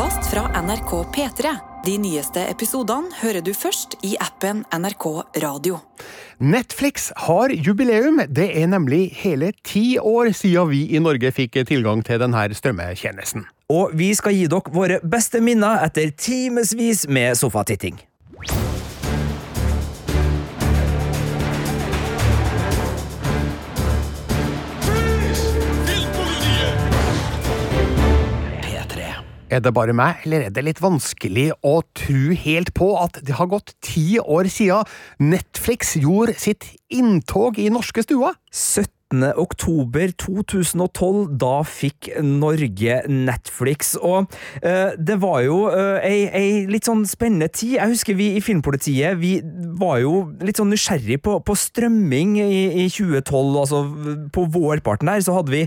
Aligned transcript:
podkast 0.00 0.30
fra 0.30 0.62
NRK 0.62 0.90
P3. 0.90 1.50
De 1.84 1.98
nyeste 2.00 2.40
episodene 2.48 3.12
hører 3.20 3.42
du 3.44 3.50
først 3.52 3.98
i 4.06 4.14
appen 4.16 4.62
NRK 4.72 5.04
Radio. 5.42 5.76
Netflix 6.38 7.10
har 7.26 7.52
jubileum. 7.52 8.22
Det 8.28 8.46
er 8.62 8.70
nemlig 8.72 9.10
hele 9.20 9.52
ti 9.60 9.98
år 9.98 10.32
siden 10.32 10.70
vi 10.72 10.86
i 10.96 11.02
Norge 11.04 11.32
fikk 11.36 11.60
tilgang 11.68 12.00
til 12.06 12.22
denne 12.22 12.46
strømmetjenesten. 12.48 13.44
Og 13.68 13.92
vi 13.92 14.14
skal 14.16 14.38
gi 14.38 14.48
dere 14.48 14.72
våre 14.72 15.02
beste 15.04 15.44
minner 15.44 15.84
etter 15.84 16.14
timevis 16.16 17.04
med 17.08 17.36
sofatitting. 17.36 18.00
Er 29.50 29.58
det 29.58 29.72
bare 29.74 29.94
meg, 29.96 30.22
eller 30.22 30.44
er 30.46 30.52
det 30.54 30.62
litt 30.62 30.80
vanskelig 30.82 31.48
å 31.66 31.80
tro 31.98 32.36
helt 32.38 32.70
på 32.76 32.92
at 33.00 33.18
det 33.26 33.34
har 33.34 33.50
gått 33.50 33.72
ti 33.82 34.20
år 34.22 34.46
siden 34.46 34.86
Netflix 35.32 35.96
gjorde 35.98 36.36
sitt 36.38 36.68
inntog 36.86 37.58
i 37.58 37.66
norske 37.74 38.04
stuer? 38.06 38.36
17. 38.54 39.24
oktober 39.42 40.12
2012, 40.22 41.32
da 41.42 41.64
fikk 41.66 42.12
Norge 42.22 43.00
Netflix. 43.10 43.96
Og 43.98 44.30
eh, 44.62 44.94
det 44.94 45.16
var 45.24 45.40
jo 45.42 45.64
eh, 45.72 46.06
ei, 46.06 46.20
ei, 46.30 46.52
litt 46.70 46.86
sånn 46.86 47.02
spennende 47.10 47.50
tid. 47.50 47.74
Jeg 47.80 47.96
husker 47.96 48.18
vi 48.20 48.28
i 48.36 48.44
Filmpolitiet 48.44 49.18
vi 49.18 49.32
var 49.82 49.98
jo 50.04 50.14
litt 50.46 50.62
sånn 50.62 50.70
nysgjerrig 50.70 51.18
på, 51.26 51.40
på 51.42 51.58
strømming 51.58 52.38
i, 52.38 52.62
i 52.84 52.86
2012. 52.86 53.58
Altså 53.64 53.82
på 54.30 54.46
vårparten 54.54 55.10
der 55.10 55.26
så 55.26 55.40
hadde 55.40 55.58
vi 55.58 55.66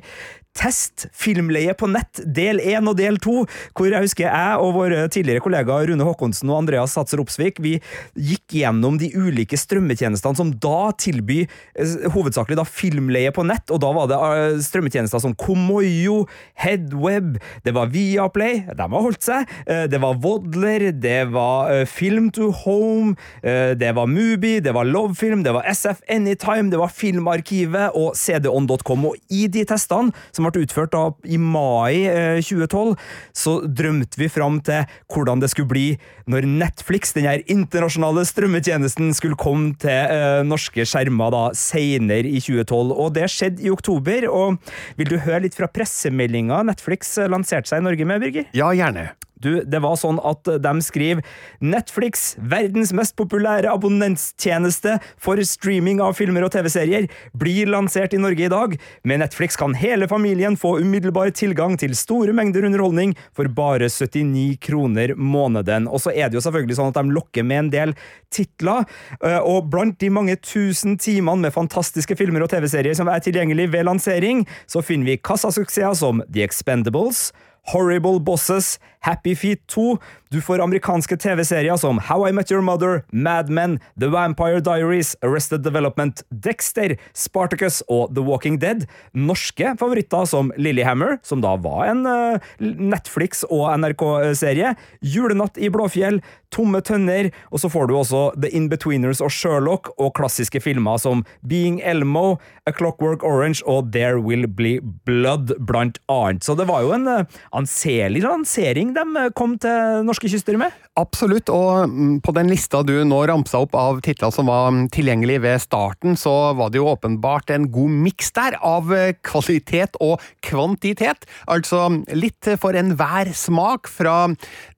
Test 0.53 1.07
filmleie 1.17 1.73
på 1.73 1.88
nett, 1.89 2.20
del 2.30 2.59
én 2.61 2.85
og 2.85 2.94
del 2.99 3.16
to, 3.21 3.39
hvor 3.73 3.89
jeg 3.89 4.05
husker 4.05 4.27
jeg 4.27 4.57
og 4.61 4.75
våre 4.75 5.07
tidligere 5.09 5.41
kollegaer 5.41 5.88
Rune 5.89 6.05
Håkonsen 6.05 6.52
og 6.52 6.59
Andreas 6.59 6.94
Satser 6.94 7.22
Opsvik 7.23 7.58
vi 7.64 7.72
gikk 8.14 8.53
gjennom 8.59 9.00
de 9.02 9.09
ulike 9.17 9.58
strømmetjenestene 9.58 10.38
som 10.38 10.52
da 10.61 10.91
tilbyr 11.02 11.47
eh, 11.47 11.95
hovedsakelig 12.13 12.59
da 12.59 12.67
filmleie 12.69 13.31
på 13.33 13.45
nett, 13.50 13.73
og 13.73 13.81
da 13.81 13.89
var 13.97 14.11
det 14.11 14.19
eh, 14.28 14.59
strømmetjenester 14.61 15.23
som 15.23 15.33
Komoyo, 15.33 16.28
Headweb, 16.61 17.39
det 17.66 17.73
var 17.73 17.89
Viaplay, 17.95 18.61
de 18.69 18.88
har 18.94 19.08
holdt 19.08 19.25
seg, 19.25 19.50
eh, 19.66 19.88
det 19.89 20.03
var 20.06 20.22
Vodler, 20.22 20.91
det 20.94 21.31
var 21.33 21.73
Film 21.89 22.30
to 22.33 22.52
Home, 22.63 23.16
det 23.41 23.89
var 23.97 24.06
Mubi, 24.09 24.59
det 24.63 24.73
var 24.75 24.85
Lovefilm, 24.85 25.41
det 25.45 25.56
var 25.56 25.66
SF 25.72 26.03
Anytime, 26.13 26.69
det 26.69 26.78
var 26.78 26.94
Filmarkivet 26.94 27.97
og 27.97 28.13
cdon.com, 28.19 29.09
og 29.09 29.17
i 29.33 29.47
de 29.50 29.66
testene 29.67 30.13
som 30.30 30.42
som 30.44 30.52
ble 30.52 30.66
utført 30.66 30.94
da 30.94 31.03
i 31.23 31.39
mai 31.39 32.03
2012, 32.44 32.94
eh, 32.94 33.08
så 33.36 33.55
drømte 33.63 34.19
vi 34.19 34.30
fram 34.31 34.59
til 34.66 34.83
hvordan 35.11 35.44
det 35.44 35.52
skulle 35.53 35.72
bli 35.72 35.88
når 36.30 36.47
Netflix, 36.47 37.13
den 37.16 37.27
her 37.27 37.44
internasjonale 37.52 38.25
strømmetjenesten, 38.27 39.13
skulle 39.16 39.39
komme 39.39 39.73
til 39.80 39.91
eh, 39.91 40.44
norske 40.47 40.85
skjermer 40.88 41.33
da 41.33 41.44
senere 41.58 42.27
i 42.27 42.39
2012. 42.44 42.94
Og 42.94 43.13
det 43.17 43.30
skjedde 43.31 43.63
i 43.66 43.73
oktober. 43.73 44.27
og 44.30 44.59
Vil 45.00 45.13
du 45.13 45.19
høre 45.23 45.45
litt 45.47 45.58
fra 45.58 45.72
pressemeldinga 45.72 46.63
Netflix 46.67 47.17
lanserte 47.30 47.72
seg 47.72 47.83
i 47.83 47.88
Norge 47.89 48.07
med, 48.07 48.23
Birger? 48.23 48.50
Ja, 48.55 48.72
gjerne. 48.75 49.11
Du, 49.44 49.52
det 49.67 49.81
var 49.83 49.97
sånn 49.99 50.22
at 50.23 50.47
de 50.63 50.73
skriver 50.86 51.23
Netflix, 51.63 52.33
verdens 52.39 52.94
mest 52.95 53.16
populære 53.19 53.72
abonnentstjeneste 53.72 54.97
for 55.22 55.41
streaming 55.47 56.02
av 56.03 56.16
filmer 56.17 56.45
og 56.47 56.53
TV-serier, 56.55 57.09
blir 57.38 57.72
lansert 57.72 58.16
i 58.16 58.22
Norge 58.22 58.47
i 58.47 58.52
dag. 58.52 58.75
Med 59.03 59.23
Netflix 59.23 59.58
kan 59.59 59.75
hele 59.77 60.08
familien 60.11 60.58
få 60.59 60.77
umiddelbar 60.81 61.33
tilgang 61.35 61.77
til 61.80 61.95
store 61.97 62.33
mengder 62.35 62.67
underholdning 62.67 63.16
for 63.35 63.50
bare 63.52 63.89
79 63.91 64.58
kroner 64.63 65.16
måneden. 65.19 65.89
Og 65.91 66.03
så 66.05 66.13
er 66.13 66.30
det 66.30 66.39
jo 66.39 66.45
selvfølgelig 66.45 66.80
sånn 66.80 66.94
at 66.94 67.00
de 67.02 67.16
lokker 67.16 67.47
med 67.47 67.66
en 67.66 67.73
del 67.73 67.95
titler, 68.33 68.88
eh, 69.22 69.39
og 69.39 69.69
blant 69.73 70.00
de 70.02 70.09
mange 70.13 70.38
tusen 70.41 70.97
timene 70.97 71.47
med 71.47 71.56
fantastiske 71.56 72.18
filmer 72.19 72.45
og 72.45 72.51
TV-serier 72.53 72.97
som 72.97 73.12
er 73.12 73.23
tilgjengelig 73.23 73.69
ved 73.73 73.88
lansering, 73.89 74.45
så 74.68 74.84
finner 74.85 75.13
vi 75.13 75.22
kassasuksesser 75.22 75.97
som 75.97 76.23
The 76.29 76.45
Expendables, 76.45 77.31
Horrible 77.72 78.19
Bosses, 78.19 78.79
Happy 79.00 79.35
Feet 79.35 79.68
2. 79.68 79.97
Du 80.29 80.41
får 80.41 80.62
amerikanske 80.63 81.18
TV-serier 81.18 81.78
som 81.78 82.00
How 82.00 82.28
I 82.28 82.31
Met 82.34 82.51
Your 82.51 82.62
Mother, 82.62 83.03
Mad 83.12 83.50
Men, 83.50 83.79
The 84.00 84.07
Vampire 84.07 84.59
Diaries, 84.59 85.16
Arrested 85.22 85.63
Development, 85.63 86.24
Dexter, 86.29 86.97
Spartacus 87.13 87.84
og 87.88 88.16
The 88.16 88.24
Walking 88.24 88.57
Dead. 88.59 88.88
Norske 89.13 89.75
favoritter 89.79 90.25
som 90.25 90.51
Lillehammer, 90.57 91.19
som 91.24 91.44
da 91.44 91.56
var 91.56 91.85
en 91.91 92.07
uh, 92.07 92.53
Netflix- 92.59 93.46
og 93.50 93.68
NRK-serie. 93.78 94.74
Julenatt 95.01 95.59
i 95.59 95.69
Blåfjell, 95.72 96.22
Tomme 96.53 96.84
tønner, 96.85 97.31
og 97.50 97.63
så 97.63 97.69
får 97.74 97.88
du 97.90 97.95
også 97.97 98.24
The 98.38 98.51
Inbetweeners 98.53 99.24
og 99.25 99.31
Sherlock, 99.34 99.90
og 99.97 100.13
klassiske 100.18 100.62
filmer 100.62 101.00
som 101.01 101.24
Being 101.50 101.80
Elmo, 101.81 102.38
A 102.69 102.74
Clockwork 102.75 103.25
Orange 103.25 103.63
og 103.66 103.90
There 103.94 104.22
Will 104.22 104.45
Be 104.45 104.75
Blood, 105.07 105.56
blant 105.66 105.97
annet. 106.13 106.45
Så 106.45 106.53
det 106.57 106.68
var 106.69 106.85
jo 106.85 106.94
en 106.94 107.09
uh, 107.09 107.41
anselig 107.58 108.24
lansering 108.24 108.94
de 108.96 109.03
eh, 109.19 109.30
kom 109.38 109.56
til 109.62 110.03
norske 110.08 110.30
kyster 110.31 110.58
med? 110.59 110.74
Absolutt, 111.00 111.50
og 111.53 111.90
mm, 111.90 112.18
på 112.25 112.34
den 112.38 112.52
lista 112.52 112.84
du 112.86 112.96
nå 113.08 113.22
ramsa 113.30 113.64
opp 113.64 113.78
av 113.78 114.02
titler 114.06 114.34
som 114.34 114.50
var 114.52 114.72
mm, 114.74 114.84
tilgjengelig 114.94 115.40
ved 115.46 115.63
starten, 115.63 116.18
så 116.19 116.53
var 116.58 116.74
det 116.74 116.81
jo 116.81 116.90
åpenbart 116.92 117.53
en 117.53 117.69
god 117.74 117.97
miks 118.06 118.34
der 118.36 118.58
av 118.62 118.94
eh, 118.96 119.16
kvalitet 119.25 120.00
og 120.03 120.22
kvantitet. 120.46 121.28
Altså 121.47 121.88
litt 122.13 122.53
for 122.62 122.78
enhver 122.78 123.34
smak, 123.38 123.90
fra 123.94 124.28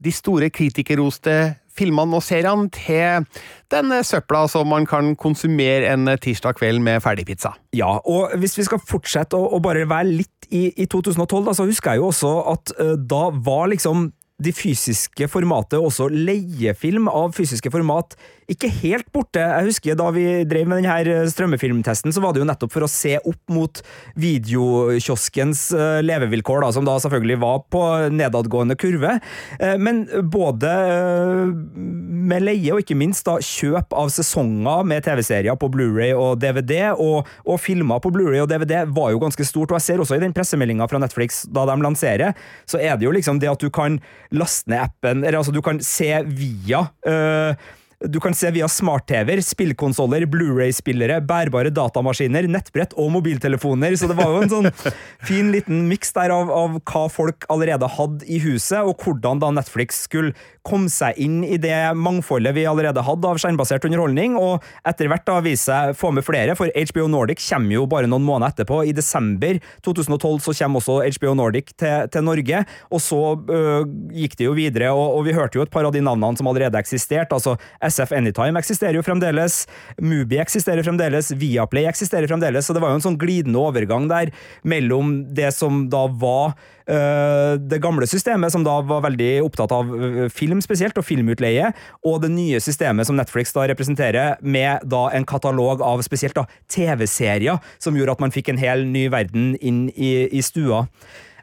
de 0.04 0.12
store 0.14 0.52
kritikerroste 0.54 1.56
filmene 1.78 2.18
og 2.18 2.24
seriene 2.26 2.70
til 2.74 3.26
den 3.74 3.94
søpla 4.06 4.46
som 4.52 4.70
man 4.72 4.88
kan 4.90 5.14
konsumere 5.20 5.92
en 5.92 6.10
tirsdag 6.22 6.58
kveld 6.60 6.84
med 6.86 7.02
ferdigpizza. 7.04 7.56
Ja, 7.76 7.98
og 8.00 8.36
hvis 8.40 8.58
vi 8.60 8.68
skal 8.68 8.84
fortsette 8.84 9.38
å, 9.38 9.50
å 9.58 9.62
bare 9.64 9.88
være 9.90 10.12
litt 10.12 10.50
i, 10.50 10.70
i 10.76 10.88
2012, 10.92 11.42
da, 11.48 11.56
så 11.58 11.68
husker 11.68 11.96
jeg 11.96 12.04
jo 12.04 12.12
også 12.12 12.36
at 12.54 12.76
uh, 12.80 12.94
da 13.00 13.28
var 13.46 13.70
liksom 13.74 14.10
de 14.44 14.52
fysiske 14.52 15.30
formatet, 15.32 15.80
også 15.80 16.10
leiefilm 16.12 17.08
av 17.08 17.36
fysiske 17.38 17.72
format, 17.72 18.18
ikke 18.52 18.70
helt 18.82 19.08
borte. 19.14 19.42
Jeg 19.42 19.70
husker 19.70 19.98
Da 19.98 20.10
vi 20.14 20.26
drev 20.48 20.70
med 20.70 20.84
denne 20.84 21.26
strømmefilmtesten, 21.32 22.14
så 22.14 22.22
var 22.22 22.34
det 22.34 22.44
jo 22.44 22.48
nettopp 22.50 22.74
for 22.74 22.86
å 22.86 22.90
se 22.92 23.16
opp 23.18 23.54
mot 23.54 23.82
videokioskens 24.20 25.68
eh, 25.76 26.02
levevilkår, 26.06 26.62
da, 26.66 26.72
som 26.76 26.86
da 26.88 26.98
selvfølgelig 27.02 27.40
var 27.42 27.64
på 27.74 27.82
nedadgående 28.14 28.78
kurve. 28.80 29.16
Eh, 29.60 29.76
men 29.82 30.04
både 30.32 30.72
eh, 30.72 31.54
med 31.76 32.46
leie 32.46 32.74
og 32.74 32.84
ikke 32.84 32.98
minst 32.98 33.26
da 33.28 33.38
kjøp 33.42 33.96
av 33.98 34.12
sesonger 34.14 34.86
med 34.88 35.06
TV-serier 35.06 35.58
på 35.60 35.70
Blu-ray 35.74 36.14
og 36.18 36.42
DVD, 36.44 36.92
og, 36.94 37.30
og 37.46 37.62
filmer 37.62 38.04
på 38.04 38.12
Blu-ray 38.14 38.44
og 38.44 38.52
DVD, 38.52 38.78
var 38.96 39.14
jo 39.16 39.24
ganske 39.24 39.48
stort. 39.48 39.74
Og 39.74 39.80
jeg 39.80 39.88
ser 39.88 40.04
også 40.04 40.20
i 40.20 40.24
den 40.24 40.36
pressemeldinga 40.36 40.90
fra 40.92 41.02
Netflix 41.02 41.44
da 41.50 41.66
de 41.70 41.80
lanserer, 41.82 42.36
så 42.70 42.82
er 42.82 43.00
det 43.00 43.08
jo 43.08 43.16
liksom 43.16 43.42
det 43.42 43.50
at 43.52 43.64
du 43.64 43.72
kan 43.74 43.98
laste 44.36 44.70
ned 44.72 44.86
appen, 44.86 45.24
eller 45.24 45.42
altså 45.42 45.56
du 45.56 45.64
kan 45.66 45.82
se 45.84 46.12
via 46.36 46.86
øh, 47.08 47.66
du 48.00 48.20
kan 48.20 48.34
se 48.36 48.50
via 48.52 48.68
smart-TV-er, 48.68 49.40
spillkonsoller, 49.46 50.26
Blu-ray-spillere, 50.30 51.22
bærbare 51.26 51.72
datamaskiner, 51.74 52.48
nettbrett 52.52 52.96
og 53.00 53.12
mobiltelefoner, 53.16 53.96
så 53.96 54.10
det 54.12 54.18
var 54.20 54.34
jo 54.34 54.42
en 54.44 54.52
sånn 54.52 54.70
fin 55.30 55.52
liten 55.54 55.86
miks 55.90 56.12
der 56.16 56.34
av, 56.36 56.52
av, 56.52 56.80
hva 56.84 57.06
folk 57.12 57.48
allerede 57.52 57.88
hadde 57.96 58.28
i 58.28 58.42
huset, 58.44 58.82
og 58.84 59.00
hvordan 59.00 59.40
da 59.44 59.54
Netflix 59.56 60.04
skulle 60.10 60.36
komme 60.66 60.90
seg 60.90 61.18
inn 61.22 61.44
i 61.46 61.60
det 61.62 61.78
mangfoldet 61.96 62.56
vi 62.58 62.66
allerede 62.68 63.04
hadde 63.06 63.30
av 63.30 63.40
skjermbasert 63.42 63.86
underholdning, 63.88 64.36
og 64.40 64.66
etter 64.88 65.10
hvert 65.12 65.28
da 65.28 65.40
vise 65.46 65.70
seg 65.70 65.96
få 65.98 66.12
med 66.16 66.26
flere, 66.28 66.58
for 66.58 66.74
HBO 66.76 67.08
Nordic 67.12 67.40
kommer 67.46 67.78
jo 67.78 67.86
bare 67.90 68.10
noen 68.12 68.26
måneder 68.26 68.52
etterpå. 68.54 68.82
I 68.90 68.96
desember 68.96 69.62
2012 69.86 70.42
så 70.44 70.56
kommer 70.60 70.82
også 70.82 71.00
HBO 71.16 71.36
Nordic 71.38 71.72
til, 71.80 72.10
til 72.12 72.26
Norge, 72.28 72.66
og 72.92 73.04
så 73.04 73.22
øh, 73.38 73.88
gikk 74.18 74.36
det 74.42 74.50
jo 74.50 74.58
videre, 74.58 74.92
og, 74.92 75.20
og 75.20 75.26
vi 75.30 75.38
hørte 75.38 75.62
jo 75.62 75.66
et 75.66 75.74
par 75.74 75.88
av 75.88 75.96
de 75.96 76.04
navnene 76.04 76.36
som 76.38 76.50
allerede 76.52 76.82
eksisterte. 76.82 77.38
altså 77.38 77.56
SF 77.88 78.14
Anytime 78.16 78.60
eksisterer 78.60 78.98
jo 78.98 79.04
fremdeles, 79.06 79.64
Mubi 80.02 80.40
eksisterer 80.42 80.86
fremdeles, 80.86 81.32
Viaplay 81.40 81.88
eksisterer 81.90 82.30
fremdeles, 82.30 82.68
så 82.68 82.76
det 82.76 82.84
var 82.84 82.94
jo 82.94 83.00
en 83.00 83.06
sånn 83.06 83.20
glidende 83.22 83.62
overgang 83.62 84.08
der 84.12 84.32
mellom 84.68 85.18
det 85.36 85.52
som 85.56 85.86
da 85.92 86.06
var 86.10 86.56
øh, 86.90 87.56
det 87.62 87.82
gamle 87.84 88.08
systemet, 88.10 88.54
som 88.54 88.66
da 88.66 88.80
var 88.86 89.06
veldig 89.08 89.32
opptatt 89.46 89.74
av 89.76 89.92
øh, 89.96 90.26
film 90.34 90.64
spesielt, 90.66 90.98
og 90.98 91.08
filmutleie, 91.08 91.72
og 92.06 92.22
det 92.26 92.32
nye 92.34 92.62
systemet 92.64 93.10
som 93.10 93.20
Netflix 93.20 93.54
da 93.56 93.68
representerer, 93.72 94.42
med 94.42 94.86
da 94.90 95.08
en 95.14 95.28
katalog 95.28 95.84
av 95.86 96.04
spesielt 96.06 96.38
da 96.38 96.48
TV-serier, 96.72 97.62
som 97.80 97.98
gjorde 97.98 98.18
at 98.18 98.26
man 98.26 98.36
fikk 98.36 98.54
en 98.54 98.62
hel 98.62 98.86
ny 98.90 99.08
verden 99.14 99.54
inn 99.62 99.88
i, 99.96 100.28
i 100.32 100.44
stua. 100.46 100.86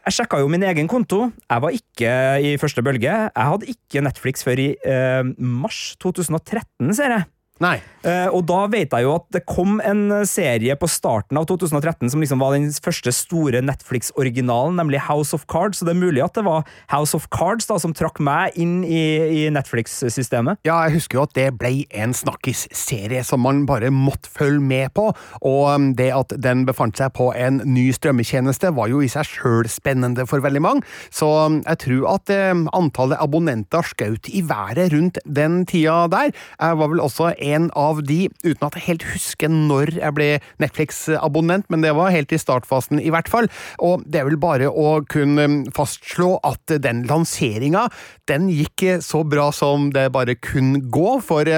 Jeg 0.03 0.17
sjekka 0.17 0.41
jo 0.43 0.49
min 0.51 0.65
egen 0.67 0.89
konto. 0.91 1.29
Jeg 1.47 1.63
var 1.63 1.75
ikke 1.77 2.15
i 2.43 2.57
første 2.59 2.83
bølge. 2.83 3.13
Jeg 3.13 3.49
hadde 3.49 3.69
ikke 3.71 4.03
Netflix 4.03 4.43
før 4.43 4.59
i 4.59 4.73
eh, 4.75 5.23
mars 5.39 5.95
2013, 6.03 6.91
ser 6.99 7.15
jeg. 7.15 7.29
Nei. 7.62 7.79
Uh, 8.03 8.26
og 8.35 8.43
da 8.49 8.64
vet 8.67 8.91
jeg 8.91 9.05
jo 9.05 9.12
at 9.14 9.29
det 9.31 9.44
kom 9.47 9.76
en 9.87 10.25
serie 10.26 10.75
på 10.75 10.88
starten 10.91 11.38
av 11.38 11.47
2013 11.47 12.11
som 12.11 12.23
liksom 12.23 12.41
var 12.43 12.56
den 12.56 12.67
første 12.82 13.12
store 13.14 13.61
Netflix-originalen, 13.62 14.75
nemlig 14.81 15.05
House 15.06 15.31
of 15.37 15.44
Cards. 15.50 15.79
Så 15.79 15.87
det 15.87 15.94
er 15.94 16.00
mulig 16.00 16.25
at 16.25 16.35
det 16.35 16.43
var 16.47 16.67
House 16.91 17.14
of 17.14 17.29
Cards 17.35 17.70
da 17.70 17.79
som 17.79 17.94
trakk 17.94 18.19
meg 18.23 18.59
inn 18.59 18.81
i, 18.82 19.03
i 19.23 19.44
Netflix-systemet. 19.55 20.64
Ja, 20.67 20.81
jeg 20.88 20.97
husker 20.99 21.20
jo 21.20 21.26
at 21.29 21.37
det 21.38 21.47
ble 21.61 21.85
en 21.94 22.14
snakkis-serie 22.17 23.23
som 23.26 23.44
man 23.47 23.62
bare 23.70 23.93
måtte 23.94 24.31
følge 24.32 24.62
med 24.62 24.91
på, 24.99 25.12
og 25.47 25.62
um, 25.70 25.93
det 25.99 26.11
at 26.17 26.35
den 26.43 26.67
befant 26.67 26.99
seg 26.99 27.15
på 27.15 27.31
en 27.38 27.62
ny 27.70 27.87
strømmetjeneste 27.94 28.73
var 28.75 28.91
jo 28.91 29.05
i 29.05 29.11
seg 29.12 29.29
sjøl 29.29 29.70
spennende 29.70 30.26
for 30.26 30.43
veldig 30.43 30.65
mange, 30.65 30.82
så 31.15 31.31
um, 31.47 31.61
jeg 31.62 31.82
tror 31.87 32.11
at 32.17 32.35
um, 32.50 32.67
antallet 32.75 33.23
abonnenter 33.23 33.87
skjøt 33.93 34.31
i 34.35 34.43
været 34.49 34.91
rundt 34.97 35.23
den 35.23 35.62
tida 35.70 36.03
der. 36.11 36.35
Jeg 36.58 36.82
var 36.82 36.91
vel 36.91 37.03
også 37.05 37.31
en 37.38 37.52
av 37.79 38.03
de, 38.07 38.27
uten 38.45 38.67
at 38.67 38.79
jeg 38.79 38.87
helt 38.87 39.07
husker 39.13 39.53
når 39.53 39.95
jeg 39.99 40.17
ble 40.17 40.29
Netflix-abonnent, 40.63 41.69
men 41.73 41.85
det 41.85 41.95
var 41.97 42.15
helt 42.15 42.33
i 42.33 42.41
startfasen 42.41 43.01
i 43.03 43.11
hvert 43.13 43.31
fall. 43.31 43.49
Og 43.83 44.05
det 44.07 44.23
er 44.23 44.29
vel 44.29 44.41
bare 44.41 44.71
å 44.71 45.03
kunne 45.11 45.49
fastslå 45.77 46.37
at 46.47 46.77
den 46.83 47.05
lanseringa, 47.11 47.89
den 48.31 48.49
gikk 48.53 48.87
så 49.05 49.23
bra 49.27 49.51
som 49.55 49.91
det 49.95 50.09
bare 50.15 50.37
kunne 50.39 50.83
gå, 50.93 51.19
for 51.23 51.49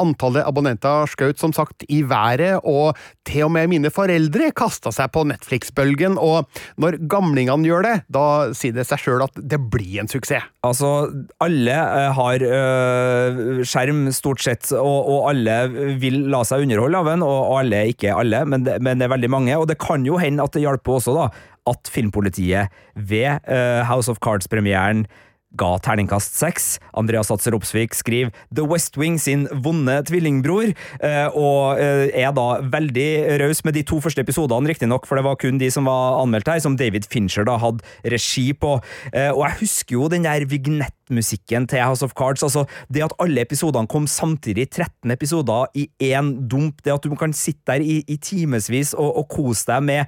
antallet 0.00 0.46
abonnenter 0.46 1.10
skjøt 1.10 1.40
som 1.42 1.54
sagt 1.56 1.84
i 1.88 2.02
været, 2.06 2.60
og 2.64 2.98
til 3.28 3.46
og 3.46 3.54
med 3.54 3.70
mine 3.72 3.92
foreldre 3.94 4.50
kasta 4.56 4.92
seg 4.94 5.12
på 5.14 5.24
Netflix-bølgen, 5.30 6.18
og 6.20 6.48
når 6.80 7.00
gamlingene 7.10 7.66
gjør 7.68 7.86
det, 7.86 7.96
da 8.12 8.26
sier 8.56 8.76
det 8.76 8.86
seg 8.88 9.04
sjøl 9.04 9.26
at 9.26 9.36
det 9.36 9.60
blir 9.72 10.00
en 10.02 10.10
suksess. 10.10 10.46
Altså, 10.60 11.08
alle 11.40 11.72
uh, 11.72 12.10
har 12.18 12.42
øh, 12.44 13.62
skjerm, 13.64 14.02
stort 14.12 14.42
sett, 14.44 14.66
og, 14.76 14.98
og, 15.08 15.22
alle 15.30 15.39
vil 16.00 16.26
la 16.32 16.42
seg 16.46 16.66
underholde 16.66 17.00
av 17.00 17.08
en, 17.14 17.24
og, 17.26 17.54
alle 17.60 17.86
ikke 17.92 18.14
alle, 18.16 18.44
men 18.48 18.66
det, 18.66 18.78
men 18.84 19.00
det, 19.00 19.06
er 19.06 19.14
veldig 19.14 19.32
mange. 19.32 19.56
Og 19.56 19.68
det 19.70 19.80
kan 19.82 20.04
jo 20.06 20.20
hende 20.20 20.44
at 20.44 20.56
det 20.56 20.64
hjelper 20.64 20.98
også, 20.98 21.16
da, 21.16 21.30
at 21.70 21.90
Filmpolitiet 21.92 22.72
ved 22.94 23.42
uh, 23.48 23.82
House 23.88 24.10
of 24.10 24.22
Cards-premieren 24.24 25.06
ga 25.58 25.70
terningkast 25.82 26.36
seks. 26.38 26.66
Andreas 26.94 27.26
Satser 27.30 27.56
Opsvik 27.56 27.96
skriver 27.98 28.30
The 28.54 28.62
West 28.70 28.94
Wing 29.00 29.16
sin 29.18 29.48
vonde 29.64 29.96
tvillingbror, 30.06 30.70
og 31.34 31.80
er 31.82 32.30
da 32.36 32.44
veldig 32.70 33.08
raus 33.42 33.64
med 33.66 33.74
de 33.74 33.82
to 33.82 33.98
første 34.04 34.22
episodene, 34.22 34.70
riktignok, 34.70 35.08
for 35.10 35.18
det 35.18 35.26
var 35.26 35.40
kun 35.42 35.58
de 35.58 35.72
som 35.74 35.90
var 35.90 36.20
anmeldt 36.20 36.52
her, 36.52 36.62
som 36.62 36.78
David 36.78 37.08
Fincher 37.10 37.48
da 37.50 37.58
hadde 37.58 37.82
regi 38.14 38.52
på. 38.54 38.76
Og 38.78 39.42
jeg 39.42 39.58
husker 39.64 39.98
jo 39.98 40.06
den 40.12 40.28
der 40.28 40.46
vignetten 40.46 40.99
musikken 41.14 41.66
til 41.70 41.82
House 41.82 42.04
of 42.04 42.14
Cards. 42.18 42.44
Altså, 42.46 42.64
det 42.92 43.04
at 43.04 43.14
alle 43.22 43.44
episodene 43.44 43.90
kom 43.90 44.06
samtidig, 44.10 44.68
13 44.70 45.14
episoder 45.14 45.70
i 45.78 45.88
én 46.10 46.32
dump, 46.50 46.82
det 46.84 46.94
at 46.94 47.06
du 47.06 47.14
kan 47.18 47.34
sitte 47.36 47.62
der 47.70 47.84
i, 47.84 48.00
i 48.08 48.16
timevis 48.16 48.94
og, 48.94 49.08
og, 49.22 49.26
kose 49.30 49.66
deg 49.68 49.84
med 49.86 50.00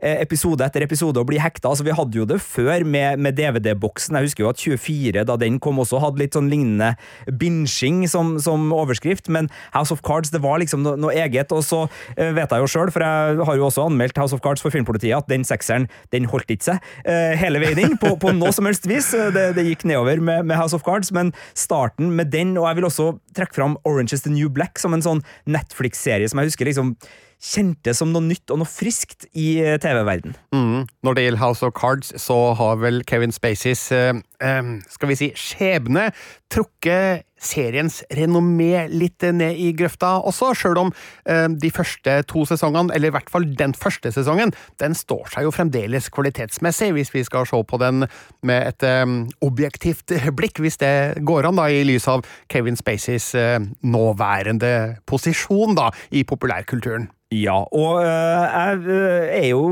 eh, 0.00 0.20
episode 0.22 0.64
etter 0.64 0.84
episode 0.86 1.20
og 1.20 1.28
bli 1.28 1.40
hekta. 1.42 1.70
Altså, 1.70 1.84
vi 1.86 1.94
hadde 1.96 2.20
jo 2.20 2.26
det 2.28 2.40
før 2.42 2.84
med, 2.84 3.20
med 3.20 3.36
DVD-boksen. 3.38 4.16
Jeg 4.16 4.30
husker 4.30 4.44
jo 4.44 4.52
at 4.52 4.62
24, 4.62 5.24
da 5.28 5.36
den 5.40 5.58
kom 5.62 5.80
også, 5.82 6.00
hadde 6.02 6.22
litt 6.22 6.36
sånn 6.36 6.50
lignende 6.52 6.94
binging 7.40 8.06
som, 8.10 8.36
som 8.42 8.70
overskrift, 8.74 9.28
men 9.32 9.50
House 9.74 9.94
of 9.94 10.04
Cards, 10.06 10.32
det 10.32 10.42
var 10.44 10.60
liksom 10.62 10.84
noe, 10.86 10.96
noe 11.00 11.14
eget. 11.16 11.52
Og 11.56 11.64
så 11.66 11.84
eh, 12.16 12.32
vet 12.36 12.50
jeg 12.50 12.64
jo 12.64 12.70
sjøl, 12.70 12.92
for 12.94 13.04
jeg 13.04 13.46
har 13.48 13.60
jo 13.60 13.68
også 13.68 13.88
anmeldt 13.90 14.20
House 14.20 14.36
of 14.36 14.44
Cards 14.44 14.64
for 14.64 14.72
Filmpolitiet, 14.74 15.16
at 15.18 15.30
den 15.30 15.46
sekseren, 15.46 15.88
den 16.14 16.28
holdt 16.30 16.50
ikke 16.52 16.72
seg 16.72 16.90
eh, 17.04 17.36
hele 17.40 17.62
veien 17.62 17.84
inn, 17.84 17.98
på, 18.00 18.14
på 18.20 18.34
noe 18.36 18.52
som 18.56 18.68
helst 18.68 18.88
vis. 18.88 19.12
Det, 19.34 19.50
det 19.56 19.66
gikk 19.68 19.86
nedover 19.88 20.22
med 20.24 20.49
med 20.49 20.49
House 20.58 20.76
of 20.76 20.84
Cards, 20.86 21.12
men 21.14 21.34
starten 21.54 22.14
med 22.16 22.32
den, 22.34 22.56
og 22.58 22.68
jeg 22.68 22.80
vil 22.80 22.90
også 22.90 23.10
trekke 23.36 23.56
fram 23.56 23.78
Orange 23.88 24.16
is 24.16 24.26
the 24.26 24.32
New 24.32 24.50
Black 24.52 24.80
som 24.82 24.96
en 24.96 25.04
sånn 25.04 25.24
Netflix-serie 25.50 26.30
som 26.30 26.40
jeg 26.40 26.52
husker 26.52 26.70
liksom 26.70 26.94
kjente 27.40 27.94
som 27.96 28.10
noe 28.12 28.22
nytt 28.24 28.52
og 28.52 28.60
noe 28.60 28.68
friskt 28.68 29.24
i 29.32 29.54
eh, 29.62 29.78
TV-verden. 29.80 30.36
Mm. 30.52 30.84
Når 31.06 31.16
det 31.16 31.24
gjelder 31.24 31.40
House 31.40 31.64
of 31.64 31.72
Cards, 31.78 32.12
så 32.20 32.36
har 32.58 32.80
vel 32.82 33.00
Kevin 33.08 33.32
Spaceys 33.32 33.86
eh, 33.96 34.12
eh, 34.44 34.74
skal 34.92 35.12
vi 35.12 35.18
si 35.18 35.30
skjebne 35.38 36.10
trukket 36.52 37.24
seriens 37.40 38.00
renommé 38.16 38.86
litt 38.92 39.24
ned 39.34 39.58
i 39.58 39.70
grøfta 39.76 40.16
også, 40.28 40.52
sjøl 40.56 40.80
om 40.84 40.92
eh, 41.28 41.46
de 41.50 41.70
første 41.72 42.20
to 42.30 42.44
sesongene, 42.48 42.92
eller 42.94 43.10
i 43.10 43.14
hvert 43.16 43.30
fall 43.32 43.48
den 43.58 43.74
første 43.76 44.12
sesongen, 44.14 44.52
den 44.82 44.96
står 44.96 45.32
seg 45.34 45.46
jo 45.46 45.54
fremdeles 45.54 46.10
kvalitetsmessig, 46.12 46.92
hvis 46.96 47.14
vi 47.14 47.24
skal 47.26 47.48
se 47.48 47.62
på 47.64 47.80
den 47.80 48.04
med 48.46 48.68
et 48.68 48.86
eh, 48.86 49.06
objektivt 49.46 50.14
blikk, 50.38 50.60
hvis 50.62 50.80
det 50.82 51.24
går 51.26 51.50
an, 51.50 51.60
da, 51.60 51.70
i 51.70 51.84
lys 51.86 52.08
av 52.10 52.26
Kevin 52.52 52.78
Spaceys 52.78 53.32
eh, 53.38 53.58
nåværende 53.82 55.00
posisjon 55.08 55.76
da, 55.78 55.90
i 56.12 56.24
populærkulturen. 56.28 57.10
Ja, 57.30 57.60
og 57.62 58.00
jeg 58.02 58.94
er 59.36 59.50
jo 59.52 59.66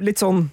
litt 0.00 0.22
sånn 0.22 0.46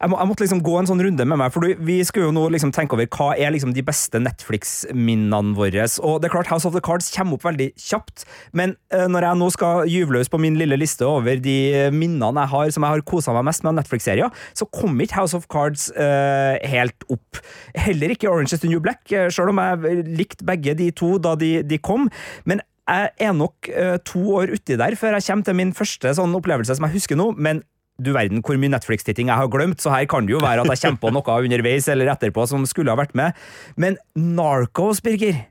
jeg, 0.00 0.08
må, 0.08 0.16
jeg, 0.16 0.28
måtte 0.30 0.44
liksom 0.44 0.62
gå 0.64 0.76
en 0.80 0.88
sånn 0.88 1.02
runde 1.04 1.26
med 1.28 1.40
meg, 1.42 1.52
for 1.52 1.66
vi 1.84 1.98
skulle 2.08 2.30
jo 2.30 2.34
nå 2.36 2.46
liksom 2.54 2.72
tenke 2.72 2.96
over 2.96 3.08
hva 3.12 3.34
er 3.36 3.52
liksom 3.52 3.74
de 3.76 3.84
beste 3.84 4.20
Netflix-minnene 4.22 5.52
våre. 5.58 5.84
Og 6.06 6.20
det 6.20 6.30
er 6.30 6.34
klart 6.34 6.48
House 6.52 6.68
of 6.68 6.76
the 6.76 6.82
Cards 6.84 7.10
kommer 7.12 7.36
opp 7.36 7.44
veldig 7.44 7.68
kjapt, 7.80 8.24
men 8.56 8.74
uh, 8.94 9.04
når 9.12 9.28
jeg 9.28 9.40
nå 9.42 9.50
skal 9.56 9.90
gyve 9.90 10.16
løs 10.16 10.32
på 10.32 10.40
min 10.40 10.56
lille 10.60 10.78
liste 10.80 11.04
over 11.04 11.42
de 11.44 11.58
minnene 11.92 12.46
jeg 12.46 12.52
har 12.54 12.72
som 12.72 12.86
jeg 12.86 12.96
har 12.96 13.04
kosa 13.10 13.34
meg 13.36 13.46
mest 13.50 13.64
med 13.64 13.74
av 13.74 13.78
Netflix-serier, 13.82 14.40
så 14.56 14.68
kom 14.72 14.96
ikke 15.04 15.20
House 15.20 15.36
of 15.36 15.48
Cards 15.52 15.90
uh, 15.92 16.56
helt 16.72 17.04
opp. 17.12 17.42
Heller 17.76 18.16
ikke 18.16 18.30
Orange 18.30 18.56
is 18.56 18.64
the 18.64 18.72
New 18.72 18.80
Black, 18.80 19.04
selv 19.04 19.52
om 19.52 19.60
jeg 19.60 20.08
likte 20.08 20.48
begge 20.48 20.76
de 20.78 20.88
to 20.96 21.18
da 21.20 21.36
de, 21.38 21.58
de 21.66 21.80
kom. 21.80 22.08
men 22.48 22.64
jeg 22.90 23.10
er 23.22 23.34
nok 23.36 23.68
uh, 23.70 23.98
to 24.02 24.22
år 24.40 24.54
uti 24.56 24.78
der 24.78 24.96
før 24.98 25.14
jeg 25.16 25.26
kommer 25.28 25.46
til 25.46 25.58
min 25.58 25.74
første 25.76 26.14
sånn 26.16 26.34
opplevelse 26.34 26.74
som 26.74 26.88
jeg 26.88 26.96
husker 26.96 27.18
nå, 27.18 27.30
men 27.38 27.62
du 28.00 28.12
verden 28.16 28.42
hvor 28.44 28.58
mye 28.60 28.72
Netflix-titting 28.72 29.30
jeg 29.30 29.40
har 29.40 29.52
glemt, 29.52 29.80
så 29.82 29.92
her 29.94 30.08
kan 30.10 30.26
det 30.26 30.36
jo 30.36 30.42
være 30.42 30.64
at 30.64 30.74
jeg 30.74 30.82
kommer 30.82 31.04
på 31.04 31.14
noe 31.14 31.38
underveis 31.44 31.88
eller 31.92 32.12
etterpå 32.12 32.46
som 32.50 32.66
skulle 32.68 32.92
ha 32.92 32.98
vært 33.00 33.16
med. 33.18 33.36
Men 33.80 33.98
Narcos, 34.16 35.02
Birger, 35.04 35.44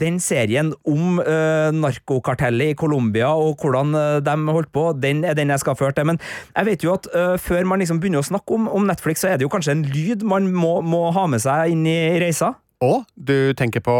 den 0.00 0.18
serien 0.20 0.74
om 0.84 1.20
uh, 1.24 1.72
narkokartellet 1.72 2.74
i 2.74 2.76
Colombia 2.76 3.30
og 3.32 3.62
hvordan 3.62 3.94
uh, 3.96 4.18
de 4.24 4.34
holdt 4.52 4.72
på, 4.74 4.90
den 5.00 5.24
er 5.24 5.36
den 5.38 5.52
jeg 5.54 5.62
skal 5.62 5.78
føre 5.78 5.96
til. 5.96 6.08
Men 6.10 6.20
jeg 6.52 6.68
vet 6.68 6.84
jo 6.84 6.92
at 6.96 7.08
uh, 7.14 7.36
før 7.40 7.64
man 7.64 7.80
liksom 7.80 8.02
begynner 8.02 8.20
å 8.20 8.28
snakke 8.28 8.58
om, 8.58 8.68
om, 8.68 8.86
Netflix, 8.86 9.24
så 9.24 9.32
er 9.32 9.40
det 9.40 9.46
jo 9.46 9.52
kanskje 9.52 9.78
en 9.78 9.86
lyd 9.88 10.26
man 10.28 10.50
må, 10.52 10.78
må 10.84 11.08
ha 11.16 11.26
med 11.30 11.42
seg 11.44 11.72
inn 11.72 11.86
i 11.88 11.98
reisa. 12.20 12.52
Og 12.84 13.06
du 13.16 13.56
tenker 13.56 13.80
på 13.84 13.96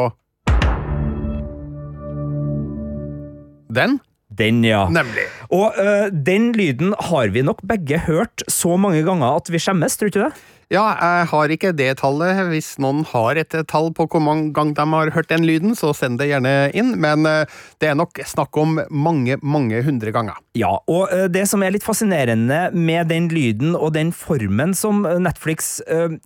Den? 3.77 3.99
Den, 4.37 4.63
ja. 4.67 4.85
Nemlig. 4.93 5.29
Og 5.55 5.77
uh, 5.79 6.09
den 6.11 6.51
lyden 6.57 6.95
har 7.11 7.33
vi 7.33 7.45
nok 7.47 7.63
begge 7.67 8.03
hørt 8.07 8.45
så 8.53 8.77
mange 8.81 9.03
ganger 9.07 9.39
at 9.41 9.51
vi 9.53 9.61
skjemmes, 9.63 9.97
tror 9.97 10.11
du 10.11 10.13
ikke 10.13 10.29
det? 10.29 10.56
Ja, 10.67 10.83
jeg 10.99 11.27
har 11.31 11.53
ikke 11.55 11.71
det 11.79 11.93
tallet. 12.01 12.41
Hvis 12.51 12.73
noen 12.83 13.05
har 13.07 13.39
et 13.39 13.55
tall 13.71 13.93
på 13.95 14.09
hvor 14.11 14.19
mange 14.19 14.49
ganger 14.51 14.75
de 14.75 14.85
har 14.91 15.11
hørt 15.15 15.29
den 15.31 15.45
lyden, 15.47 15.77
så 15.79 15.93
send 15.95 16.19
det 16.19 16.27
gjerne 16.27 16.73
inn, 16.75 16.97
men 16.99 17.23
eh, 17.31 17.53
det 17.79 17.93
er 17.93 17.95
nok 17.95 18.19
snakk 18.27 18.59
om 18.59 18.81
mange, 18.91 19.37
mange 19.47 19.79
hundre 19.87 20.11
ganger. 20.11 20.41
Ja, 20.59 20.73
og 20.91 21.13
eh, 21.15 21.29
det 21.31 21.45
som 21.47 21.63
er 21.63 21.71
litt 21.71 21.87
fascinerende 21.87 22.73
med 22.75 23.07
den 23.13 23.29
lyden 23.31 23.77
og 23.79 23.93
den 23.95 24.11
formen 24.11 24.75
som 24.75 25.05
Netflix 25.23 25.77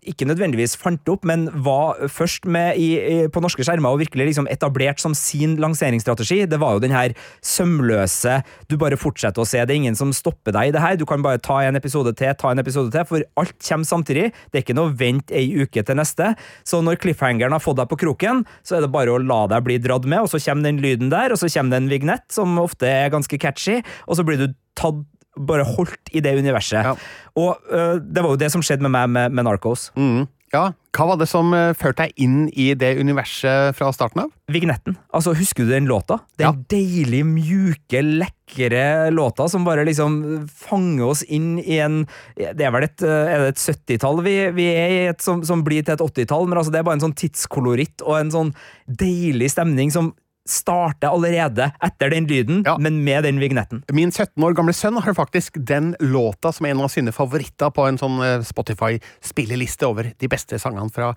ikke 0.08 0.24
nødvendigvis 0.30 0.78
fant 0.80 1.08
opp, 1.12 1.26
men 1.28 1.50
var 1.60 2.00
først 2.08 2.48
med 2.48 2.80
i, 2.80 3.26
på 3.28 3.44
norske 3.44 3.66
skjermer 3.66 3.92
og 3.92 4.00
virkelig 4.00 4.30
liksom 4.30 4.48
etablert 4.48 5.02
som 5.02 5.12
sin 5.16 5.58
lanseringsstrategi, 5.60 6.46
det 6.48 6.62
var 6.62 6.78
jo 6.78 6.84
den 6.86 6.96
her 6.96 7.12
sømløse 7.44 8.40
du 8.72 8.78
bare 8.80 8.96
fortsetter 9.00 9.44
å 9.44 9.48
se, 9.48 9.60
det 9.60 9.76
er 9.76 9.82
ingen 9.82 9.98
som 9.98 10.14
stopper 10.16 10.56
deg 10.56 10.70
i 10.70 10.74
det 10.74 10.84
her, 10.84 10.96
du 10.96 11.04
kan 11.08 11.20
bare 11.24 11.42
ta 11.42 11.60
en 11.66 11.76
episode 11.76 12.14
til, 12.16 12.32
ta 12.40 12.54
en 12.54 12.64
episode 12.64 12.88
til, 12.94 13.04
for 13.10 13.28
alt 13.42 13.56
kommer 13.60 13.90
samtidig. 13.90 14.29
Det 14.30 14.60
er 14.60 14.64
ikke 14.64 14.78
noe 14.78 14.94
vent 14.96 15.32
ei 15.34 15.46
uke 15.60 15.84
til 15.86 15.98
neste. 15.98 16.32
Så 16.66 16.82
når 16.84 17.00
cliffhangeren 17.02 17.54
har 17.56 17.62
fått 17.62 17.80
deg 17.80 17.90
på 17.90 18.00
kroken, 18.04 18.44
så 18.66 18.78
er 18.78 18.86
det 18.86 18.92
bare 18.94 19.14
å 19.14 19.20
la 19.22 19.44
deg 19.50 19.66
bli 19.66 19.78
dratt 19.82 20.08
med, 20.08 20.24
og 20.24 20.32
så 20.32 20.40
kommer 20.42 20.70
den 20.70 20.82
lyden 20.82 21.12
der, 21.12 21.34
og 21.34 21.40
så 21.40 21.50
kommer 21.52 21.76
det 21.76 21.84
en 21.84 21.92
vignett 21.92 22.26
som 22.32 22.58
ofte 22.62 22.88
er 22.88 23.12
ganske 23.12 23.40
catchy, 23.40 23.80
og 24.06 24.18
så 24.18 24.26
blir 24.26 24.40
du 24.40 24.50
tatt 24.78 25.02
bare 25.40 25.64
holdt 25.64 26.10
i 26.12 26.22
det 26.24 26.32
universet. 26.38 26.84
Ja. 26.84 26.94
Og 27.38 27.70
uh, 27.70 27.96
det 28.02 28.22
var 28.22 28.34
jo 28.34 28.40
det 28.40 28.50
som 28.52 28.64
skjedde 28.64 28.84
med 28.86 28.94
meg 28.96 29.12
med, 29.14 29.36
med 29.36 29.46
Narcos. 29.46 29.88
Mm. 29.94 30.26
Ja, 30.50 30.72
Hva 30.90 31.04
var 31.06 31.18
det 31.20 31.28
som 31.30 31.52
uh, 31.54 31.70
førte 31.78 32.08
deg 32.08 32.16
inn 32.24 32.48
i 32.58 32.72
det 32.74 32.96
universet 32.98 33.76
fra 33.78 33.92
starten 33.94 34.24
av? 34.24 34.32
Vignetten. 34.50 34.96
Altså, 35.14 35.30
Husker 35.38 35.62
du 35.62 35.70
den 35.70 35.86
låta? 35.86 36.18
Den 36.40 36.48
ja. 36.48 36.64
deilig, 36.72 37.20
mjuke, 37.28 38.02
lekre 38.02 39.12
låta 39.14 39.46
som 39.48 39.62
bare 39.66 39.84
liksom 39.86 40.16
fanger 40.50 41.06
oss 41.06 41.22
inn 41.22 41.60
i 41.62 41.78
en 41.78 42.00
Det 42.34 42.66
er 42.66 42.74
vel 42.74 42.88
et, 42.88 43.04
eh, 43.06 43.30
er 43.36 43.46
et 43.52 43.62
70-tall 43.62 44.24
vi, 44.26 44.34
vi, 44.56 44.66
er 44.74 44.96
i, 44.96 44.98
et, 45.12 45.22
som, 45.22 45.44
som, 45.46 45.62
blir 45.62 45.86
til 45.86 45.94
et 45.94 46.02
80-tall, 46.02 46.50
men 46.50 46.58
altså, 46.58 46.74
det 46.74 46.82
er 46.82 46.88
bare 46.88 46.98
en 46.98 47.06
sånn 47.06 47.18
tidskoloritt 47.22 48.02
og 48.02 48.18
en 48.18 48.34
sånn 48.34 48.52
deilig 48.90 49.52
stemning 49.54 49.94
som 49.94 50.10
starter 50.48 51.08
allerede 51.12 51.70
etter 51.84 52.10
den 52.10 52.26
lyden, 52.26 52.62
Ja. 52.66 52.76
men 52.78 53.02
med 53.04 53.24
den 53.24 53.38
vignetten. 53.38 53.82
Min 53.92 54.10
17 54.10 54.42
år 54.42 54.54
gamle 54.56 54.72
sønn 54.72 54.96
har 55.00 55.14
faktisk 55.14 55.58
den 55.64 55.94
låta 56.00 56.52
som 56.52 56.66
er 56.66 56.70
en 56.70 56.80
av 56.80 56.88
sine 56.90 57.12
favoritter 57.12 57.70
på 57.70 57.86
en 57.88 57.98
sånn 57.98 58.18
eh, 58.24 58.40
Spotify-spilleliste 58.42 59.86
over 59.86 60.12
de 60.18 60.28
beste 60.28 60.58
sangene 60.58 60.90
fra 60.92 61.12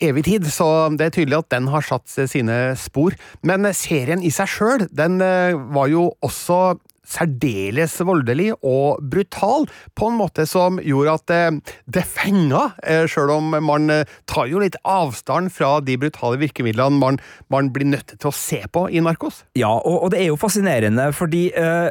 evig 0.00 0.24
tid, 0.24 0.46
så 0.46 0.88
det 0.96 1.06
er 1.10 1.16
tydelig 1.18 1.38
at 1.42 1.50
den 1.50 1.68
har 1.72 1.82
satt 1.82 2.08
sine 2.28 2.74
spor. 2.78 3.14
Men 3.42 3.66
serien 3.74 4.22
i 4.22 4.30
seg 4.30 4.48
sjøl, 4.48 4.88
den 4.92 5.20
eh, 5.20 5.52
var 5.74 5.88
jo 5.92 6.12
også 6.22 6.78
særdeles 7.06 7.98
voldelig 8.06 8.52
og 8.60 9.02
brutal, 9.12 9.66
på 9.98 10.10
en 10.10 10.18
måte 10.20 10.46
som 10.48 10.78
gjorde 10.82 11.16
at 11.18 11.34
eh, 11.34 11.76
det 11.94 12.04
fenga, 12.08 12.68
eh, 12.86 13.04
sjøl 13.10 13.34
om 13.34 13.54
man 13.64 13.90
eh, 13.92 14.18
tar 14.30 14.50
jo 14.50 14.62
litt 14.62 14.78
avstand 14.88 15.52
fra 15.54 15.76
de 15.84 15.98
brutale 16.00 16.40
virkemidlene 16.42 17.00
man, 17.02 17.20
man 17.52 17.72
blir 17.74 17.90
nødt 17.92 18.16
til 18.16 18.30
å 18.30 18.36
se 18.36 18.62
på 18.72 18.86
i 18.90 19.02
Narkos. 19.02 19.42
Ja, 19.58 19.72
og, 19.74 20.04
og 20.06 20.12
det 20.14 20.22
er 20.22 20.30
jo 20.30 20.40
fascinerende, 20.40 21.10
fordi 21.16 21.48
eh, 21.58 21.90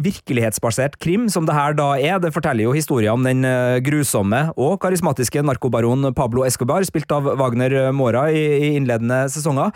virkelighetsbasert 0.00 0.98
krim, 1.02 1.28
som 1.32 1.46
det 1.48 1.56
her 1.56 1.76
da 1.78 1.92
er, 1.98 2.18
det 2.22 2.32
forteller 2.34 2.66
jo 2.66 2.74
historien 2.76 3.18
om 3.18 3.26
den 3.26 3.44
eh, 3.46 3.78
grusomme 3.84 4.46
og 4.56 4.78
karismatiske 4.82 5.44
narkobaron 5.46 6.10
Pablo 6.16 6.44
Escobar, 6.46 6.84
spilt 6.88 7.10
av 7.14 7.28
Wagner 7.40 7.92
Mora 7.96 8.26
i, 8.32 8.74
innledende 8.74 9.22
sesonger. 9.32 9.74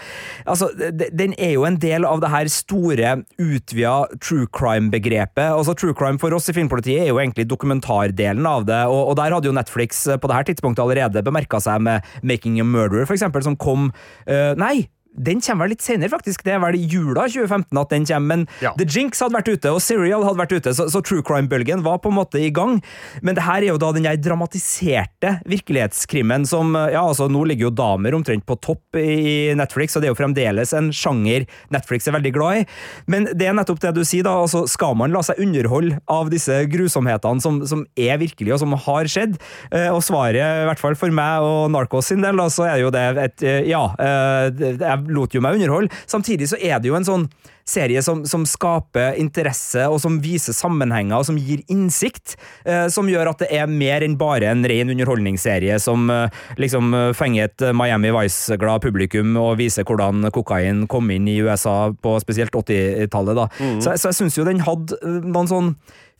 Altså, 0.48 0.70
den 0.92 1.36
er 1.38 1.54
jo 1.56 1.66
en 1.68 1.78
del 1.80 2.06
av 2.08 2.22
det 2.24 2.32
her 2.32 2.50
store, 2.52 3.16
utvida 3.40 3.94
true 4.22 4.48
crime-begrepet. 4.54 5.52
Altså, 5.52 5.74
True 5.74 5.94
crime 5.96 6.20
for 6.22 6.34
oss 6.36 6.48
i 6.48 6.54
Filmpolitiet 6.56 7.02
er 7.02 7.10
jo 7.10 7.20
egentlig 7.20 7.48
dokumentardelen 7.50 8.46
av 8.48 8.66
det, 8.68 8.80
og, 8.90 9.10
og 9.10 9.18
der 9.18 9.34
hadde 9.34 9.50
jo 9.50 9.56
Netflix 9.56 10.04
eh, 10.08 10.20
på 10.20 10.30
det 10.30 10.38
her 10.38 10.48
tidspunktet 10.50 10.84
allerede 10.84 11.24
bemerka 11.26 11.60
seg 11.62 11.82
med 11.84 12.04
Making 12.22 12.60
a 12.62 12.66
Murderer, 12.66 13.08
for 13.08 13.16
eksempel, 13.16 13.44
som 13.44 13.58
kom 13.60 13.90
uh, 13.90 14.52
Nei! 14.60 14.86
Den 15.16 15.40
kommer 15.40 15.64
vel 15.68 15.74
litt 15.76 15.82
senere, 15.84 16.10
faktisk. 16.10 16.42
Det 16.44 16.52
er 16.56 16.60
vel 16.62 16.74
jula 16.90 17.28
2015 17.30 17.78
at 17.80 17.90
den 17.94 18.04
kommer. 18.08 18.24
Men 18.34 18.46
Ja. 18.60 18.72
The 18.78 18.84
Jinx 18.88 19.20
hadde 19.20 19.34
vært 19.36 19.48
ute, 19.52 19.70
og 19.70 19.80
Serial 19.82 20.24
hadde 20.24 20.40
vært 20.40 20.52
ute, 20.56 20.72
så, 20.74 20.88
så 20.90 21.02
true 21.04 21.22
crime-bølgen 21.22 21.82
var 21.84 21.98
på 22.02 22.08
en 22.10 22.16
måte 22.18 22.40
i 22.40 22.50
gang. 22.50 22.80
Men 23.22 23.34
det 23.36 23.44
her 23.46 23.62
er 23.62 23.68
jo 23.72 23.78
da 23.78 23.92
den 23.92 24.02
der 24.08 24.16
dramatiserte 24.16 25.38
virkelighetskrimmen 25.50 26.46
som 26.48 26.74
Ja, 26.74 27.02
altså, 27.06 27.28
nå 27.30 27.44
ligger 27.46 27.68
jo 27.68 27.74
damer 27.76 28.14
omtrent 28.16 28.44
på 28.46 28.56
topp 28.62 28.96
i 28.98 29.52
Netflix, 29.56 29.94
og 29.96 30.02
det 30.02 30.08
er 30.08 30.14
jo 30.14 30.18
fremdeles 30.18 30.72
en 30.76 30.90
sjanger 30.94 31.46
Netflix 31.74 32.08
er 32.08 32.16
veldig 32.16 32.32
glad 32.34 32.62
i. 32.62 32.64
Men 33.10 33.28
det 33.32 33.48
er 33.48 33.56
nettopp 33.56 33.80
det 33.84 33.94
du 33.96 34.02
sier, 34.06 34.24
da. 34.26 34.34
altså 34.44 34.64
Skal 34.70 34.94
man 34.98 35.12
la 35.14 35.22
seg 35.26 35.38
underholde 35.44 35.98
av 36.10 36.30
disse 36.32 36.62
grusomhetene 36.72 37.40
som, 37.44 37.60
som 37.68 37.84
er 37.96 38.18
virkelige, 38.22 38.54
og 38.56 38.62
som 38.64 38.72
har 38.86 39.10
skjedd? 39.10 39.38
Eh, 39.70 39.90
Og 39.94 40.02
svaret, 40.02 40.40
i 40.64 40.66
hvert 40.68 40.80
fall 40.82 40.96
for 40.98 41.12
meg 41.14 41.44
og 41.44 41.70
Narcos 41.74 42.10
sin 42.10 42.22
del, 42.24 42.40
så 42.50 42.66
er 42.68 42.80
jo 42.82 42.90
det 42.94 43.04
et 43.28 43.42
eh, 43.46 43.60
ja. 43.70 43.84
Jeg 43.98 44.56
det- 44.58 45.02
Jeg 45.04 45.14
lot 45.14 45.34
jo 45.34 45.40
meg 45.44 45.58
underholde. 45.58 45.90
Samtidig 46.10 46.48
så 46.50 46.58
er 46.60 46.80
det 46.80 46.88
jo 46.88 46.96
en 46.98 47.06
sånn 47.06 47.26
serie 47.64 48.02
som, 48.04 48.26
som 48.28 48.42
skaper 48.44 49.16
interesse, 49.16 49.86
og 49.88 49.96
som 50.02 50.18
viser 50.20 50.52
sammenhenger, 50.52 51.16
og 51.16 51.24
som 51.24 51.38
gir 51.40 51.62
innsikt. 51.72 52.34
eh, 52.68 52.86
Som 52.92 53.08
gjør 53.08 53.30
at 53.30 53.40
det 53.40 53.48
er 53.56 53.66
mer 53.70 54.04
enn 54.04 54.18
bare 54.20 54.50
en 54.52 54.64
ren 54.68 54.92
underholdningsserie 54.92 55.78
som 55.80 56.10
eh, 56.12 56.28
liksom 56.60 56.92
eh, 56.94 57.10
fenger 57.16 57.48
et 57.48 57.66
Miami 57.76 58.12
Vice-glad 58.12 58.84
publikum 58.84 59.36
og 59.40 59.56
viser 59.62 59.84
hvordan 59.88 60.28
kokain 60.34 60.84
kom 60.92 61.08
inn 61.10 61.28
i 61.28 61.38
USA 61.40 61.92
på 61.92 62.18
spesielt 62.20 62.52
80-tallet. 62.52 63.34
da. 63.40 63.48
Så, 63.80 63.96
så 63.96 64.10
jeg 64.12 64.20
syns 64.20 64.36
jo 64.38 64.44
den 64.48 64.60
hadde 64.66 65.00
eh, 65.00 65.20
noen 65.24 65.48
sånn 65.48 65.72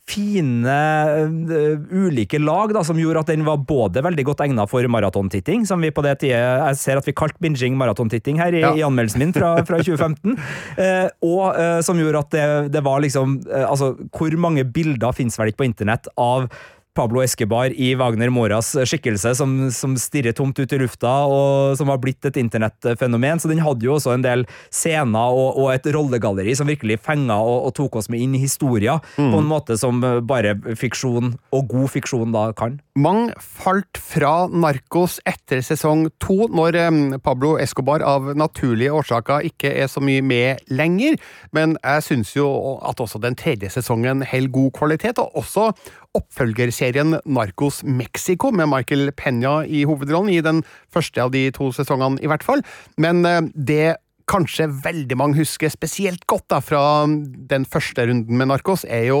fine 0.05 0.69
uh, 0.69 1.79
ulike 1.89 2.37
lag 2.39 2.73
da, 2.75 2.83
som 2.85 2.99
gjorde 2.99 3.23
at 3.23 3.31
den 3.33 3.45
var 3.47 3.57
både 3.65 4.03
veldig 4.05 4.25
godt 4.27 4.43
egnet 4.45 4.69
for 4.69 4.85
maratontitting, 4.91 5.65
som 5.65 5.81
vi 5.81 5.89
på 5.89 6.03
det 6.05 6.19
tida 6.21 6.37
Jeg 6.69 6.77
ser 6.77 7.01
at 7.01 7.07
vi 7.09 7.15
kalte 7.17 7.41
binging 7.41 7.77
maratontitting 7.79 8.37
her 8.41 8.53
i, 8.53 8.61
Ja. 8.61 8.73
i 8.77 8.85
anmeldelsen 8.85 9.23
min 9.23 9.33
fra, 9.33 9.55
fra 9.65 9.81
2015. 9.81 10.37
uh, 10.77 11.09
og 11.33 11.43
uh, 11.57 11.79
som 11.85 11.97
gjorde 11.99 12.21
at 12.21 12.31
det, 12.37 12.45
det 12.77 12.85
var 12.85 13.01
liksom 13.01 13.39
eh, 13.49 13.65
Altså, 13.65 13.95
hvor 14.13 14.37
mange 14.37 14.63
bilder 14.65 15.15
finnes 15.15 15.37
vel 15.39 15.49
ikke 15.51 15.63
på 15.63 15.69
internett 15.71 16.07
av 16.21 16.49
Pablo 16.95 17.21
Escobar 17.23 17.73
i 17.75 17.91
Wagner 17.99 18.31
Moras 18.31 18.71
skikkelse, 18.87 19.33
som, 19.35 19.55
som 19.75 19.95
stirrer 19.99 20.35
tomt 20.35 20.59
ut 20.59 20.71
i 20.73 20.79
lufta, 20.79 21.11
og 21.27 21.75
som 21.79 21.91
har 21.91 21.99
blitt 22.01 22.25
et 22.27 22.39
internettfenomen. 22.39 23.41
Så 23.41 23.51
den 23.51 23.63
hadde 23.63 23.83
jo 23.83 23.97
også 23.97 24.13
en 24.15 24.23
del 24.23 24.45
scener 24.73 25.35
og, 25.35 25.59
og 25.59 25.73
et 25.73 25.89
rollegalleri 25.91 26.55
som 26.55 26.69
virkelig 26.71 27.01
fenga 27.03 27.37
og, 27.43 27.67
og 27.67 27.75
tok 27.77 27.99
oss 27.99 28.09
med 28.11 28.23
inn 28.23 28.37
i 28.37 28.43
historia, 28.45 28.97
på 29.17 29.41
en 29.41 29.49
måte 29.49 29.77
som 29.79 29.99
bare 30.27 30.55
fiksjon, 30.79 31.33
og 31.55 31.67
god 31.71 31.91
fiksjon, 31.91 32.31
da 32.35 32.47
kan. 32.55 32.79
Mange 32.95 33.35
falt 33.43 33.99
fra 33.99 34.47
Narkos 34.47 35.17
etter 35.27 35.59
sesong 35.65 36.07
to, 36.23 36.45
når 36.47 36.79
Pablo 37.25 37.55
Escobar 37.59 38.05
av 38.05 38.31
naturlige 38.39 38.93
årsaker 38.95 39.45
ikke 39.51 39.73
er 39.75 39.91
så 39.91 40.03
mye 40.03 40.23
med 40.23 40.63
lenger, 40.71 41.19
men 41.55 41.75
jeg 41.81 42.07
syns 42.07 42.35
jo 42.37 42.47
at 42.87 43.03
også 43.03 43.19
den 43.23 43.35
tredje 43.39 43.73
sesongen 43.73 44.23
holder 44.23 44.55
god 44.55 44.73
kvalitet, 44.79 45.19
og 45.19 45.43
også 45.43 45.73
oppfølgerserien 46.15 47.19
Narcos 47.25 47.81
Mexico, 47.83 48.51
med 48.55 48.69
Michael 48.71 49.11
Peña 49.17 49.59
i 49.67 49.83
hovedrollen, 49.87 50.31
i 50.33 50.43
den 50.45 50.63
første 50.93 51.21
av 51.21 51.33
de 51.35 51.47
to 51.55 51.71
sesongene 51.75 52.21
i 52.23 52.31
hvert 52.31 52.45
fall. 52.45 52.63
Men 53.01 53.23
eh, 53.27 53.41
det 53.55 53.97
kanskje 54.29 54.67
veldig 54.83 55.17
mange 55.19 55.39
husker 55.39 55.71
spesielt 55.71 56.25
godt 56.29 56.47
da, 56.51 56.61
fra 56.63 56.81
den 57.05 57.65
første 57.69 58.07
runden 58.09 58.39
med 58.39 58.49
Narcos, 58.49 58.85
er 58.85 59.09
jo 59.09 59.19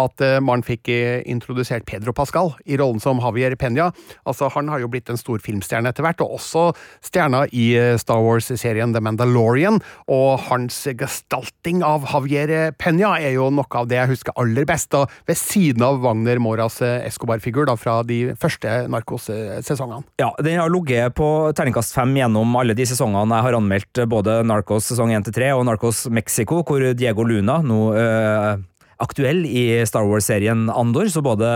at 0.00 0.22
eh, 0.24 0.40
man 0.42 0.64
fikk 0.66 0.90
eh, 0.90 1.22
introdusert 1.30 1.86
Pedro 1.86 2.14
Pascal 2.16 2.52
i 2.66 2.78
rollen 2.80 3.00
som 3.02 3.20
Javier 3.22 3.54
Peña. 3.58 3.90
Altså, 4.26 4.48
han 4.54 4.70
har 4.72 4.82
jo 4.82 4.90
blitt 4.90 5.10
en 5.10 5.20
stor 5.20 5.42
filmstjerne 5.42 5.90
etter 5.90 6.06
hvert, 6.06 6.22
og 6.24 6.38
også 6.38 6.64
stjerna 7.04 7.44
i 7.54 7.68
eh, 7.78 7.94
Star 8.00 8.22
Wars-serien 8.24 8.94
The 8.94 9.02
Mandalorian. 9.04 9.80
Og 10.10 10.46
hans 10.48 10.80
gestalting 10.98 11.84
av 11.86 12.08
Javier 12.10 12.74
Peña 12.78 13.14
er 13.20 13.36
jo 13.36 13.50
noe 13.54 13.70
av 13.78 13.90
det 13.90 14.00
jeg 14.00 14.12
husker 14.16 14.38
aller 14.40 14.66
best, 14.68 14.90
da, 14.94 15.04
ved 15.28 15.38
siden 15.38 15.84
av 15.86 16.00
Wagner 16.04 16.42
Moras 16.42 16.80
Escobar-figur 16.82 17.70
fra 17.80 18.00
de 18.06 18.34
første 18.38 18.84
Narcos-sesongene. 18.90 20.04
Ja, 20.20 20.32
den 20.42 20.58
har 20.60 20.72
ligget 20.72 21.14
på 21.18 21.28
terningkast 21.56 21.94
fem 21.96 22.12
gjennom 22.18 22.54
alle 22.58 22.76
de 22.76 22.86
sesongene 22.88 23.38
jeg 23.38 23.46
har 23.46 23.58
anmeldt, 23.58 24.02
både 24.10 24.40
Narcos 24.46 24.90
sesong 24.90 25.14
1-3 25.16 25.50
og 25.56 25.64
Narcos 25.68 26.04
Mexico, 26.12 26.62
hvor 26.66 26.84
Diego 26.96 27.26
Luna 27.26 27.60
nå 27.64 27.80
øh, 27.98 28.62
aktuell 29.02 29.44
i 29.46 29.64
Star 29.88 30.06
Wars-serien 30.08 30.68
Andor, 30.70 31.08
så 31.10 31.22
både 31.24 31.48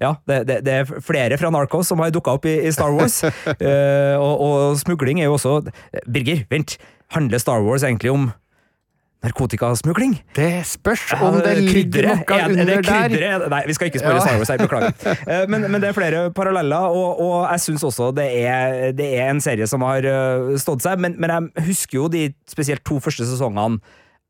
Ja, 0.00 0.14
det, 0.28 0.42
det, 0.48 0.60
det 0.66 0.76
er 0.80 0.92
flere 1.04 1.38
fra 1.40 1.52
Narcos 1.52 1.90
som 1.90 2.00
har 2.02 2.12
dukka 2.14 2.36
opp 2.38 2.48
i, 2.48 2.56
i 2.66 2.72
Star 2.74 2.94
Wars. 2.96 3.20
uh, 3.24 4.16
og, 4.26 4.34
og 4.40 4.78
smugling 4.80 5.20
er 5.20 5.30
jo 5.30 5.36
også 5.38 5.60
Birger, 6.06 6.46
vent! 6.50 6.78
Handler 7.10 7.42
Star 7.42 7.64
Wars 7.66 7.82
egentlig 7.82 8.12
om 8.12 8.28
narkotikasmugling? 9.24 10.14
Det 10.36 10.48
spørs 10.68 11.02
om 11.20 11.38
det 11.44 11.56
ligger 11.60 12.08
noe 12.08 12.24
Er 12.24 12.44
er 12.46 12.54
under 12.54 12.82
der. 12.86 13.46
Nei, 13.52 13.62
vi 13.68 13.76
skal 13.76 13.90
ikke 13.90 14.00
spørre 14.02 14.20
Ja. 14.20 14.24
Star 14.24 14.38
Wars 14.40 14.48
her, 14.52 14.62
beklager. 14.64 14.92
Eh, 15.30 15.46
Men, 15.48 15.66
men 15.70 15.80
det 15.82 15.90
er 15.90 15.96
flere 15.96 16.22
paralleller, 16.34 16.88
og, 16.90 17.20
og 17.20 17.34
jeg 17.52 17.60
syns 17.66 17.84
også 17.86 18.10
det 18.16 18.26
er, 18.44 18.92
det 18.96 19.10
er 19.18 19.30
en 19.30 19.40
serie 19.44 19.66
som 19.70 19.82
har 19.86 20.04
eh, 20.06 20.56
stått 20.60 20.82
seg. 20.86 20.98
Men, 21.02 21.16
men 21.20 21.30
jeg 21.30 21.66
husker 21.70 21.98
jo 22.00 22.08
de 22.12 22.28
spesielt 22.48 22.84
to 22.86 22.98
første 23.02 23.26
sesongene 23.28 23.80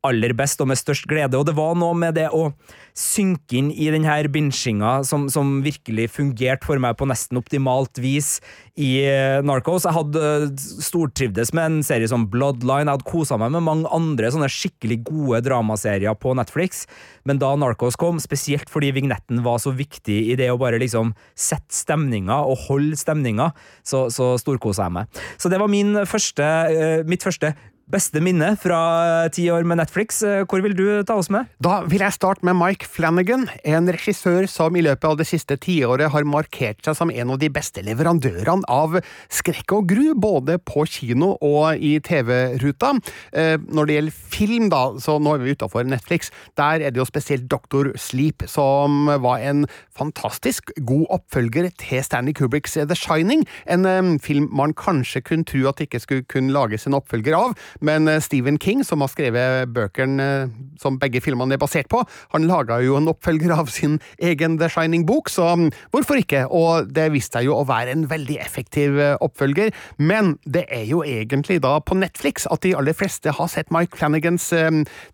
aller 0.07 0.33
best 0.37 0.61
og 0.63 0.71
med 0.71 0.79
størst 0.79 1.05
glede, 1.09 1.37
og 1.37 1.45
det 1.45 1.53
var 1.57 1.75
noe 1.77 1.93
med 1.97 2.15
det 2.17 2.27
å 2.33 2.49
synke 2.97 3.59
inn 3.59 3.69
i 3.71 3.87
denne 3.93 4.17
binsjinga 4.33 4.97
som, 5.07 5.27
som 5.31 5.59
virkelig 5.63 6.09
fungerte 6.15 6.67
for 6.67 6.81
meg 6.81 6.97
på 6.99 7.07
nesten 7.07 7.39
optimalt 7.39 8.01
vis 8.01 8.39
i 8.75 9.05
eh, 9.05 9.39
Narcos. 9.45 9.85
Jeg 9.87 9.95
hadde 9.95 10.23
eh, 10.25 10.47
stortrivdes 10.83 11.53
med 11.55 11.67
en 11.67 11.85
serie 11.85 12.09
som 12.09 12.25
Bloodline, 12.31 12.89
jeg 12.89 12.97
hadde 12.97 13.07
kosa 13.07 13.37
meg 13.39 13.53
med 13.55 13.65
mange 13.67 13.91
andre 13.93 14.31
sånne 14.33 14.49
skikkelig 14.51 15.01
gode 15.07 15.43
dramaserier 15.45 16.17
på 16.19 16.33
Netflix, 16.37 16.85
men 17.29 17.39
da 17.41 17.53
Narcos 17.59 17.99
kom, 17.99 18.19
spesielt 18.23 18.71
fordi 18.73 18.91
vignetten 18.97 19.43
var 19.45 19.61
så 19.61 19.73
viktig 19.75 20.17
i 20.33 20.37
det 20.39 20.49
å 20.51 20.59
bare 20.61 20.81
liksom 20.81 21.13
sette 21.37 21.75
stemninga 21.77 22.41
og 22.49 22.65
holde 22.67 22.97
stemninga, 22.99 23.51
så, 23.87 24.07
så 24.11 24.33
storkosa 24.41 24.89
jeg 24.89 24.97
meg. 24.97 25.21
Så 25.37 25.51
det 25.51 25.61
var 25.61 25.71
første, 26.09 26.47
eh, 26.73 27.05
mitt 27.07 27.23
første 27.23 27.53
beste 27.91 28.21
minne 28.23 28.53
fra 28.59 29.27
ti 29.33 29.47
år 29.51 29.65
med 29.67 29.81
Netflix. 29.81 30.21
Eh, 30.23 30.43
Hvor 30.47 30.63
vil 30.63 30.75
du 30.77 30.85
ta 31.07 31.17
oss 31.19 31.29
med? 31.33 31.49
Da 31.63 31.81
vil 31.89 32.03
jeg 32.03 32.15
starte 32.15 32.45
med 32.47 32.55
Mike 32.59 32.87
Flanagan, 32.87 33.47
en 33.67 33.89
regissør 33.91 34.47
som 34.49 34.75
i 34.75 34.83
løpet 34.85 35.07
av 35.09 35.17
det 35.19 35.27
siste 35.29 35.57
tiåret 35.61 36.11
har 36.13 36.27
markert 36.27 36.83
seg 36.85 36.97
som 36.97 37.11
en 37.11 37.33
av 37.35 37.39
de 37.41 37.49
beste 37.51 37.83
leverandørene 37.83 38.67
av 38.71 38.99
skrekk 39.31 39.75
og 39.77 39.89
gru, 39.91 40.03
både 40.15 40.57
på 40.63 40.85
kino 40.89 41.33
og 41.41 41.81
i 41.81 41.97
TV-ruta. 42.03 42.93
Eh, 43.33 43.57
når 43.59 43.89
det 43.89 43.97
gjelder 43.97 44.19
film, 44.35 44.69
da, 44.71 44.83
så 45.01 45.17
nå 45.19 45.35
er 45.35 45.43
vi 45.43 45.55
utafor 45.57 45.87
Netflix, 45.87 46.31
der 46.59 46.85
er 46.85 46.93
det 46.93 47.01
jo 47.01 47.07
spesielt 47.09 47.49
Doctor 47.51 47.91
Sleep, 47.99 48.47
som 48.47 49.09
var 49.21 49.43
en 49.43 49.65
fantastisk 49.97 50.71
god 50.87 51.07
oppfølger 51.19 51.71
til 51.81 52.03
Stanley 52.05 52.35
Kubricks 52.37 52.77
The 52.79 52.97
Shining, 52.97 53.45
en 53.67 53.85
eh, 53.85 54.01
film 54.23 54.47
man 54.55 54.75
kanskje 54.77 55.23
kunne 55.27 55.47
tro 55.47 55.67
at 55.69 55.81
ikke 55.83 56.01
skulle 56.01 56.27
kunne 56.31 56.53
lages 56.55 56.87
en 56.87 56.95
oppfølger 56.97 57.35
av, 57.37 57.57
men 57.85 58.07
eh, 58.07 58.21
Stephen 58.23 58.59
King, 58.61 58.83
som 58.87 59.03
har 59.03 59.11
skrevet 59.11 59.71
bøkene 59.73 60.25
eh, 60.25 60.53
som 60.81 60.99
begge 61.01 61.21
filmene 61.23 61.57
er 61.57 61.61
basert 61.61 61.89
på, 61.91 62.03
han 62.33 62.47
laga 62.49 62.79
jo 62.83 62.97
en 62.97 63.09
oppfølger 63.11 63.53
av 63.55 63.71
sin 63.73 63.99
egen 64.21 64.57
The 64.61 64.69
Shining-bok, 64.71 65.31
så 65.33 65.51
mm, 65.57 65.67
hvorfor 65.93 66.21
ikke? 66.21 66.45
Og 66.47 66.91
det 66.93 67.09
viste 67.15 67.39
seg 67.39 67.47
jo 67.47 67.57
å 67.59 67.67
være 67.69 67.93
en 67.95 68.07
veldig 68.11 68.37
effektiv 68.43 68.99
eh, 68.99 69.15
oppfølger, 69.23 69.73
men 70.01 70.35
det 70.45 70.65
er 70.73 70.85
jo 70.89 71.03
egentlig 71.07 71.61
da 71.63 71.77
på 71.83 71.97
Netflix 71.97 72.47
at 72.51 72.63
de 72.65 72.75
aller 72.77 72.97
fleste 72.97 73.33
har 73.37 73.51
sett 73.51 73.71
Mike 73.73 73.97
Flanagans 73.97 74.49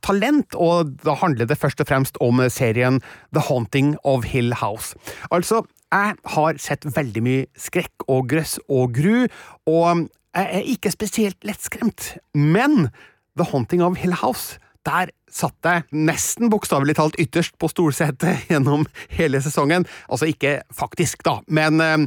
talent, 0.06 0.56
og 0.56 0.96
da 1.04 1.16
handler 1.20 1.48
det 1.50 1.60
først 1.60 1.82
og 1.84 1.90
fremst 1.90 2.18
om 2.24 2.42
serien 2.54 3.00
The 3.36 3.44
Haunting 3.48 3.96
of 4.08 4.26
Hill 4.28 4.56
House. 4.58 4.98
Altså, 5.32 5.64
jeg 5.88 6.16
har 6.34 6.58
sett 6.60 6.84
veldig 6.84 7.24
mye 7.24 7.44
skrekk 7.60 8.08
og 8.12 8.28
grøss 8.32 8.58
og 8.68 8.96
gru, 8.98 9.28
og 9.70 10.08
jeg 10.36 10.60
er 10.60 10.72
ikke 10.74 10.92
spesielt 10.94 11.48
lettskremt, 11.48 12.16
men 12.34 12.90
The 13.38 13.48
Haunting 13.52 13.84
of 13.86 13.98
Hill 13.98 14.18
House 14.22 14.58
der 14.88 15.12
satt 15.28 15.68
jeg 15.68 15.84
nesten 16.08 16.52
bokstavelig 16.52 16.96
talt 16.98 17.18
ytterst 17.20 17.58
på 17.60 17.70
stolsetet 17.72 18.46
gjennom 18.52 18.88
hele 19.18 19.42
sesongen. 19.44 19.86
Altså 20.08 20.30
ikke 20.32 20.62
faktisk, 20.74 21.26
da, 21.28 21.40
men 21.52 21.84
eh, 21.84 22.06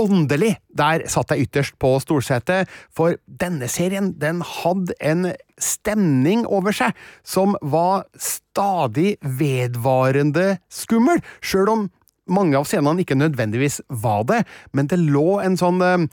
åndelig. 0.00 0.54
Der 0.76 1.06
satt 1.10 1.32
jeg 1.32 1.48
ytterst 1.48 1.78
på 1.80 1.94
stolsetet, 2.02 2.68
for 2.92 3.16
denne 3.24 3.68
serien 3.72 4.12
den 4.20 4.42
hadde 4.44 4.96
en 5.00 5.30
stemning 5.60 6.46
over 6.48 6.76
seg 6.76 6.96
som 7.26 7.56
var 7.60 8.06
stadig 8.16 9.16
vedvarende 9.20 10.54
skummel, 10.72 11.20
sjøl 11.44 11.72
om 11.72 11.88
mange 12.30 12.54
av 12.54 12.68
scenene 12.68 13.02
ikke 13.02 13.18
nødvendigvis 13.18 13.80
var 14.02 14.22
det, 14.28 14.44
men 14.76 14.88
det 14.90 15.00
lå 15.00 15.40
en 15.42 15.56
sånn 15.58 15.80
eh, 15.82 16.04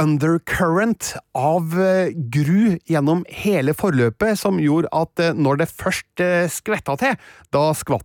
undercurrent 0.00 1.12
av 1.36 1.74
eh, 1.80 2.12
gru 2.32 2.78
gjennom 2.88 3.24
hele 3.28 3.74
forløpet 3.76 4.40
som 4.40 4.60
gjorde 4.62 4.90
at 4.96 5.20
eh, 5.20 5.34
når 5.36 5.62
det 5.62 5.68
først 5.72 6.22
eh, 6.24 6.48
skvetta 6.50 6.96
til, 7.00 7.18
da 7.52 7.64
skvatt 7.76 8.00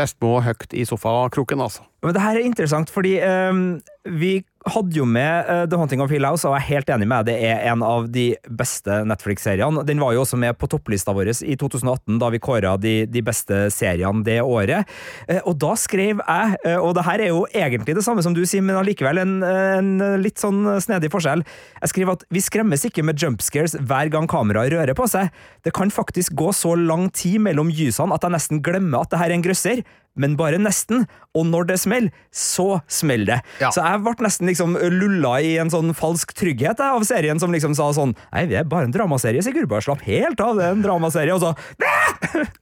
Vestmo 0.00 0.38
høyt 0.44 0.74
i 0.76 0.86
sofakroken, 0.88 1.60
altså. 1.60 1.84
Men 2.04 2.16
det 2.16 2.22
her 2.24 2.38
er 2.38 2.46
interessant, 2.46 2.90
fordi 2.92 3.18
um, 3.20 3.80
vi 4.08 4.40
hadde 4.68 4.98
jo 4.98 5.06
med 5.08 5.48
uh, 5.48 5.62
The 5.64 5.78
Haunting 5.80 6.02
of 6.04 6.10
Hill 6.12 6.26
House, 6.28 6.44
og 6.44 6.52
jeg 6.52 6.60
er 6.60 6.68
helt 6.74 6.90
enig 6.92 7.08
med 7.08 7.24
deg, 7.24 7.38
det 7.40 7.48
er 7.48 7.62
en 7.72 7.84
av 7.86 8.08
de 8.12 8.26
beste 8.60 9.00
Netflix-seriene. 9.08 9.84
Den 9.88 10.02
var 10.02 10.12
jo 10.12 10.24
også 10.24 10.36
med 10.40 10.58
på 10.60 10.68
topplista 10.70 11.14
vår 11.16 11.30
i 11.32 11.56
2018, 11.60 12.18
da 12.20 12.28
vi 12.32 12.42
kåra 12.42 12.74
de, 12.80 12.94
de, 13.08 13.22
beste 13.24 13.62
seriene 13.72 14.24
det 14.26 14.40
året. 14.44 14.88
Uh, 15.30 15.40
og 15.40 15.56
da 15.62 15.72
skrev 15.80 16.20
jeg, 16.20 16.58
uh, 16.66 16.76
og 16.76 16.92
det 16.98 17.06
her 17.06 17.24
er 17.24 17.32
jo 17.32 17.46
egentlig 17.48 17.96
det 17.96 18.04
samme 18.04 18.24
som 18.26 18.36
du 18.36 18.42
sier, 18.44 18.64
men 18.64 18.76
allikevel 18.80 19.22
en, 19.22 19.38
en, 19.46 19.94
litt 20.20 20.40
sånn 20.42 20.66
snedig 20.82 21.12
forskjell. 21.12 21.44
Jeg 21.80 21.94
skriver 21.94 22.18
at 22.18 22.26
vi 22.32 22.44
skremmes 22.44 22.84
ikke 22.88 23.04
med 23.06 23.20
jumpscares 23.20 23.78
hver 23.80 24.12
gang 24.12 24.28
kameraet 24.30 24.74
rører 24.74 24.96
på 24.98 25.08
seg. 25.10 25.32
Det 25.64 25.72
kan 25.76 25.92
faktisk 25.94 26.36
gå 26.36 26.52
så 26.56 26.76
lang 26.76 27.08
tid 27.16 27.40
mellom 27.48 27.72
gysene 27.72 28.16
at 28.16 28.26
jeg 28.26 28.36
nesten 28.36 28.62
glemmer 28.64 29.04
at 29.04 29.12
det 29.12 29.22
her 29.22 29.32
er 29.32 29.38
en 29.38 29.44
grøsser 29.44 29.84
men 30.18 30.36
bare 30.38 30.58
nesten. 30.60 31.04
Og 31.36 31.46
når 31.46 31.68
det 31.70 31.78
smeller, 31.82 32.14
så 32.34 32.80
smeller 32.90 33.28
det. 33.30 33.38
Ja. 33.62 33.70
Så 33.74 33.84
jeg 33.84 34.02
ble 34.02 34.26
nesten 34.26 34.50
liksom 34.50 34.76
lulla 34.96 35.36
i 35.44 35.54
en 35.62 35.70
sånn 35.72 35.94
falsk 35.96 36.34
trygghet 36.36 36.82
av 36.82 37.04
serien, 37.06 37.40
som 37.42 37.54
liksom 37.54 37.76
sa 37.78 37.90
sånn 37.94 38.16
Nei, 38.32 38.46
vi 38.50 38.58
er 38.58 38.68
bare 38.68 38.88
en 38.88 38.94
dramaserie, 38.94 39.42
Sigurd. 39.44 39.68
Bare 39.70 39.84
slapp 39.84 40.02
helt 40.06 40.40
av, 40.42 40.58
det 40.58 40.66
er 40.66 40.76
en 40.76 40.84
dramaserie. 40.84 41.36
Og 41.36 41.44
så 41.44 41.54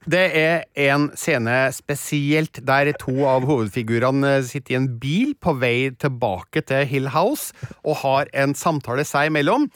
Det 0.09 0.25
er 0.37 0.65
en 0.89 1.09
scene 1.17 1.57
spesielt 1.75 2.61
der 2.65 2.91
to 3.01 3.15
av 3.29 3.47
hovedfigurene 3.49 4.39
sitter 4.47 4.75
i 4.75 4.79
en 4.79 4.89
bil 5.01 5.33
på 5.41 5.55
vei 5.61 5.89
tilbake 5.99 6.63
til 6.69 6.85
Hill 6.89 7.09
House 7.13 7.53
og 7.83 8.01
har 8.03 8.29
en 8.37 8.55
samtale 8.57 9.05
seg 9.07 9.31
imellom. 9.31 9.69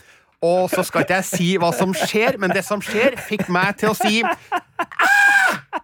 Og 0.44 0.68
så 0.74 0.84
skal 0.84 1.06
ikke 1.06 1.22
jeg 1.22 1.30
si 1.30 1.50
hva 1.62 1.72
som 1.76 1.94
skjer, 1.96 2.38
men 2.42 2.52
det 2.52 2.66
som 2.68 2.82
skjer, 2.84 3.16
fikk 3.30 3.48
meg 3.54 3.78
til 3.80 3.94
å 3.94 3.98
si 3.98 4.20
ah! 4.26 5.84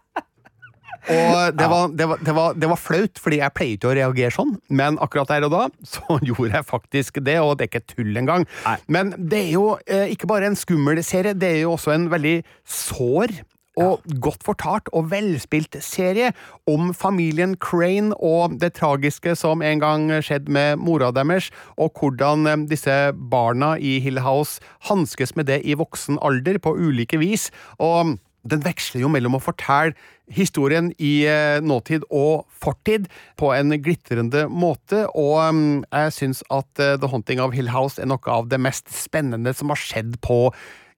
Og 1.09 1.57
det 1.57 1.69
var, 1.71 1.93
det, 1.97 2.07
var, 2.09 2.23
det, 2.25 2.35
var, 2.37 2.57
det 2.61 2.69
var, 2.69 2.79
flaut, 2.79 3.21
fordi 3.21 3.41
jeg 3.41 3.55
pleier 3.57 3.77
ikke 3.77 3.91
å 3.91 3.95
reagere 3.97 4.35
sånn, 4.35 4.55
men 4.69 4.99
akkurat 5.01 5.31
der 5.33 5.47
og 5.47 5.55
da 5.55 5.63
så 5.93 6.19
gjorde 6.21 6.53
jeg 6.53 6.69
faktisk 6.69 7.21
det, 7.25 7.39
og 7.41 7.57
det 7.57 7.67
er 7.67 7.71
ikke 7.73 7.95
tull 7.95 8.19
engang. 8.23 8.45
Men 8.87 9.13
det 9.17 9.45
er 9.47 9.53
jo 9.55 9.69
eh, 9.85 10.09
ikke 10.13 10.29
bare 10.29 10.49
en 10.49 10.59
skummel 10.59 11.01
serie, 11.05 11.37
det 11.37 11.55
er 11.55 11.63
jo 11.63 11.75
også 11.77 11.95
en 11.95 12.09
veldig 12.13 12.37
sår 12.69 13.39
og 13.79 14.03
godt 14.21 14.43
fortalt 14.43 14.89
og 14.95 15.09
velspilt 15.13 15.77
serie 15.83 16.31
om 16.69 16.91
familien 16.95 17.55
Crane 17.61 18.15
og 18.15 18.57
det 18.61 18.73
tragiske 18.79 19.35
som 19.39 19.63
en 19.63 19.79
gang 19.81 20.07
skjedde 20.25 20.51
med 20.51 20.81
mora 20.83 21.13
deres, 21.15 21.49
og 21.79 21.95
hvordan 21.99 22.47
eh, 22.49 22.65
disse 22.69 22.97
barna 23.31 23.75
i 23.77 23.97
Hill 24.03 24.21
House 24.25 24.59
hanskes 24.89 25.35
med 25.39 25.49
det 25.51 25.61
i 25.63 25.77
voksen 25.79 26.19
alder 26.21 26.59
på 26.61 26.75
ulike 26.77 27.21
vis. 27.21 27.49
og 27.77 28.17
den 28.51 28.63
veksler 28.65 29.03
jo 29.03 29.11
mellom 29.11 29.37
å 29.37 29.43
fortelle 29.43 29.95
historien 30.29 30.91
i 31.01 31.23
eh, 31.29 31.57
nåtid 31.65 32.05
og 32.13 32.45
fortid 32.61 33.07
på 33.39 33.53
en 33.55 33.73
glitrende 33.81 34.45
måte, 34.49 35.05
og 35.17 35.39
mm, 35.55 35.87
jeg 35.89 36.17
syns 36.17 36.43
at 36.53 36.83
eh, 36.83 36.97
The 37.01 37.09
Haunting 37.09 37.41
of 37.41 37.55
Hill 37.57 37.71
House 37.73 38.01
er 38.01 38.09
noe 38.09 38.21
av 38.29 38.51
det 38.51 38.61
mest 38.61 38.91
spennende 38.93 39.55
som 39.57 39.73
har 39.73 39.81
skjedd 39.81 40.19
på 40.25 40.45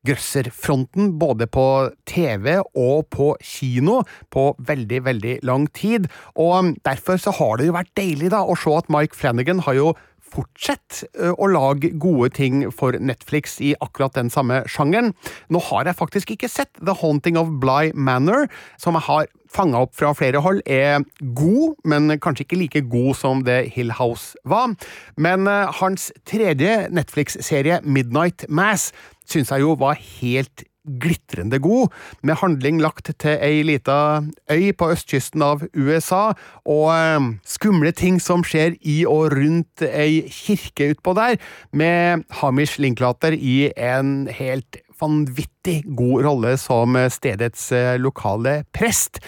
grøsserfronten, 0.08 1.14
både 1.22 1.46
på 1.51 1.66
TV 2.09 2.55
og 2.57 3.05
på 3.14 3.31
kino, 3.46 4.01
på 4.33 4.48
veldig, 4.57 5.03
veldig 5.05 5.35
lang 5.46 5.68
tid. 5.77 6.07
Og 6.35 6.55
mm, 6.57 6.72
derfor 6.85 7.22
så 7.22 7.33
har 7.37 7.59
det 7.59 7.70
jo 7.70 7.77
vært 7.77 7.94
deilig 8.00 8.31
da 8.33 8.42
å 8.44 8.57
se 8.57 8.74
at 8.77 8.90
Mike 8.94 9.18
Flanagan 9.18 9.61
har 9.68 9.77
jo 9.77 9.92
fortsett 10.31 11.03
å 11.15 11.50
lage 11.51 11.91
gode 12.01 12.31
ting 12.37 12.63
for 12.72 12.96
Netflix 12.98 13.59
i 13.63 13.74
akkurat 13.83 14.15
den 14.17 14.31
samme 14.33 14.61
sjangeren. 14.72 15.11
Nå 15.51 15.61
har 15.70 15.89
jeg 15.89 16.00
faktisk 16.00 16.33
ikke 16.35 16.50
sett 16.51 16.72
The 16.79 16.96
Haunting 17.01 17.39
of 17.39 17.51
Bly 17.61 17.91
Manor, 17.94 18.48
som 18.81 18.98
jeg 18.98 19.07
har 19.09 19.29
fanga 19.51 19.81
opp 19.83 19.96
fra 20.00 20.13
flere 20.15 20.39
hold, 20.44 20.61
er 20.63 21.03
god, 21.35 21.75
men 21.83 22.15
kanskje 22.24 22.46
ikke 22.46 22.59
like 22.61 22.83
god 22.91 23.17
som 23.20 23.44
det 23.44 23.74
Hill 23.75 23.91
House 23.98 24.39
var. 24.48 24.77
Men 25.20 25.50
hans 25.81 26.09
tredje 26.29 26.87
Netflix-serie, 26.94 27.81
Midnight 27.83 28.48
Mass, 28.48 28.94
syns 29.27 29.51
jeg 29.51 29.65
jo 29.65 29.75
var 29.79 30.00
helt 30.00 30.63
glitrende 31.01 31.59
god, 31.61 31.91
med 32.25 32.39
handling 32.41 32.81
lagt 32.81 33.11
til 33.22 33.37
ei 33.37 33.61
lita 33.65 34.22
øy 34.51 34.72
på 34.74 34.89
østkysten 34.96 35.44
av 35.46 35.65
USA, 35.77 36.33
og 36.65 36.87
eh, 36.96 37.29
skumle 37.46 37.94
ting 37.96 38.20
som 38.24 38.46
skjer 38.46 38.77
i 38.81 39.01
og 39.09 39.35
rundt 39.35 39.85
ei 39.87 40.25
kirke 40.31 40.91
utpå 40.96 41.15
der, 41.17 41.37
med 41.72 42.25
Hamish 42.41 42.81
Linklater 42.81 43.35
i 43.37 43.72
en 43.77 44.27
helt 44.31 44.81
vanvittig 45.01 45.81
god 45.98 46.27
rolle 46.27 46.57
som 46.61 46.98
stedets 47.09 47.72
eh, 47.75 47.98
lokale 48.01 48.61
prest. 48.74 49.22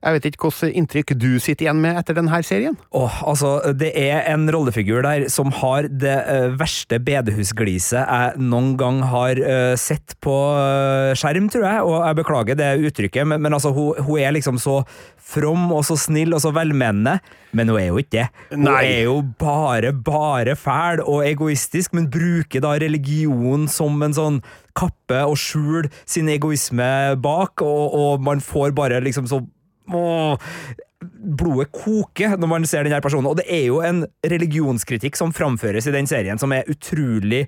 Jeg 0.00 0.16
vet 0.16 0.26
ikke 0.30 0.48
hvilket 0.48 0.76
inntrykk 0.80 1.10
du 1.20 1.34
sitter 1.44 1.66
igjen 1.66 1.80
med 1.82 1.98
etter 2.00 2.16
denne 2.16 2.38
serien? 2.46 2.76
Åh, 2.96 3.18
altså, 3.28 3.58
Det 3.76 3.90
er 4.00 4.24
en 4.32 4.48
rollefigur 4.48 5.02
der 5.04 5.26
som 5.28 5.52
har 5.52 5.90
det 5.92 6.14
uh, 6.24 6.54
verste 6.56 6.96
bedehusgliset 7.04 8.00
jeg 8.00 8.40
noen 8.40 8.78
gang 8.80 9.02
har 9.10 9.36
uh, 9.36 9.74
sett 9.76 10.16
på 10.24 10.32
uh, 10.32 11.12
skjerm, 11.12 11.50
tror 11.52 11.66
jeg. 11.68 11.84
Og 11.84 11.98
jeg 11.98 12.18
beklager 12.22 12.56
det 12.56 12.70
uttrykket, 12.88 13.28
men, 13.28 13.44
men 13.44 13.58
altså, 13.58 13.74
hun, 13.76 14.00
hun, 14.00 14.16
er 14.24 14.32
liksom 14.38 14.56
så 14.62 14.78
from 15.20 15.68
og 15.68 15.84
så 15.84 15.98
snill 16.00 16.32
og 16.32 16.40
så 16.46 16.54
velmenende. 16.56 17.18
Men 17.52 17.68
hun 17.68 17.82
er 17.82 17.90
jo 17.90 18.00
ikke 18.00 18.16
det. 18.16 18.26
Hun 18.54 18.64
Nei. 18.70 18.80
er 18.88 19.04
jo 19.10 19.20
bare, 19.36 19.92
bare 19.92 20.56
fæl 20.56 21.04
og 21.04 21.28
egoistisk, 21.28 21.92
men 21.92 22.08
bruker 22.08 22.64
da 22.64 22.72
religion 22.80 23.68
som 23.68 24.00
en 24.00 24.16
sånn 24.16 24.42
kappe 24.72 25.26
og 25.28 25.36
skjul 25.36 25.92
sin 26.08 26.32
egoisme 26.32 26.90
bak, 27.20 27.60
og, 27.60 27.88
og 28.00 28.24
man 28.24 28.40
får 28.40 28.72
bare 28.72 29.04
liksom 29.04 29.28
så 29.28 29.44
åh, 29.88 30.52
blodet 31.00 31.70
koker 31.72 32.36
når 32.40 32.50
man 32.50 32.68
ser 32.68 32.86
denne 32.86 33.00
personen. 33.04 33.30
Og 33.30 33.40
det 33.40 33.48
er 33.50 33.66
jo 33.70 33.82
en 33.84 34.04
religionskritikk 34.26 35.18
som 35.18 35.34
framføres 35.36 35.88
i 35.88 35.94
den 35.94 36.08
serien, 36.10 36.40
som 36.40 36.52
er 36.52 36.68
utrolig 36.70 37.46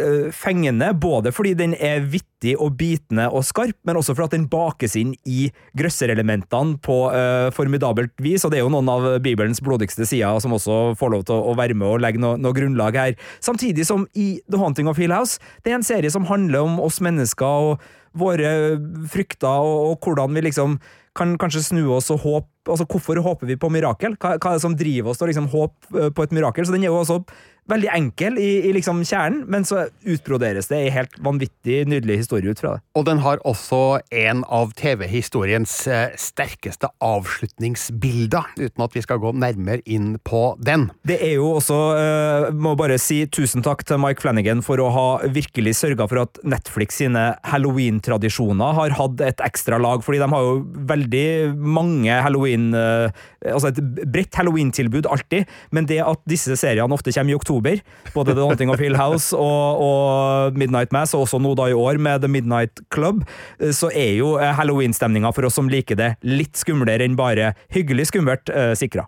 uh, 0.00 0.28
fengende. 0.34 0.90
Både 1.00 1.32
fordi 1.34 1.54
den 1.58 1.74
er 1.78 2.04
vittig 2.04 2.54
og 2.60 2.76
bitende 2.80 3.30
og 3.32 3.46
skarp, 3.46 3.76
men 3.88 3.98
også 4.00 4.16
fordi 4.16 4.36
den 4.36 4.48
bakes 4.52 4.96
inn 5.00 5.14
i 5.24 5.48
grøsserelementene 5.78 6.78
på 6.84 6.98
uh, 7.14 7.48
formidabelt 7.56 8.12
vis. 8.24 8.44
Og 8.44 8.52
det 8.52 8.60
er 8.60 8.66
jo 8.66 8.72
noen 8.74 8.90
av 8.92 9.08
Bibelens 9.24 9.62
blodigste 9.64 10.08
sider 10.08 10.40
som 10.44 10.56
også 10.56 10.94
får 11.00 11.14
lov 11.16 11.26
til 11.28 11.38
å, 11.38 11.52
å 11.52 11.58
være 11.58 11.76
med 11.78 11.88
og 11.88 12.04
legge 12.04 12.20
noe, 12.22 12.36
noe, 12.40 12.56
grunnlag 12.56 13.00
her. 13.00 13.20
Samtidig 13.44 13.88
som 13.88 14.08
i 14.12 14.34
The 14.44 14.60
Haunting 14.60 14.90
of 14.92 15.00
Hill 15.00 15.14
House, 15.14 15.40
det 15.64 15.72
er 15.72 15.80
en 15.80 15.86
serie 15.86 16.12
som 16.12 16.28
handler 16.28 16.66
om 16.68 16.80
oss 16.84 17.00
mennesker 17.04 17.72
og 17.72 17.88
våre 18.14 18.76
frykter, 19.10 19.64
og, 19.64 19.94
og 19.94 20.04
hvordan 20.04 20.36
vi 20.36 20.44
liksom 20.46 20.76
kan 21.14 21.36
kanskje 21.38 21.62
snu 21.68 21.84
oss 21.94 22.10
og 22.14 22.24
håpe 22.24 22.50
altså 22.64 22.86
Hvorfor 22.88 23.18
håper 23.20 23.48
vi 23.50 23.58
på 23.60 23.68
mirakel? 23.68 24.14
Hva, 24.16 24.38
hva 24.40 24.54
er 24.54 24.56
det 24.56 24.64
som 24.64 24.76
driver 24.78 25.12
oss 25.12 25.18
til 25.20 25.26
å 25.26 25.30
liksom 25.30 25.50
håpe 25.52 25.98
eh, 26.00 26.12
på 26.16 26.24
et 26.24 26.32
mirakel? 26.32 26.64
Så 26.64 26.72
Den 26.72 26.86
er 26.86 26.88
jo 26.88 27.02
også 27.02 27.18
veldig 27.70 27.90
enkel 27.94 28.38
i, 28.40 28.50
i 28.68 28.72
liksom 28.76 29.02
kjernen, 29.06 29.44
men 29.50 29.64
så 29.66 29.86
utbroderes 30.04 30.68
det 30.70 30.80
i 30.84 30.92
helt 30.92 31.16
vanvittig 31.24 31.84
nydelig 31.88 32.20
historie 32.24 32.52
ut 32.52 32.60
fra 32.60 32.76
det. 32.76 32.84
Og 32.98 33.06
den 33.08 33.22
har 33.24 33.40
også 33.48 34.00
en 34.14 34.44
av 34.52 34.74
TV-historiens 34.78 35.72
eh, 35.90 36.14
sterkeste 36.20 36.90
avslutningsbilder, 37.04 38.52
uten 38.60 38.84
at 38.84 38.96
vi 38.96 39.04
skal 39.04 39.20
gå 39.22 39.32
nærmere 39.36 39.82
inn 39.84 40.14
på 40.24 40.42
den. 40.60 40.88
Det 41.08 41.18
er 41.24 41.36
jo 41.38 41.54
også, 41.58 41.78
uh, 41.96 42.48
må 42.52 42.74
bare 42.78 42.98
si 43.00 43.22
tusen 43.32 43.64
takk 43.64 43.84
til 43.88 44.00
Mike 44.02 44.22
Flanagan 44.24 44.62
for 44.64 44.80
å 44.82 44.90
ha 44.94 45.06
virkelig 45.32 45.76
sørga 45.80 46.08
for 46.10 46.24
at 46.24 46.40
Netflix 46.44 47.00
sine 47.00 47.24
halloween-tradisjoner 47.48 48.76
har 48.78 48.96
hatt 48.98 49.24
et 49.24 49.42
ekstra 49.44 49.80
lag, 49.82 50.04
fordi 50.04 50.20
de 50.22 50.30
har 50.34 50.48
jo 50.48 50.60
veldig 50.92 51.26
mange 51.54 52.22
halloween 52.24 52.72
uh, 52.76 53.08
Altså 53.44 53.68
et 53.68 53.78
bredt 54.08 54.38
halloween-tilbud 54.38 55.04
alltid, 55.12 55.50
men 55.76 55.84
det 55.84 55.98
at 56.00 56.22
disse 56.28 56.54
seriene 56.56 56.96
ofte 56.96 57.12
kommer 57.12 57.34
i 57.34 57.36
oktober, 57.36 57.53
både 58.14 58.34
The 58.34 58.42
Haunting 58.42 58.72
of 58.72 58.82
Hill 58.82 58.96
House 58.98 59.36
og, 59.36 59.82
og, 59.84 60.58
Midnight 60.58 60.92
Mass, 60.94 61.14
og 61.14 61.26
også 61.26 61.40
nå 61.42 61.54
da 61.58 61.68
i 61.70 61.76
år 61.76 62.00
med 62.02 62.24
The 62.24 62.30
Midnight 62.30 62.82
Club, 62.94 63.24
eh, 63.60 63.72
så 63.76 63.90
er 63.94 64.16
jo 64.18 64.34
eh, 64.38 64.54
halloween-stemninga 64.56 65.32
for 65.34 65.48
oss 65.48 65.58
som 65.60 65.70
liker 65.70 65.98
det, 66.00 66.14
litt 66.26 66.58
skumlere 66.58 67.04
enn 67.06 67.18
bare 67.18 67.52
hyggelig 67.74 68.10
skummelt 68.10 68.50
uh, 68.50 68.72
sikra. 68.78 69.06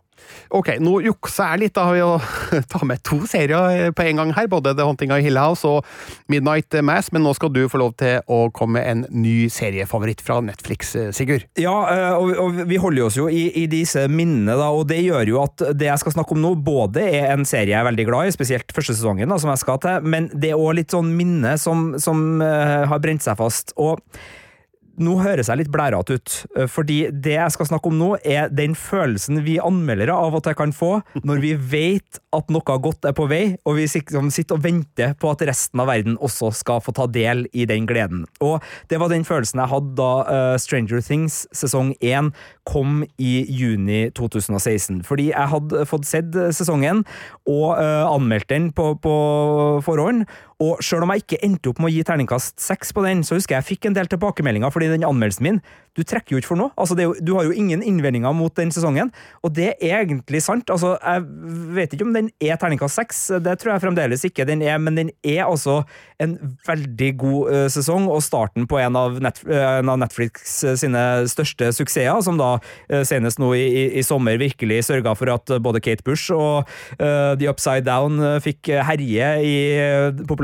Ok, 0.54 0.76
nå 0.82 0.98
jukser 1.04 1.52
jeg 1.52 1.62
litt 1.64 1.76
da 1.76 1.86
ved 1.90 2.04
å 2.04 2.16
ta 2.72 2.82
med 2.88 3.02
to 3.06 3.18
serier 3.28 3.92
på 3.96 4.06
en 4.06 4.22
gang 4.22 4.32
her, 4.36 4.48
både 4.50 4.74
The 4.76 4.86
Hunting 4.86 5.12
of 5.14 5.22
Hill 5.24 5.38
House 5.40 5.66
og 5.68 5.86
Midnight 6.32 6.74
Mass, 6.86 7.10
men 7.14 7.24
nå 7.26 7.34
skal 7.36 7.52
du 7.54 7.64
få 7.70 7.80
lov 7.82 7.96
til 8.00 8.20
å 8.32 8.46
komme 8.54 8.76
med 8.76 8.86
en 8.90 9.22
ny 9.22 9.46
seriefavoritt 9.52 10.20
fra 10.24 10.38
Netflix, 10.44 10.94
eh, 10.98 11.12
Sigurd. 11.16 11.46
Ja, 11.60 11.74
eh, 11.92 12.40
og 12.42 12.62
vi 12.68 12.80
holder 12.82 13.06
oss 13.06 13.18
jo 13.18 13.28
i, 13.32 13.46
i, 13.62 13.66
disse 13.70 14.06
minnene, 14.10 14.56
da, 14.58 14.70
og 14.74 14.88
det 14.90 15.00
gjør 15.04 15.32
jo 15.32 15.42
at 15.44 15.68
det 15.78 15.88
jeg 15.88 16.02
skal 16.02 16.16
snakke 16.18 16.36
om 16.36 16.42
nå, 16.42 16.54
både 16.66 17.06
er 17.06 17.30
en 17.34 17.46
serie 17.48 17.72
jeg 17.72 17.80
er 17.80 17.88
veldig 17.88 18.08
glad 18.08 18.30
i, 18.30 18.34
spesielt 18.34 18.74
første 18.76 18.96
sesongen, 18.96 19.30
da, 19.30 19.38
som 19.40 19.52
jeg 19.52 19.62
skal 19.62 19.80
til, 19.82 20.08
men 20.08 20.28
det 20.34 20.52
er 20.52 20.60
òg 20.60 20.76
litt 20.80 20.94
sånn 20.94 21.14
minne 21.16 21.56
som, 21.60 21.94
som 22.02 22.42
uh, 22.42 22.84
har 22.90 23.00
brent 23.02 23.24
seg 23.24 23.38
fast. 23.38 23.72
og 23.80 24.02
nå 25.02 25.16
høres 25.20 25.50
jeg 25.50 25.60
litt 25.60 25.72
blærete 25.72 26.16
ut, 26.16 26.34
eh, 26.56 26.68
fordi 26.70 26.98
det 27.10 27.36
jeg 27.36 27.54
skal 27.54 27.68
snakke 27.70 27.90
om 27.90 27.98
nå, 28.00 28.10
er 28.24 28.50
den 28.52 28.76
følelsen 28.78 29.42
vi 29.46 29.58
anmeldere 29.62 30.14
av 30.14 30.36
og 30.38 30.44
til 30.46 30.56
kan 30.56 30.72
få 30.76 30.92
når 31.26 31.42
vi 31.42 31.52
vet 31.56 32.20
at 32.36 32.50
noe 32.52 32.78
godt 32.82 33.08
er 33.08 33.14
på 33.16 33.26
vei, 33.30 33.56
og 33.64 33.78
vi 33.78 33.86
sitter 33.88 34.56
og 34.56 34.62
venter 34.64 35.14
på 35.20 35.30
at 35.32 35.44
resten 35.48 35.80
av 35.82 35.90
verden 35.90 36.18
også 36.20 36.50
skal 36.56 36.82
få 36.84 36.94
ta 36.96 37.06
del 37.10 37.46
i 37.56 37.66
den 37.68 37.86
gleden. 37.88 38.24
Og 38.44 38.64
det 38.90 39.00
var 39.00 39.12
den 39.12 39.24
følelsen 39.26 39.62
jeg 39.62 39.72
hadde 39.72 39.94
da 39.96 40.10
uh, 40.26 40.56
Stranger 40.60 41.00
Things 41.04 41.44
sesong 41.56 41.94
1 42.04 42.32
kom 42.68 43.02
i 43.22 43.46
juni 43.48 44.06
2016. 44.16 45.02
Fordi 45.06 45.30
jeg 45.30 45.52
hadde 45.52 45.86
fått 45.88 46.08
sett 46.08 46.34
sesongen 46.56 47.04
og 47.46 47.78
anmeldt 47.78 48.48
den 48.50 48.68
på, 48.74 48.92
på 49.02 49.14
forhånd, 49.86 50.26
og 50.62 50.80
sjøl 50.84 51.04
om 51.04 51.12
jeg 51.12 51.24
ikke 51.24 51.40
endte 51.44 51.68
opp 51.68 51.80
med 51.82 51.90
å 51.90 51.94
gi 51.94 52.04
terningkast 52.08 52.62
seks 52.64 52.94
på 52.96 53.04
den, 53.04 53.24
så 53.26 53.36
husker 53.36 53.56
jeg 53.56 53.64
jeg 53.64 53.68
fikk 53.74 53.88
en 53.88 53.96
del 53.96 54.08
tilbakemeldinger 54.12 54.72
fordi 54.72 54.88
den 54.92 55.04
anmeldelsen 55.04 55.44
min 55.44 55.60
du 55.96 56.02
trekker 56.04 56.34
jo 56.34 56.40
ikke 56.40 56.50
for 56.50 56.60
noe. 56.60 56.72
Altså, 56.76 56.96
jo, 57.00 57.14
du 57.24 57.32
har 57.38 57.46
jo 57.48 57.54
ingen 57.56 57.82
innvendinger 57.84 58.34
mot 58.36 58.52
den 58.58 58.72
sesongen, 58.74 59.10
og 59.40 59.54
det 59.56 59.70
er 59.80 60.02
egentlig 60.02 60.42
sant. 60.44 60.68
Altså, 60.72 60.94
jeg 61.00 61.24
vet 61.76 61.94
ikke 61.96 62.06
om 62.06 62.12
den 62.16 62.28
er 62.42 62.58
terningkast 62.60 63.00
seks, 63.00 63.22
det 63.40 63.56
tror 63.60 63.74
jeg 63.74 63.84
fremdeles 63.86 64.26
ikke 64.28 64.46
den 64.48 64.64
er, 64.64 64.76
men 64.82 64.98
den 64.98 65.12
er 65.24 65.46
altså 65.46 65.80
en 66.22 66.36
veldig 66.66 67.10
god 67.20 67.52
uh, 67.52 67.62
sesong, 67.72 68.10
og 68.12 68.22
starten 68.24 68.68
på 68.68 68.80
en 68.80 68.98
av, 68.98 69.16
Net, 69.24 69.40
uh, 69.48 69.80
en 69.80 69.92
av, 69.92 70.00
Netflix 70.00 70.58
sine 70.80 71.02
største 71.32 71.70
suksesser, 71.76 72.20
som 72.24 72.36
da 72.40 72.56
uh, 72.58 73.02
senest 73.08 73.40
nå 73.40 73.54
i, 73.56 73.64
i, 73.64 73.84
i, 74.00 74.04
sommer 74.06 74.36
virkelig 74.40 74.82
sørga 74.90 75.16
for 75.16 75.32
at 75.32 75.56
både 75.64 75.80
Kate 75.84 76.04
Bush 76.04 76.34
og 76.34 76.68
The 76.98 77.48
Upside 77.48 77.86
Down 77.86 78.20
fikk 78.44 78.68
herje 78.86 79.30
i 79.42 79.54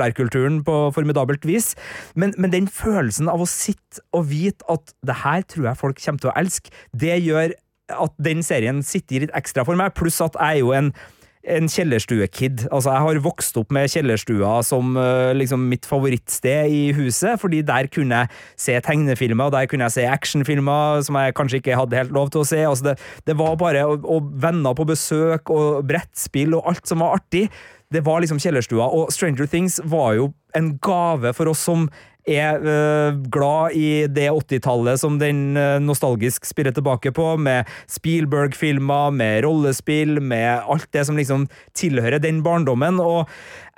populærkulturen 0.03 0.63
på 0.65 0.91
formidabelt 0.95 1.47
vis. 1.47 1.75
Men, 2.15 2.35
men 2.39 2.53
den 2.53 2.69
følelsen 2.69 3.29
av 3.29 3.43
å 3.43 3.49
sitte 3.49 4.03
og 4.13 4.29
vite 4.31 4.65
at 4.69 4.95
det 5.07 5.23
her 5.23 5.43
tror 5.43 5.71
jeg 5.71 5.81
folk 5.81 6.03
kommer 6.03 6.21
til 6.21 6.33
å 6.33 6.37
elske. 6.37 6.71
Det 6.93 7.19
gjør 7.23 7.55
at 7.93 8.15
den 8.23 8.43
serien 8.43 8.83
sitter 8.83 9.27
litt 9.27 9.35
ekstra 9.37 9.65
for 9.65 9.77
meg, 9.77 9.95
pluss 9.95 10.21
at 10.25 10.39
jeg 10.39 10.63
er 10.63 10.63
jo 10.63 10.73
en 10.77 10.95
en 11.43 11.67
kjellerstue-kid. 11.67 12.69
Altså, 12.71 12.93
jeg 12.93 13.03
har 13.03 13.19
vokst 13.25 13.57
opp 13.59 13.73
med 13.75 13.91
kjellerstua 13.91 14.61
som 14.63 14.95
uh, 14.95 15.33
liksom 15.35 15.65
mitt 15.73 15.89
favorittsted 15.91 16.71
i 16.71 16.83
huset, 16.95 17.35
fordi 17.43 17.65
der 17.67 17.89
kunne 17.91 18.23
jeg 18.23 18.31
se 18.63 18.77
tegnefilmer, 18.87 19.49
og 19.49 19.57
der 19.57 19.67
kunne 19.67 19.89
jeg 19.89 19.97
se 19.97 20.07
actionfilmer 20.07 21.03
som 21.03 21.19
jeg 21.19 21.35
kanskje 21.35 21.59
ikke 21.59 21.81
hadde 21.81 21.99
helt 21.99 22.15
lov 22.15 22.31
til 22.31 22.45
å 22.45 22.47
se. 22.47 22.63
Altså, 22.69 22.93
det, 22.93 22.97
det 23.27 23.39
var 23.43 23.59
bare 23.59 23.83
og, 23.91 24.07
og 24.07 24.31
venner 24.43 24.79
på 24.79 24.87
besøk 24.87 25.51
og 25.51 25.83
brettspill 25.91 26.55
og 26.61 26.71
alt 26.71 26.87
som 26.87 27.03
var 27.03 27.19
artig. 27.19 27.49
Det 27.93 28.05
var 28.07 28.23
liksom 28.23 28.41
kjellerstua, 28.43 28.87
og 28.89 29.13
Stranger 29.13 29.47
Things 29.51 29.81
var 29.85 30.17
jo 30.19 30.33
en 30.57 30.75
gave 30.85 31.33
for 31.37 31.51
oss 31.53 31.63
som 31.69 31.87
er 32.29 32.63
øh, 32.63 33.17
glad 33.35 33.75
i 33.75 34.07
det 34.07 34.29
80-tallet 34.31 35.01
som 35.01 35.19
den 35.19 35.57
øh, 35.57 35.81
nostalgisk 35.83 36.45
spiller 36.47 36.73
tilbake 36.73 37.11
på, 37.13 37.37
med 37.37 37.65
Spielberg-filmer, 37.91 39.11
med 39.11 39.45
rollespill, 39.45 40.21
med 40.23 40.63
alt 40.71 40.87
det 40.93 41.07
som 41.07 41.19
liksom 41.19 41.49
tilhører 41.75 42.23
den 42.23 42.43
barndommen. 42.43 43.01
Og 43.01 43.29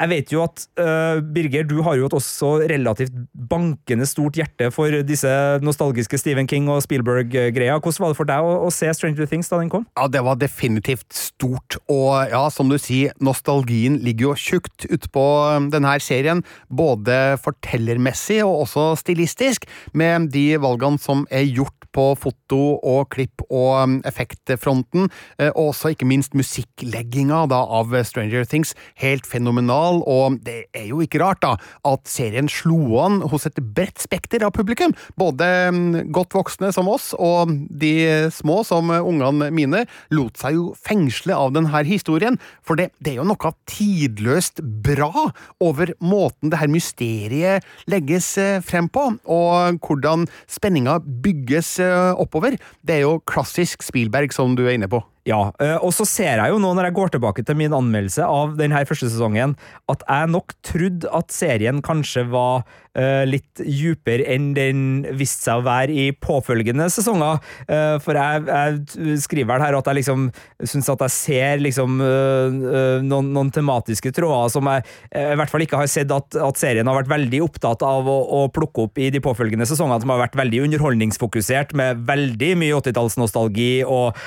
jeg 0.05 0.11
vet 0.13 0.33
jo 0.35 0.43
at 0.45 0.65
uh, 0.81 1.21
Birger, 1.35 1.65
du 1.69 1.79
har 1.87 1.97
jo 1.97 2.09
et 2.09 2.17
også 2.17 2.51
relativt 2.69 3.15
bankende 3.51 4.07
stort 4.09 4.37
hjerte 4.39 4.69
for 4.75 4.93
disse 5.07 5.31
nostalgiske 5.65 6.19
Stephen 6.21 6.49
King 6.51 6.69
og 6.73 6.83
Spielberg-greia. 6.85 7.79
Hvordan 7.79 8.05
var 8.05 8.13
det 8.13 8.19
for 8.19 8.29
deg 8.29 8.49
å, 8.49 8.57
å, 8.67 8.73
se 8.75 8.91
Stranger 8.97 9.29
Things 9.31 9.49
da 9.53 9.61
den 9.63 9.73
kom? 9.73 9.87
Ja, 9.97 10.09
Det 10.13 10.25
var 10.27 10.41
definitivt 10.41 11.09
stort, 11.17 11.79
og 11.89 12.29
ja, 12.33 12.45
som 12.53 12.69
du 12.73 12.77
sier, 12.81 13.15
nostalgien 13.25 13.99
ligger 14.05 14.31
jo 14.33 14.37
tjukt 14.45 14.89
utpå 14.93 15.25
denne 15.73 15.97
serien. 16.05 16.45
Både 16.69 17.39
fortellermessig 17.43 18.43
og 18.45 18.67
også 18.67 18.91
stilistisk, 19.01 19.69
med 19.97 20.31
de 20.35 20.55
valgene 20.61 21.01
som 21.01 21.25
er 21.33 21.47
gjort 21.49 21.85
på 21.95 22.11
foto 22.19 22.61
og 22.83 23.09
klipp 23.15 23.45
og 23.47 23.71
um, 23.85 23.97
effektfronten, 24.07 25.09
eh, 25.39 25.51
og 25.53 25.73
også 25.73 25.95
ikke 25.95 26.09
minst 26.09 26.35
musikklegginga 26.37 27.45
da, 27.53 27.61
av 27.63 27.95
Stranger 28.07 28.47
Things. 28.49 28.75
Helt 29.01 29.29
fenomenal, 29.29 29.94
og 30.03 30.41
det 30.47 30.67
er 30.75 30.89
jo 30.91 31.01
ikke 31.05 31.21
rart 31.23 31.43
da, 31.45 31.55
at 31.87 32.09
serien 32.11 32.51
slo 32.51 32.99
an 33.05 33.21
hos 33.31 33.47
et 33.49 33.61
bredt 33.77 34.03
spekter 34.03 34.45
av 34.47 34.55
publikum. 34.57 34.95
Både 35.21 35.49
um, 35.71 35.95
godt 36.15 36.35
voksne 36.37 36.73
som 36.75 36.91
oss, 36.91 37.13
og 37.15 37.53
de 37.71 37.95
små 38.35 38.63
som 38.67 38.91
ungene 38.91 39.51
mine, 39.55 39.85
lot 40.15 40.41
seg 40.41 40.59
jo 40.59 40.67
fengsle 40.87 41.37
av 41.37 41.55
denne 41.55 41.85
historien, 41.87 42.39
for 42.67 42.81
det, 42.81 42.91
det 42.99 43.15
er 43.15 43.23
jo 43.23 43.29
noe 43.29 43.55
tidløst 43.71 44.63
bra 44.85 45.29
over 45.63 45.95
måten 46.03 46.51
det 46.53 46.61
her 46.61 46.71
mysteriet 46.73 47.65
legges 47.91 48.35
eh, 48.41 48.61
frem 48.65 48.89
på, 48.93 49.07
og 49.31 49.81
hvordan 49.85 50.27
spenninga 50.51 50.99
bygges 51.05 51.75
Eh, 51.85 52.13
oppover. 52.21 52.59
Det 52.83 52.99
er 52.99 53.05
jo 53.05 53.19
klassisk 53.29 53.85
Spielberg, 53.85 54.33
som 54.33 54.57
du 54.57 54.67
er 54.67 54.77
inne 54.79 54.91
på. 54.91 55.03
Ja, 55.25 55.55
eh, 55.57 55.79
og 55.81 55.95
så 55.97 56.05
ser 56.05 56.37
jeg 56.37 56.53
jo 56.53 56.59
nå, 56.61 56.75
når 56.77 56.91
jeg 56.91 56.97
går 56.99 57.15
tilbake 57.15 57.45
til 57.49 57.57
min 57.57 57.73
anmeldelse 57.73 58.27
av 58.29 58.59
denne 58.59 58.83
første 58.85 59.09
sesongen, 59.09 59.55
at 59.89 60.05
jeg 60.05 60.33
nok 60.35 60.53
trodde 60.67 61.09
at 61.17 61.33
serien 61.33 61.81
kanskje 61.85 62.27
var 62.29 62.67
litt 63.27 63.63
dypere 63.65 64.27
enn 64.35 64.53
den 64.57 64.83
viste 65.19 65.49
seg 65.49 65.63
å 65.63 65.65
være 65.67 65.95
i 65.95 66.05
påfølgende 66.13 66.87
sesonger. 66.93 67.41
Uh, 67.69 67.97
for 68.05 68.19
jeg, 68.19 68.45
jeg, 68.49 69.17
skriver 69.25 69.55
vel 69.55 69.65
her 69.65 69.79
at 69.79 69.89
jeg 69.91 69.99
liksom 70.01 70.29
syns 70.63 70.91
at 70.93 71.05
jeg 71.07 71.15
ser 71.15 71.65
liksom 71.65 71.97
uh, 72.03 73.01
noen, 73.03 73.33
noen, 73.35 73.53
tematiske 73.55 74.11
tråder 74.15 74.51
som 74.51 74.67
jeg 74.71 74.83
i 75.15 75.37
hvert 75.39 75.51
fall 75.53 75.63
ikke 75.63 75.79
har 75.79 75.89
sett 75.91 76.11
at, 76.15 76.37
at 76.41 76.59
serien 76.59 76.89
har 76.89 76.97
vært 76.97 77.11
veldig 77.13 77.41
opptatt 77.45 77.85
av 77.87 78.09
å, 78.11 78.17
å, 78.39 78.41
plukke 78.55 78.87
opp 78.89 78.99
i 79.03 79.11
de 79.15 79.21
påfølgende 79.23 79.67
sesongene, 79.69 80.01
som 80.03 80.11
har 80.15 80.23
vært 80.25 80.39
veldig 80.39 80.65
underholdningsfokusert, 80.67 81.75
med 81.79 82.03
veldig 82.09 82.51
mye 82.61 82.79
80-tallsnostalgi 82.81 83.71
og 83.87 84.19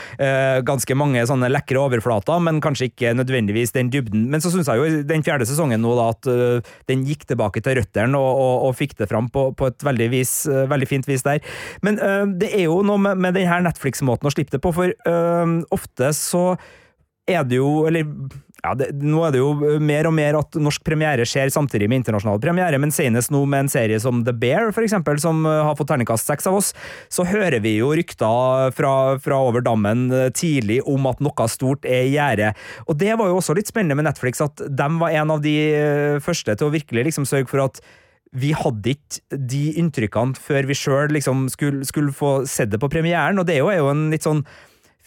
ganske 0.67 0.87
ganske 0.87 0.97
mange 0.97 1.23
sånne 1.27 1.49
lekre 1.51 1.81
overflater, 1.81 2.39
men 2.43 2.61
kanskje 2.63 2.89
ikke 2.91 3.13
nødvendigvis 3.17 3.73
den 3.75 3.89
dybden. 3.91 4.27
Men 4.31 4.41
så 4.41 4.51
syns 4.53 4.69
jeg 4.69 4.79
jo 4.79 5.03
den 5.07 5.23
fjerde 5.25 5.47
sesongen 5.47 5.81
nå 5.81 5.95
da 5.97 6.09
at 6.13 6.29
uh, 6.29 6.75
den 6.87 7.03
gikk 7.07 7.25
tilbake 7.27 7.61
til 7.63 7.79
røttene 7.79 8.17
og, 8.17 8.31
og, 8.37 8.55
og, 8.57 8.75
fikk 8.77 8.97
det 8.99 9.09
fram 9.11 9.29
på, 9.33 9.49
på 9.57 9.69
et 9.71 9.85
veldig, 9.85 10.09
vis, 10.13 10.33
uh, 10.49 10.65
veldig, 10.69 10.89
fint 10.89 11.07
vis 11.09 11.25
der. 11.25 11.39
Men 11.85 11.99
øh, 12.03 12.25
det 12.39 12.51
er 12.53 12.67
jo 12.67 12.81
noe 12.85 13.01
med, 13.01 13.21
med 13.21 13.37
denne 13.37 13.61
Netflix-måten 13.67 14.29
å 14.29 14.33
slippe 14.33 14.55
det 14.55 14.63
på, 14.63 14.73
for 14.75 14.93
ofte 15.73 16.11
så 16.15 16.43
er 17.27 17.47
det 17.47 17.59
jo 17.59 17.85
Eller 17.87 18.07
ja, 18.63 18.73
det, 18.73 18.87
nå 19.05 19.21
er 19.21 19.35
det 19.35 19.39
jo 19.39 19.77
mer 19.83 20.07
og 20.09 20.15
mer 20.17 20.35
at 20.39 20.55
norsk 20.59 20.81
premiere 20.85 21.27
skjer 21.29 21.51
samtidig 21.53 21.85
med 21.87 22.01
internasjonal 22.01 22.39
premiere, 22.41 22.79
men 22.81 22.91
senest 22.91 23.29
nå 23.31 23.43
med 23.45 23.65
en 23.65 23.69
serie 23.71 23.99
som 24.01 24.23
The 24.25 24.33
Bear, 24.33 24.71
for 24.75 24.83
eksempel, 24.83 25.19
som 25.21 25.45
har 25.45 25.75
fått 25.77 25.91
terningkast 25.91 26.27
seks 26.27 26.49
av 26.49 26.57
oss, 26.57 26.71
så 27.13 27.23
hører 27.29 27.61
vi 27.63 27.75
jo 27.77 27.91
rykter 27.95 28.73
fra, 28.75 28.93
fra, 29.23 29.37
over 29.45 29.63
dammen 29.63 30.09
tidlig 30.35 30.79
om 30.89 31.05
at 31.07 31.21
noe 31.23 31.47
stort 31.53 31.85
er 31.85 32.09
i 32.09 32.15
gjære. 32.15 32.49
Og 32.89 32.97
det 32.97 33.13
var 33.13 33.29
jo 33.29 33.37
også 33.37 33.55
litt 33.55 33.69
spennende 33.69 33.99
med 33.99 34.09
Netflix, 34.09 34.41
at 34.43 34.65
de 34.65 34.89
var 34.97 35.13
en 35.21 35.37
av 35.37 35.45
de 35.45 35.55
første 36.25 36.57
til 36.57 36.67
å 36.67 36.73
virkelig 36.73 37.11
liksom 37.11 37.29
sørge 37.29 37.51
for 37.53 37.67
at 37.69 37.79
vi 38.35 38.53
hadde 38.57 38.95
ikke 38.95 39.37
de 39.51 39.63
inntrykkene 39.79 40.37
før 40.39 40.67
vi 40.69 40.77
sjøl 40.77 41.13
liksom 41.15 41.47
skulle, 41.53 41.85
skulle, 41.87 42.15
få 42.15 42.39
sett 42.49 42.71
det 42.73 42.81
på 42.81 42.89
premieren, 42.91 43.39
og 43.39 43.47
det 43.47 43.57
er 43.57 43.63
jo, 43.63 43.69
er 43.71 43.79
jo 43.81 43.91
en 43.93 44.09
litt 44.13 44.25
sånn 44.27 44.43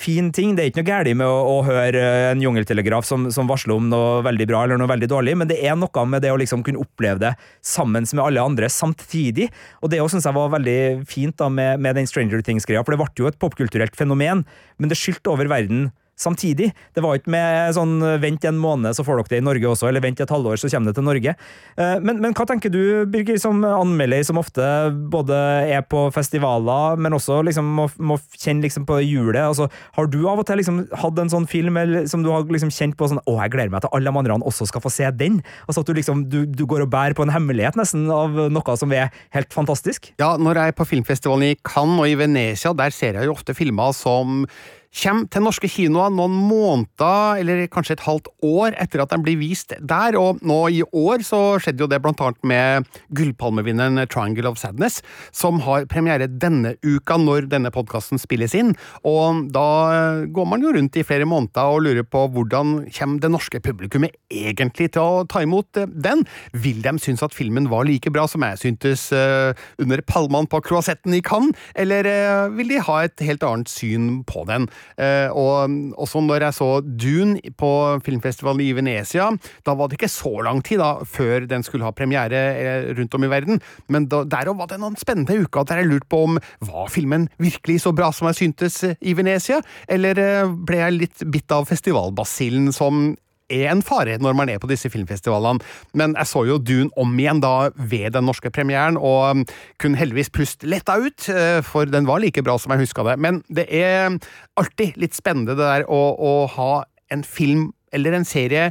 fin 0.00 0.30
ting. 0.32 0.54
Det 0.56 0.62
er 0.62 0.70
ikke 0.70 0.80
noe 0.80 0.88
galt 0.88 1.12
med 1.20 1.28
å, 1.28 1.38
å 1.50 1.56
høre 1.66 2.02
en 2.30 2.40
jungeltelegraf 2.40 3.04
som, 3.04 3.28
som, 3.34 3.48
varsler 3.50 3.76
om 3.76 3.90
noe 3.92 4.22
veldig 4.24 4.46
bra 4.48 4.64
eller 4.64 4.80
noe 4.80 4.90
veldig 4.90 5.10
dårlig, 5.12 5.36
men 5.36 5.50
det 5.50 5.60
er 5.60 5.76
noe 5.76 6.04
med 6.08 6.24
det 6.24 6.32
å 6.32 6.38
liksom 6.40 6.64
kunne 6.66 6.80
oppleve 6.80 7.20
det 7.20 7.34
sammen 7.60 8.08
med 8.08 8.24
alle 8.24 8.44
andre 8.52 8.70
samtidig. 8.72 9.50
Og 9.84 9.92
det 9.92 10.00
syns 10.12 10.28
jeg 10.28 10.36
var 10.36 10.54
veldig 10.56 10.80
fint 11.10 11.36
da 11.40 11.50
med, 11.52 11.82
med 11.84 12.00
den 12.00 12.08
Stranger 12.08 12.44
Things-greia, 12.46 12.84
for 12.86 12.96
det 12.96 13.02
ble 13.02 13.10
jo 13.20 13.30
et 13.30 13.40
popkulturelt 13.42 13.98
fenomen, 13.98 14.46
men 14.80 14.92
det 14.92 14.98
skyldte 14.98 15.34
over 15.34 15.50
verden 15.52 15.90
samtidig. 16.20 16.70
Det 16.94 17.04
var 17.04 17.18
ikke 17.18 17.32
med 17.32 17.74
sånn 17.76 17.98
vent 18.22 18.44
en 18.48 18.60
måned, 18.60 18.94
så 18.96 19.04
får 19.06 19.20
dere 19.20 19.32
det 19.32 19.40
i 19.40 19.46
Norge 19.46 19.70
også, 19.72 19.88
eller 19.88 20.04
vent 20.04 20.20
et 20.20 20.32
halvår, 20.32 20.60
så 20.60 20.70
kommer 20.72 20.90
det 20.90 20.98
til 20.98 21.06
Norge. 21.06 21.34
Eh, 21.76 21.96
men, 22.04 22.20
men 22.22 22.36
hva 22.36 22.46
tenker 22.48 22.72
du, 22.72 22.82
Birger, 23.10 23.38
som 23.40 23.62
anmelder, 23.64 24.22
som 24.26 24.40
ofte 24.40 24.64
både 25.12 25.36
er 25.70 25.84
på 25.88 26.06
festivaler, 26.14 27.00
men 27.00 27.16
også 27.16 27.40
liksom 27.46 27.68
må, 27.78 27.88
må 27.98 28.18
kjenne 28.36 28.66
liksom 28.66 28.86
på 28.88 29.00
hjulet? 29.04 29.42
Altså, 29.46 29.70
har 29.96 30.10
du 30.10 30.20
av 30.28 30.42
og 30.42 30.48
til 30.48 30.60
liksom 30.60 30.82
hatt 31.02 31.20
en 31.22 31.32
sånn 31.32 31.48
film 31.50 31.78
eller, 31.80 32.08
som 32.10 32.24
du 32.24 32.30
har 32.32 32.46
liksom 32.48 32.72
kjent 32.74 32.98
på 32.98 33.08
sånn 33.10 33.20
Å, 33.20 33.36
jeg 33.42 33.54
gleder 33.54 33.72
meg 33.72 33.84
til 33.84 33.92
alle 33.96 34.10
de 34.10 34.20
andre 34.22 34.38
også 34.50 34.68
skal 34.68 34.84
få 34.84 34.92
se 34.92 35.08
den? 35.16 35.40
Altså 35.66 35.84
at 35.84 35.90
du 35.90 35.96
liksom 35.96 36.24
du, 36.32 36.42
du 36.46 36.64
går 36.68 36.84
og 36.84 36.92
bærer 36.92 37.16
på 37.16 37.24
en 37.26 37.32
hemmelighet 37.32 37.78
nesten 37.78 38.08
av 38.12 38.36
noe 38.52 38.76
som 38.80 38.92
er 38.96 39.10
helt 39.34 39.54
fantastisk? 39.54 40.10
Ja, 40.20 40.34
når 40.40 40.60
jeg 40.60 40.72
er 40.72 40.78
på 40.78 40.88
filmfestivalen 40.88 41.52
i 41.52 41.58
Cannes 41.66 42.02
og 42.02 42.10
i 42.10 42.18
Venezia, 42.18 42.74
der 42.76 42.94
ser 42.94 43.18
jeg 43.18 43.28
jo 43.28 43.36
ofte 43.36 43.56
filmer 43.56 43.94
som 43.96 44.44
kommer 44.90 45.28
til 45.30 45.44
norske 45.44 45.68
kinoer 45.70 46.10
noen 46.10 46.34
måneder, 46.34 47.38
eller 47.40 47.68
kanskje 47.70 47.94
et 47.96 48.04
halvt 48.04 48.30
år 48.46 48.74
etter 48.82 49.02
at 49.04 49.12
den 49.12 49.22
blir 49.22 49.38
vist 49.38 49.72
der, 49.78 50.18
og 50.18 50.42
nå 50.42 50.58
i 50.74 50.82
år 50.82 51.22
så 51.26 51.60
skjedde 51.62 51.84
jo 51.84 51.90
det 51.90 52.00
blant 52.02 52.20
annet 52.24 52.42
med 52.46 52.88
Gullpalmevinneren 53.14 54.02
Triangle 54.10 54.50
of 54.50 54.58
Sadness, 54.58 55.00
som 55.30 55.62
har 55.66 55.86
premiere 55.90 56.26
denne 56.30 56.74
uka 56.82 57.18
når 57.20 57.46
denne 57.52 57.70
podkasten 57.74 58.18
spilles 58.20 58.56
inn, 58.58 58.74
og 59.06 59.46
da 59.54 60.26
går 60.26 60.50
man 60.50 60.64
jo 60.64 60.74
rundt 60.74 60.98
i 60.98 61.06
flere 61.06 61.28
måneder 61.28 61.70
og 61.70 61.84
lurer 61.86 62.06
på 62.06 62.26
hvordan 62.34 62.90
kommer 62.90 63.22
det 63.22 63.30
norske 63.30 63.62
publikummet 63.62 64.16
egentlig 64.30 64.90
til 64.96 65.04
å 65.06 65.24
ta 65.30 65.44
imot 65.44 65.84
den? 65.86 66.26
Vil 66.52 66.82
de 66.82 66.96
synes 67.02 67.22
at 67.22 67.36
filmen 67.36 67.70
var 67.70 67.86
like 67.86 68.10
bra 68.12 68.26
som 68.30 68.42
jeg 68.46 68.58
syntes 68.64 69.06
uh, 69.14 69.54
under 69.80 70.02
palmene 70.02 70.50
på 70.50 70.62
croissetten 70.66 71.14
i 71.14 71.22
Cannes, 71.24 71.54
eller 71.78 72.06
uh, 72.10 72.50
vil 72.58 72.74
de 72.74 72.82
ha 72.82 73.00
et 73.06 73.26
helt 73.26 73.46
annet 73.46 73.70
syn 73.70 74.22
på 74.26 74.44
den? 74.50 74.66
Eh, 75.00 75.28
og 75.32 76.00
også 76.00 76.22
når 76.24 76.46
jeg 76.46 76.58
så 76.58 76.70
Dune 76.84 77.52
på 77.58 77.70
filmfestivalen 78.04 78.62
i 78.64 78.72
Venezia, 78.76 79.30
da 79.66 79.76
var 79.78 79.90
det 79.90 79.98
ikke 80.00 80.12
så 80.12 80.32
lang 80.46 80.62
tid 80.66 80.82
da, 80.82 80.92
før 81.06 81.46
den 81.50 81.64
skulle 81.66 81.86
ha 81.86 81.94
premiere 81.96 82.42
eh, 82.60 82.90
rundt 82.98 83.16
om 83.16 83.26
i 83.26 83.32
verden, 83.32 83.62
men 83.88 84.08
da, 84.10 84.22
der 84.28 84.52
var 84.56 84.70
det 84.70 84.80
noen 84.82 84.98
spennende 85.00 85.38
uker 85.44 85.66
der 85.68 85.82
jeg 85.82 85.90
lurte 85.90 86.10
på 86.10 86.24
om 86.26 86.38
var 86.66 86.92
filmen 86.92 87.28
virkelig 87.40 87.80
så 87.84 87.94
bra 87.96 88.10
som 88.14 88.30
jeg 88.30 88.40
syntes 88.42 88.82
i 88.84 89.16
Venezia, 89.16 89.60
eller 89.88 90.20
eh, 90.20 90.54
ble 90.68 90.84
jeg 90.84 90.98
litt 90.98 91.26
bitt 91.30 91.54
av 91.54 91.68
festivalbasillen 91.70 92.70
som 92.74 93.10
er 93.50 93.68
en 93.72 93.82
fare 93.84 94.18
når 94.22 94.36
man 94.38 94.52
er 94.52 94.60
på 94.62 94.70
disse 94.70 94.90
filmfestivalene. 94.92 95.62
Men 95.98 96.14
jeg 96.18 96.30
så 96.30 96.44
jo 96.48 96.60
Dune 96.62 96.90
om 97.00 97.16
igjen 97.18 97.42
da 97.42 97.70
ved 97.76 98.14
den 98.16 98.28
norske 98.28 98.52
premieren, 98.54 98.98
og 98.98 99.42
um, 99.42 99.44
kunne 99.82 100.00
heldigvis 100.00 100.32
puste 100.34 100.68
letta 100.70 100.98
ut, 101.00 101.26
uh, 101.32 101.58
for 101.66 101.90
den 101.90 102.08
var 102.08 102.22
like 102.22 102.44
bra 102.46 102.56
som 102.60 102.74
jeg 102.74 102.86
huska 102.86 103.06
det. 103.10 103.18
Men 103.20 103.42
det 103.48 103.66
er 103.68 104.16
alltid 104.60 104.96
litt 105.00 105.18
spennende 105.18 105.56
det 105.58 105.66
der 105.66 105.86
å, 105.90 106.00
å 106.14 106.32
ha 106.56 106.72
en 107.10 107.26
film 107.26 107.70
eller 107.92 108.14
en 108.14 108.28
serie 108.28 108.70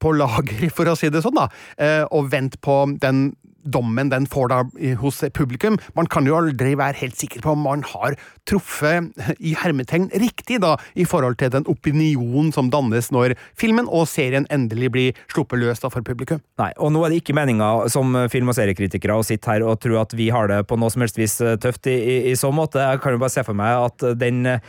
på 0.00 0.14
lager, 0.16 0.68
for 0.76 0.88
å 0.88 0.96
si 0.98 1.10
det 1.12 1.22
sånn, 1.24 1.38
da, 1.38 1.48
uh, 1.82 2.04
og 2.16 2.30
vente 2.32 2.60
på 2.62 2.82
den 3.02 3.30
dommen 3.62 4.10
den 4.12 4.26
får 4.30 4.50
da 4.52 4.60
hos 5.00 5.20
publikum. 5.36 5.78
Man 5.96 6.08
kan 6.10 6.26
jo 6.28 6.38
aldri 6.38 6.74
være 6.78 6.98
helt 7.02 7.18
sikker 7.18 7.44
på 7.44 7.54
om 7.54 7.64
man 7.66 7.84
har 7.86 8.16
truffet 8.48 9.10
i 9.50 9.54
hermetegn 9.58 10.10
riktig 10.20 10.60
da, 10.64 10.76
i 10.94 11.06
forhold 11.08 11.38
til 11.40 11.52
den 11.52 11.68
opinionen 11.70 12.52
som 12.54 12.70
dannes 12.72 13.10
når 13.14 13.36
filmen 13.58 13.88
og 13.88 14.08
serien 14.10 14.48
endelig 14.52 14.92
blir 14.94 15.22
sluppet 15.32 15.60
løs 15.62 15.82
da 15.82 15.92
for 15.92 16.06
publikum. 16.06 16.42
Nei, 16.60 16.72
og 16.78 16.94
nå 16.94 17.04
er 17.04 17.12
det 17.12 17.22
ikke 17.22 17.36
meninga 17.36 17.88
som 17.92 18.16
film- 18.32 18.50
og 18.50 18.58
seriekritikere 18.58 19.18
å 19.18 19.26
sitte 19.26 19.52
her 19.52 19.66
og 19.66 19.80
tro 19.82 20.00
at 20.00 20.14
vi 20.16 20.30
har 20.32 20.50
det 20.50 20.62
på 20.68 20.78
noe 20.80 20.92
som 20.92 21.04
helst 21.04 21.20
vis 21.20 21.38
tøft 21.62 21.90
i, 21.90 21.96
i, 21.96 22.20
i 22.32 22.36
så 22.38 22.52
måte. 22.54 22.82
Jeg 22.82 23.02
kan 23.02 23.14
jo 23.14 23.22
bare 23.22 23.34
se 23.34 23.46
for 23.46 23.58
meg 23.58 23.90
at 23.90 24.10
den 24.20 24.46
Eh, 24.50 24.60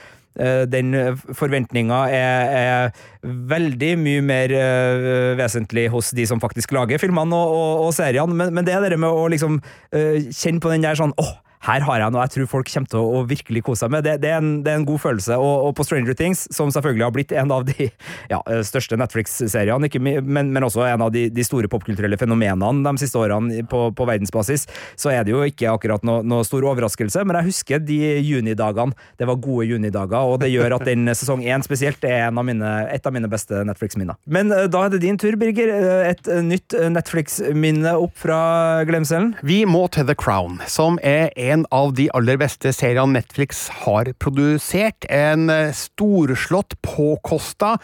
den 0.71 0.95
forventninga 1.35 1.97
er, 2.15 2.53
er, 2.55 2.99
veldig 3.21 3.89
mye 3.99 4.21
mer 4.23 4.53
uh, 4.55 5.35
vesentlig 5.37 5.89
hos 5.91 6.13
de 6.15 6.23
som 6.25 6.39
faktisk 6.41 6.71
lager 6.73 7.01
filmene 7.01 7.35
og, 7.35 7.51
og, 7.51 7.85
og 7.87 7.93
seriene, 7.93 8.33
men, 8.33 8.53
men, 8.55 8.65
det 8.65 8.77
er 8.77 8.87
det 8.93 8.99
med 9.01 9.11
å 9.11 9.27
liksom 9.31 9.59
kjenne 9.91 10.63
på 10.63 10.71
den 10.71 10.87
der 10.87 10.95
sånn 10.97 11.11
åh, 11.19 11.33
oh, 11.33 11.50
her 11.65 11.83
har 11.85 12.01
jeg 12.01 12.13
noe 12.13 12.23
jeg 12.25 12.33
tror 12.35 12.49
folk 12.55 12.69
kommer 12.71 12.89
til 12.89 13.01
å, 13.01 13.21
virkelig 13.29 13.61
kose 13.65 13.85
seg 13.85 13.93
med. 13.93 14.05
Det, 14.05 14.15
det, 14.23 14.31
er, 14.33 14.41
en, 14.41 14.51
det 14.65 14.71
er, 14.71 14.79
en, 14.79 14.87
god 14.87 15.01
følelse. 15.03 15.37
Og, 15.37 15.67
og, 15.67 15.73
på 15.77 15.85
Stranger 15.85 16.17
Things, 16.17 16.47
som 16.53 16.71
selvfølgelig 16.73 17.05
har 17.05 17.13
blitt 17.15 17.33
en 17.37 17.53
av 17.53 17.65
de 17.67 17.87
ja, 18.31 18.39
største 18.65 18.97
Netflix-seriene, 18.99 19.89
men, 20.01 20.51
men, 20.51 20.65
også 20.65 20.85
en 20.87 21.05
av 21.05 21.11
de, 21.13 21.27
de 21.33 21.45
store 21.45 21.69
popkulturelle 21.71 22.17
fenomenene 22.19 22.81
de 22.85 23.03
siste 23.03 23.19
årene 23.19 23.63
på, 23.69 23.83
på, 23.97 24.07
verdensbasis, 24.09 24.67
så 24.99 25.13
er 25.13 25.25
det 25.25 25.35
jo 25.35 25.43
ikke 25.45 25.69
akkurat 25.71 26.05
noe, 26.07 26.25
noe 26.25 26.45
stor 26.47 26.65
overraskelse. 26.71 27.25
Men 27.27 27.39
jeg 27.39 27.51
husker 27.51 27.83
de 27.85 27.99
junidagene. 28.25 28.97
Det 29.19 29.29
var 29.29 29.39
gode 29.41 29.69
junidager, 29.69 30.33
og 30.33 30.41
det 30.41 30.51
gjør 30.51 30.77
at 30.79 30.87
den 30.89 31.13
sesong 31.13 31.45
én 31.45 31.65
spesielt 31.65 32.03
er 32.07 32.29
av 32.31 32.45
mine, 32.47 32.73
et 32.89 33.05
av 33.05 33.13
mine 33.13 33.29
beste 33.31 33.61
Netflix-minner. 33.67 34.17
Men 34.25 34.49
uh, 34.53 34.65
da 34.71 34.85
er 34.87 34.95
det 34.95 35.03
din 35.05 35.19
tur, 35.21 35.37
Birger. 35.41 35.69
Eh, 35.71 36.09
et 36.11 36.27
nytt 36.45 36.73
Netflix-minne 36.91 37.93
opp 38.01 38.17
fra 38.19 38.41
glemselen. 38.87 39.33
Vi 39.45 39.61
må 39.69 39.85
til 39.93 40.07
The 40.09 40.17
Crown, 40.17 40.59
som 40.69 40.97
er 41.05 41.29
en 41.37 41.50
en 41.51 41.65
av 41.71 41.93
de 41.97 42.07
aller 42.15 42.39
beste 42.39 42.71
seriene 42.75 43.17
Netflix 43.17 43.65
har 43.83 44.11
produsert. 44.21 45.05
En 45.11 45.49
eh, 45.51 45.73
storslått, 45.75 46.77
påkosta, 46.85 47.75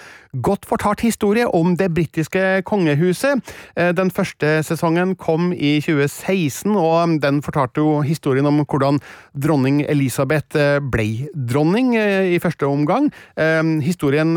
godt 0.45 0.67
fortalt 0.69 1.03
historie 1.05 1.47
om 1.47 1.75
det 1.79 1.89
britiske 1.95 2.63
kongehuset. 2.67 3.41
Eh, 3.75 3.91
den 3.97 4.11
første 4.13 4.59
sesongen 4.67 5.15
kom 5.19 5.51
i 5.53 5.77
2016, 5.83 6.75
og 6.77 7.17
den 7.23 7.41
fortalte 7.45 7.83
jo 7.83 8.01
historien 8.05 8.47
om 8.47 8.63
hvordan 8.63 9.01
dronning 9.33 9.83
Elisabeth 9.87 10.57
eh, 10.57 10.79
ble 10.81 11.27
dronning 11.33 11.93
i 11.97 12.37
første 12.41 12.67
omgang. 12.67 13.07
Historien 13.83 14.33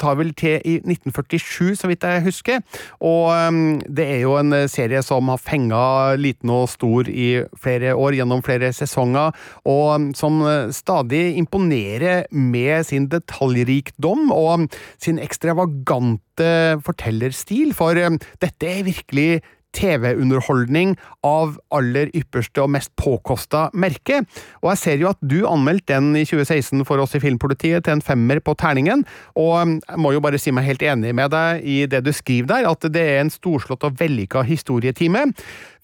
tar 0.00 0.16
vel 0.18 0.32
til 0.38 0.58
i 0.66 0.74
1947, 0.80 1.76
så 1.78 1.88
vidt 1.90 2.04
jeg 2.04 2.24
husker, 2.24 2.62
og 3.04 3.84
det 3.86 4.06
er 4.16 4.22
jo 4.24 4.34
en 4.40 4.54
serie 4.70 5.02
som 5.06 5.30
har 5.30 5.40
fenga 5.40 5.82
liten 6.18 6.50
og 6.52 6.66
stor 6.72 7.08
i 7.10 7.44
flere 7.60 7.94
år, 7.94 8.16
gjennom 8.18 8.42
flere 8.44 8.59
flere 8.60 8.76
sesonger, 8.76 9.36
og 9.68 10.10
som 10.18 10.42
eh, 10.44 10.72
stadig 10.74 11.36
imponerer 11.40 12.26
med 12.30 12.84
sin 12.86 13.08
detaljrikdom 13.10 14.30
og 14.32 14.68
sin 15.00 15.18
ekstravagante 15.18 16.80
fortellerstil, 16.84 17.74
for 17.74 17.96
eh, 17.96 18.18
dette 18.40 18.66
er 18.66 18.86
virkelig 18.86 19.40
TV-underholdning 19.76 20.96
av 21.26 21.56
aller 21.74 22.10
ypperste 22.16 22.62
og 22.64 22.72
mest 22.74 22.92
påkosta 22.98 23.68
merke. 23.78 24.22
Og 24.62 24.72
jeg 24.72 24.80
ser 24.82 25.02
jo 25.02 25.10
at 25.12 25.20
du 25.22 25.44
anmeldte 25.48 25.94
den 25.94 26.16
i 26.18 26.24
2016 26.26 26.84
for 26.88 27.02
oss 27.02 27.14
i 27.16 27.22
Filmpolitiet 27.22 27.86
til 27.86 27.98
en 27.98 28.04
femmer 28.04 28.42
på 28.42 28.56
terningen, 28.58 29.04
og 29.38 29.78
jeg 29.78 30.00
må 30.00 30.14
jo 30.14 30.24
bare 30.24 30.40
si 30.42 30.54
meg 30.54 30.66
helt 30.68 30.82
enig 30.82 31.14
med 31.16 31.32
deg 31.34 31.62
i 31.62 31.78
det 31.90 32.02
du 32.06 32.12
skriver 32.14 32.50
der, 32.50 32.70
at 32.70 32.90
det 32.92 33.06
er 33.14 33.22
en 33.22 33.32
storslått 33.32 33.86
og 33.86 33.98
vellykka 34.00 34.44
historietime. 34.48 35.28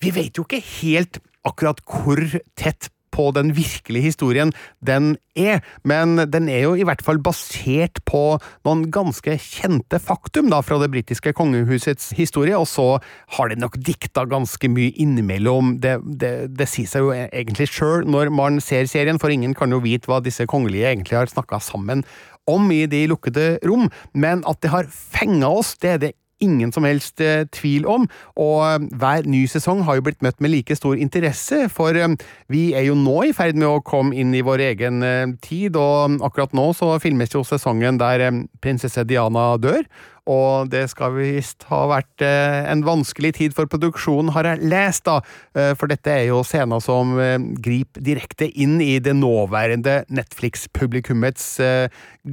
Vi 0.03 0.13
vet 0.15 0.37
jo 0.37 0.47
ikke 0.47 0.65
helt 0.81 1.23
akkurat 1.47 1.83
hvor 1.87 2.23
tett 2.59 2.91
på 3.17 3.31
den 3.33 3.55
virkelige 3.57 4.11
historien 4.11 4.53
den 4.85 5.15
er, 5.37 5.63
men 5.89 6.19
den 6.33 6.51
er 6.53 6.67
jo 6.67 6.75
i 6.77 6.85
hvert 6.87 7.03
fall 7.05 7.21
basert 7.25 8.03
på 8.09 8.37
noen 8.67 8.87
ganske 8.93 9.39
kjente 9.41 10.01
faktum 10.03 10.51
da, 10.53 10.61
fra 10.65 10.79
det 10.83 10.91
britiske 10.93 11.33
kongehusets 11.37 12.11
historie, 12.19 12.57
og 12.59 12.69
så 12.69 12.99
har 13.39 13.51
de 13.51 13.61
nok 13.61 13.79
dikta 13.81 14.27
ganske 14.29 14.71
mye 14.73 14.93
innimellom. 15.01 15.77
Det, 15.83 15.97
det, 16.05 16.35
det 16.57 16.69
sier 16.71 16.91
seg 16.91 17.07
jo 17.07 17.15
egentlig 17.17 17.71
sjøl 17.73 18.07
når 18.09 18.33
man 18.35 18.61
ser 18.65 18.89
serien, 18.91 19.21
for 19.23 19.33
ingen 19.33 19.57
kan 19.57 19.73
jo 19.73 19.83
vite 19.85 20.11
hva 20.11 20.21
disse 20.25 20.49
kongelige 20.51 20.93
egentlig 20.93 21.21
har 21.21 21.33
snakka 21.33 21.63
sammen 21.65 22.05
om 22.47 22.69
i 22.71 22.85
de 22.87 23.07
lukkede 23.11 23.57
rom, 23.67 23.89
men 24.15 24.45
at 24.47 24.61
det 24.63 24.71
har 24.71 24.87
fenga 24.93 25.49
oss, 25.51 25.75
det 25.83 25.91
er 25.97 26.03
det 26.05 26.15
ingen 26.43 26.73
som 26.73 26.85
helst 26.85 27.21
eh, 27.25 27.47
tvil 27.53 27.87
om, 27.89 28.07
og 28.37 28.59
eh, 28.67 28.89
hver 29.01 29.29
ny 29.31 29.45
sesong 29.51 29.83
har 29.87 29.99
jo 29.99 30.07
blitt 30.09 30.25
møtt 30.25 30.41
med 30.45 30.53
like 30.53 30.77
stor 30.77 30.99
interesse, 31.01 31.67
for 31.73 31.97
eh, 31.97 32.17
vi 32.53 32.69
er 32.77 32.89
jo 32.89 32.97
nå 32.99 33.17
i 33.29 33.35
ferd 33.37 33.59
med 33.59 33.69
å 33.69 33.85
komme 33.87 34.17
inn 34.17 34.35
i 34.37 34.45
vår 34.45 34.65
egen 34.71 35.05
tid, 35.45 35.79
og 35.81 36.21
akkurat 36.27 36.55
nå 36.57 36.71
så 36.77 36.97
filmes 37.03 37.33
jo 37.35 37.45
sesongen 37.47 38.01
der 38.01 38.29
prinsesse 38.65 39.07
Diana 39.09 39.55
dør, 39.61 39.87
og 40.27 40.71
det 40.73 40.85
skal 40.91 41.15
visst 41.15 41.67
ha 41.71 41.85
vært 41.91 42.25
eh, 42.25 42.67
en 42.67 42.83
vanskelig 42.87 43.33
tid 43.39 43.55
for 43.55 43.71
produksjonen, 43.71 44.33
har 44.35 44.49
jeg 44.51 44.71
lest, 44.73 45.05
da, 45.07 45.21
eh, 45.55 45.73
for 45.79 45.91
dette 45.91 46.11
er 46.11 46.27
jo 46.33 46.43
scener 46.47 46.83
som 46.83 47.15
eh, 47.23 47.39
griper 47.63 48.03
direkte 48.05 48.49
inn 48.51 48.81
i 48.83 48.97
det 49.03 49.15
nåværende 49.17 50.01
Netflix-publikummets 50.11 51.47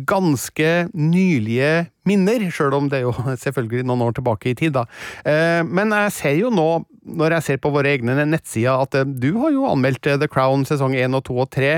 ganske 0.10 0.69
nylige 0.97 1.71
minner, 2.10 2.47
sjøl 2.51 2.73
om 2.75 2.89
det 2.89 3.01
er 3.01 3.06
jo 3.06 3.13
selvfølgelig 3.45 3.86
noen 3.88 4.08
år 4.08 4.17
tilbake 4.17 4.51
i 4.51 4.58
tid, 4.58 4.73
da. 4.75 4.88
Men 5.63 5.93
jeg 5.93 6.15
ser 6.15 6.36
jo 6.39 6.49
nå, 6.53 6.67
når 7.06 7.38
jeg 7.38 7.47
ser 7.47 7.62
på 7.62 7.71
våre 7.73 7.93
egne 7.93 8.17
nettsider, 8.25 8.82
at 8.84 8.97
du 9.21 9.29
har 9.43 9.53
jo 9.53 9.67
anmeldt 9.69 10.10
The 10.10 10.29
Crown 10.32 10.65
sesong 10.67 10.97
1 10.97 11.13
og 11.19 11.25
2 11.29 11.39
og 11.45 11.51
3. 11.53 11.75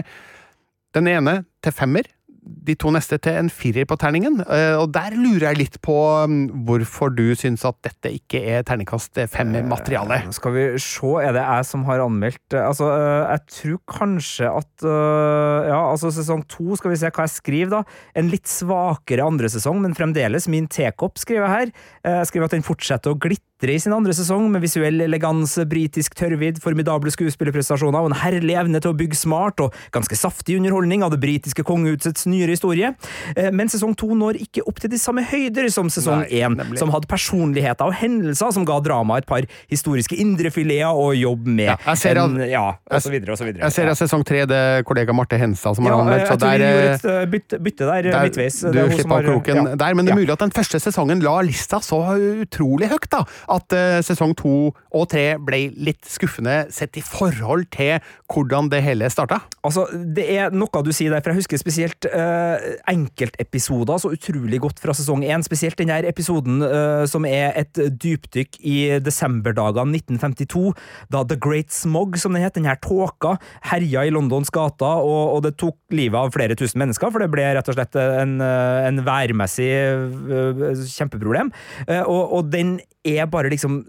Den 0.95 1.11
ene 1.11 1.41
til 1.65 1.75
femmer, 1.75 2.07
de 2.45 2.75
to 2.77 2.91
neste 2.93 3.17
til 3.21 3.37
en 3.39 3.49
firer 3.51 3.87
på 3.89 3.97
terningen. 3.99 4.39
Eh, 4.43 4.75
og 4.77 4.91
der 4.95 5.15
lurer 5.17 5.49
jeg 5.49 5.59
litt 5.59 5.77
på 5.85 5.95
mm, 6.29 6.65
hvorfor 6.67 7.13
du 7.13 7.27
syns 7.37 7.65
at 7.67 7.77
dette 7.85 8.11
ikke 8.17 8.41
er 8.55 8.65
terningkast 8.67 9.17
fem-materiale. 9.31 10.21
Eh, 10.25 10.33
skal 10.35 10.55
vi 10.55 10.65
se, 10.81 11.11
er 11.21 11.35
det 11.35 11.45
jeg 11.45 11.69
som 11.69 11.85
har 11.89 12.03
anmeldt 12.03 12.57
Altså, 12.59 12.89
eh, 12.93 13.33
jeg 13.35 13.55
tror 13.57 13.81
kanskje 13.95 14.51
at 14.51 14.85
Ja, 14.85 15.79
altså 15.91 16.11
sesong 16.13 16.43
to, 16.51 16.75
skal 16.77 16.91
vi 16.91 16.99
se 16.99 17.09
hva 17.09 17.25
jeg 17.25 17.33
skriver, 17.33 17.71
da. 17.71 17.97
En 18.19 18.29
litt 18.31 18.49
svakere 18.49 19.25
andre 19.25 19.49
sesong, 19.51 19.79
men 19.81 19.95
fremdeles 19.97 20.49
min 20.51 20.67
tekopp, 20.71 21.17
skriver 21.21 21.45
jeg 21.45 21.53
her. 21.55 21.73
Jeg 22.05 22.29
skriver 22.29 22.49
at 22.49 22.55
den 22.57 22.65
fortsetter 22.65 23.13
å 23.13 23.19
glitte 23.19 23.54
i 23.63 23.79
sin 23.79 23.93
andre 23.95 24.11
sesong, 24.11 24.49
med 24.51 24.59
visuell 24.65 24.99
eleganse, 25.05 25.63
britisk 25.71 26.17
tørrvidd, 26.19 26.57
formidable 26.59 27.11
skuespillerprestasjoner 27.13 28.03
og 28.03 28.09
en 28.09 28.17
herlig 28.19 28.57
evne 28.59 28.81
til 28.83 28.91
å 28.91 28.97
bygge 28.99 29.15
smart 29.15 29.61
og 29.63 29.75
ganske 29.95 30.17
saftig 30.19 30.57
underholdning 30.59 31.05
av 31.05 31.13
det 31.13 31.21
britiske 31.23 31.63
kongehusets 31.63 32.27
nyere 32.27 32.51
historie. 32.51 32.91
Eh, 33.31 33.47
men 33.55 33.71
sesong 33.71 33.95
to 33.95 34.11
når 34.11 34.41
ikke 34.43 34.65
opp 34.67 34.81
til 34.83 34.91
de 34.91 34.99
samme 34.99 35.23
høyder 35.23 35.69
som 35.71 35.87
sesong 35.87 36.25
én, 36.27 36.57
som 36.75 36.91
hadde 36.91 37.07
personligheter 37.07 37.87
og 37.87 37.95
hendelser 37.95 38.51
som 38.57 38.65
ga 38.67 38.81
dramaet 38.83 39.23
et 39.23 39.29
par 39.29 39.47
historiske 39.71 40.19
indrefileter 40.19 40.91
å 40.91 41.13
jobbe 41.15 41.55
med. 41.55 41.71
Ja, 41.71 41.77
jeg 41.93 42.01
ser 42.03 42.19
en, 42.25 42.35
ja, 42.51 42.65
og 42.75 43.05
så 43.07 43.13
videre 43.13 43.37
og 43.37 43.39
så 43.39 43.47
videre. 43.47 43.63
Jeg 43.69 43.77
ser 43.77 43.93
at 43.93 44.01
sesong 44.01 44.27
tre 44.27 44.43
det 44.51 44.59
er 44.59 44.85
kollega 44.87 45.15
Marte 45.15 45.39
Henstad 45.39 45.79
som 45.79 45.87
har 45.87 45.95
ja, 45.95 46.01
anmeldt, 46.03 46.27
så 46.27 46.37
der 46.43 46.65
gjorde 46.65 46.91
et 46.91 47.09
eh, 47.13 47.23
bytte, 47.37 47.61
bytte 47.69 47.87
der, 47.87 48.11
der, 48.11 48.27
midtveis. 48.27 48.59
Du 48.67 48.83
slipper 48.91 49.15
av 49.21 49.31
kroken 49.31 49.63
ja. 49.63 49.79
der, 49.79 49.95
men 49.95 50.03
det 50.03 50.11
er 50.11 50.19
mulig 50.19 50.35
at 50.35 50.43
den 50.43 50.53
første 50.59 50.83
sesongen 50.83 51.23
la 51.23 51.39
lista 51.47 51.79
så 51.79 52.03
utrolig 52.43 52.91
høyt, 52.91 53.07
da, 53.15 53.23
at 53.55 53.75
uh, 53.75 53.99
sesong 54.05 54.35
to 54.37 54.55
og 54.95 55.07
tre 55.11 55.35
ble 55.41 55.67
litt 55.75 56.05
skuffende 56.07 56.65
sett 56.73 56.97
i 56.99 57.03
forhold 57.03 57.67
til 57.73 57.99
hvordan 58.31 58.69
det 58.71 58.81
hele 58.85 59.09
starta. 59.11 59.41
Altså, 59.65 59.85
det 59.93 60.25
er 60.35 60.53
noe 60.55 60.83
du 60.85 60.91
sier 60.95 61.13
der, 61.13 61.23
for 61.23 61.33
jeg 61.33 61.43
husker 61.43 61.61
spesielt 61.61 62.07
uh, 62.11 62.55
enkeltepisoder 62.91 64.01
så 64.01 64.11
utrolig 64.15 64.61
godt 64.63 64.81
fra 64.83 64.95
sesong 64.97 65.25
én. 65.25 65.43
Spesielt 65.45 65.79
den 65.79 65.91
her 65.93 66.07
episoden 66.07 66.61
uh, 66.63 67.03
som 67.09 67.27
er 67.27 67.55
et 67.59 67.73
dypdykk 67.75 68.59
i 68.61 68.77
desemberdagene 69.03 69.99
1952, 69.99 70.73
da 71.13 71.23
The 71.27 71.39
Great 71.41 71.73
Smog, 71.75 72.17
som 72.21 72.35
den 72.35 72.45
het, 72.45 72.55
den 72.57 72.69
her 72.69 72.79
tåka, 72.81 73.35
herja 73.71 74.05
i 74.05 74.13
Londons 74.13 74.51
gater, 74.53 75.03
og, 75.03 75.35
og, 75.35 75.43
det 75.45 75.55
tok 75.61 75.77
livet 75.93 76.17
av 76.17 76.33
flere 76.33 76.57
tusen 76.57 76.81
mennesker, 76.81 77.11
for 77.13 77.21
det 77.21 77.29
ble 77.33 77.45
rett 77.57 77.69
og 77.69 77.77
slett 77.77 77.97
en, 77.99 78.37
en 78.41 79.03
værmessig 79.05 79.69
uh, 79.69 80.65
kjempeproblem. 80.95 81.51
Og, 82.05 82.21
og 82.39 82.51
den 82.53 82.77
er 83.05 83.27
bare 83.35 83.51
liksom 83.53 83.83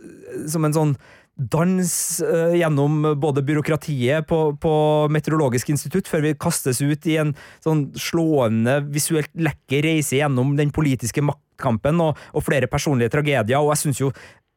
som 0.51 0.67
en 0.67 0.77
sånn 0.77 0.99
dans 1.37 2.23
uh, 2.25 2.55
gjennom 2.57 3.21
både 3.21 3.43
byråkratiet 3.43 4.27
på, 4.27 4.57
på, 4.61 4.73
Meteorologisk 5.13 5.69
institutt, 5.75 6.09
før 6.09 6.25
vi 6.25 6.37
kastes 6.41 6.81
ut 6.81 7.07
i 7.07 7.19
en 7.21 7.35
sånn 7.65 7.91
slående, 8.01 8.79
visuelt 8.93 9.31
lekker 9.37 9.85
reise 9.85 10.17
gjennom 10.17 10.55
den 10.57 10.73
politiske 10.73 11.25
maktkampen 11.25 12.01
og, 12.01 12.17
og 12.33 12.47
flere 12.47 12.71
personlige 12.73 13.13
tragedier. 13.13 13.61
Og 13.61 13.75
jeg 13.75 13.83
synes 13.85 14.01
jo 14.01 14.11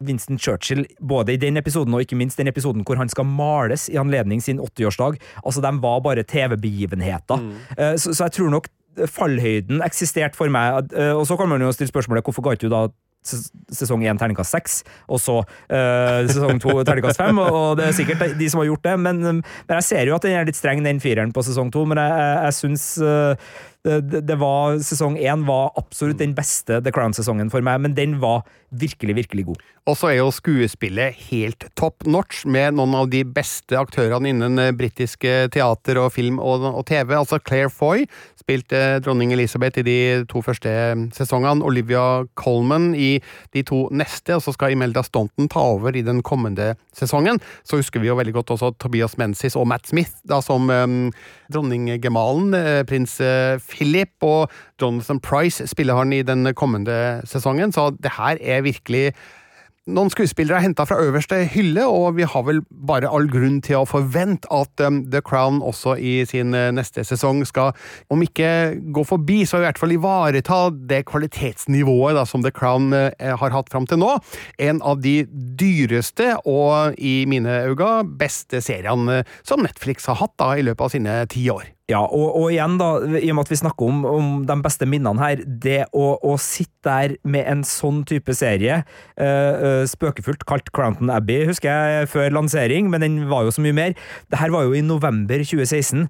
Winston 0.08 0.40
Churchill, 0.40 0.86
både 1.04 1.36
i 1.36 1.42
den 1.42 1.60
episoden 1.60 1.98
og 1.98 2.06
ikke 2.06 2.16
minst 2.16 2.40
den 2.40 2.48
episoden 2.48 2.86
hvor 2.88 2.96
han 3.02 3.12
skal 3.12 3.28
males 3.28 3.90
i 3.92 4.00
anledning 4.00 4.40
sin 4.40 4.62
80-årsdag, 4.64 5.20
altså 5.44 5.64
de 5.66 5.74
var 5.84 6.00
bare 6.06 6.24
TV-begivenheter. 6.24 7.44
Mm. 7.44 7.52
Uh, 7.76 7.96
så, 8.00 8.14
så, 8.14 8.30
jeg 8.30 8.40
tror 8.40 8.56
nok 8.56 8.72
fallhøyden 9.12 9.84
eksisterte 9.84 10.36
for 10.36 10.52
meg. 10.52 10.90
Og 11.16 11.22
så 11.24 11.38
kan 11.40 11.48
man 11.48 11.62
jo 11.64 11.70
stille 11.72 11.88
spørsmålet 11.88 12.26
hvorfor 12.26 12.44
ga 12.44 12.56
ikke 12.58 12.66
du 12.66 12.74
da 12.74 12.82
sesong 13.24 14.06
én 14.08 14.20
terningkast 14.20 14.56
seks, 14.56 14.78
og 15.12 15.20
så 15.22 15.40
uh, 15.44 16.28
sesong 16.30 16.62
to 16.64 16.78
terningkast 16.88 17.20
fem. 17.20 17.42
Og 17.44 17.80
det 17.80 17.90
er 17.90 17.98
sikkert 17.98 18.38
de 18.40 18.52
som 18.52 18.64
har 18.64 18.70
gjort 18.72 18.86
det, 18.88 18.96
men, 19.08 19.24
men, 19.26 19.44
jeg 19.76 19.88
ser 19.90 20.10
jo 20.10 20.16
at 20.18 20.26
den 20.26 20.38
er 20.40 20.48
litt 20.48 20.60
streng, 20.60 20.84
den 20.86 21.02
fireren 21.04 21.34
på 21.36 21.44
sesong 21.46 21.74
to. 21.74 21.86
Men 21.90 22.02
jeg, 22.02 22.30
jeg, 22.46 22.58
syns 22.60 22.86
uh, 23.04 23.52
det, 23.88 24.24
det, 24.28 24.36
var, 24.40 24.80
Sesong 24.84 25.16
én 25.20 25.46
var 25.48 25.72
absolutt 25.80 26.20
den 26.20 26.34
beste 26.38 26.82
The 26.84 26.94
Crown-sesongen 26.96 27.52
for 27.54 27.64
meg, 27.66 27.80
men 27.86 27.96
den 27.98 28.18
var 28.24 28.44
virkelig, 28.70 29.16
virkelig 29.24 29.46
god. 29.52 29.64
Og 29.90 29.96
så 29.98 30.12
er 30.12 30.20
jo 30.20 30.30
skuespillet 30.30 31.18
helt 31.32 31.64
top 31.80 32.06
notch, 32.06 32.44
med 32.46 32.76
noen 32.78 32.94
av 33.00 33.08
de 33.10 33.24
beste 33.26 33.74
aktørene 33.80 34.30
innen 34.30 34.62
britisk 34.78 35.26
teater 35.26 35.98
og 35.98 36.12
film 36.14 36.38
og, 36.38 36.62
og 36.70 36.84
TV. 36.86 37.16
Altså 37.18 37.40
Claire 37.42 37.72
Foy 37.74 38.04
spilte 38.38 39.00
dronning 39.02 39.34
Elisabeth 39.34 39.82
i 39.82 39.86
de 39.88 39.98
to 40.30 40.44
første 40.46 40.70
sesongene, 41.16 41.66
Olivia 41.66 42.22
Colman 42.38 42.92
i 42.94 43.16
de 43.56 43.64
to 43.66 43.88
neste, 43.90 44.38
og 44.38 44.46
så 44.46 44.54
skal 44.54 44.76
Imelda 44.76 45.02
Stonton 45.06 45.50
ta 45.50 45.64
over 45.74 45.98
i 45.98 46.06
den 46.06 46.22
kommende 46.26 46.76
sesongen. 46.96 47.42
Så 47.66 47.82
husker 47.82 48.04
vi 48.04 48.12
jo 48.12 48.18
veldig 48.20 48.36
godt 48.38 48.54
også 48.58 48.76
Tobias 48.78 49.18
Menzies 49.18 49.58
og 49.58 49.68
Matt 49.72 49.90
Smith 49.90 50.22
da 50.30 50.38
som 50.46 50.70
um, 50.70 51.10
dronninggemalen, 51.50 52.54
eh, 52.54 52.84
prins 52.86 53.18
Philip, 53.66 54.14
og 54.22 54.54
Jonathan 54.82 55.20
Price 55.24 55.66
spiller 55.70 55.98
han 55.98 56.14
i 56.14 56.22
den 56.26 56.54
kommende 56.54 57.24
sesongen, 57.28 57.74
så 57.74 57.90
det 57.98 58.14
her 58.20 58.38
er 58.38 58.66
virkelig 58.66 59.10
noen 59.94 60.12
skuespillere 60.14 60.60
er 60.60 60.66
henta 60.68 60.86
fra 60.88 61.00
øverste 61.02 61.42
hylle, 61.54 61.86
og 61.88 62.18
vi 62.18 62.28
har 62.28 62.44
vel 62.48 62.62
bare 62.70 63.10
all 63.10 63.30
grunn 63.32 63.60
til 63.66 63.82
å 63.82 63.88
forvente 63.90 64.50
at 64.54 64.84
um, 64.86 65.02
The 65.12 65.22
Crown 65.26 65.62
også 65.66 65.96
i 65.98 66.20
sin 66.30 66.54
uh, 66.56 66.70
neste 66.76 67.04
sesong 67.08 67.42
skal, 67.48 67.74
om 68.14 68.24
ikke 68.26 68.52
gå 68.96 69.06
forbi, 69.08 69.42
så 69.50 69.60
i 69.60 69.66
hvert 69.66 69.82
fall 69.82 69.96
ivareta 69.96 70.62
det 70.90 71.04
kvalitetsnivået 71.10 72.18
da, 72.20 72.26
som 72.30 72.46
The 72.46 72.54
Crown 72.56 72.94
uh, 72.96 73.10
har 73.20 73.56
hatt 73.56 73.74
fram 73.74 73.90
til 73.90 74.02
nå. 74.04 74.16
En 74.62 74.84
av 74.86 75.02
de 75.04 75.24
dyreste 75.30 76.36
og 76.46 77.00
i 77.00 77.24
mine 77.30 77.62
øyne 77.70 77.92
beste 78.20 78.64
seriene 78.66 79.22
uh, 79.24 79.36
som 79.48 79.66
Netflix 79.66 80.10
har 80.10 80.22
hatt 80.22 80.38
da, 80.40 80.56
i 80.58 80.66
løpet 80.66 80.90
av 80.90 80.96
sine 80.96 81.20
ti 81.32 81.50
år. 81.54 81.79
Ja, 81.90 82.04
og, 82.06 82.36
og, 82.38 82.52
igjen, 82.54 82.78
da, 82.78 82.90
i 83.18 83.32
og 83.32 83.40
med 83.40 83.48
at 83.48 83.52
vi 83.52 83.58
snakker 83.64 83.90
om, 83.90 84.04
om 84.06 84.28
de 84.46 84.58
beste 84.62 84.86
minnene 84.86 85.18
her, 85.24 85.42
det 85.42 85.80
å, 85.90 86.12
å 86.22 86.36
sitte 86.42 86.68
der 86.86 87.16
med 87.28 87.48
en 87.50 87.64
sånn 87.68 88.04
type 88.08 88.34
serie, 88.38 88.84
uh, 89.20 89.82
spøkefullt 89.90 90.46
kalt 90.50 90.70
Crownton 90.76 91.10
Abbey, 91.12 91.48
husker 91.50 91.74
jeg, 91.74 92.12
før 92.14 92.36
lansering, 92.38 92.92
men 92.94 93.04
den 93.04 93.18
var 93.32 93.48
jo 93.48 93.56
så 93.56 93.66
mye 93.66 93.76
mer. 93.76 93.98
Det 94.30 94.40
her 94.40 94.54
var 94.54 94.68
jo 94.68 94.78
i 94.78 94.86
november 94.86 95.42
2016. 95.42 96.06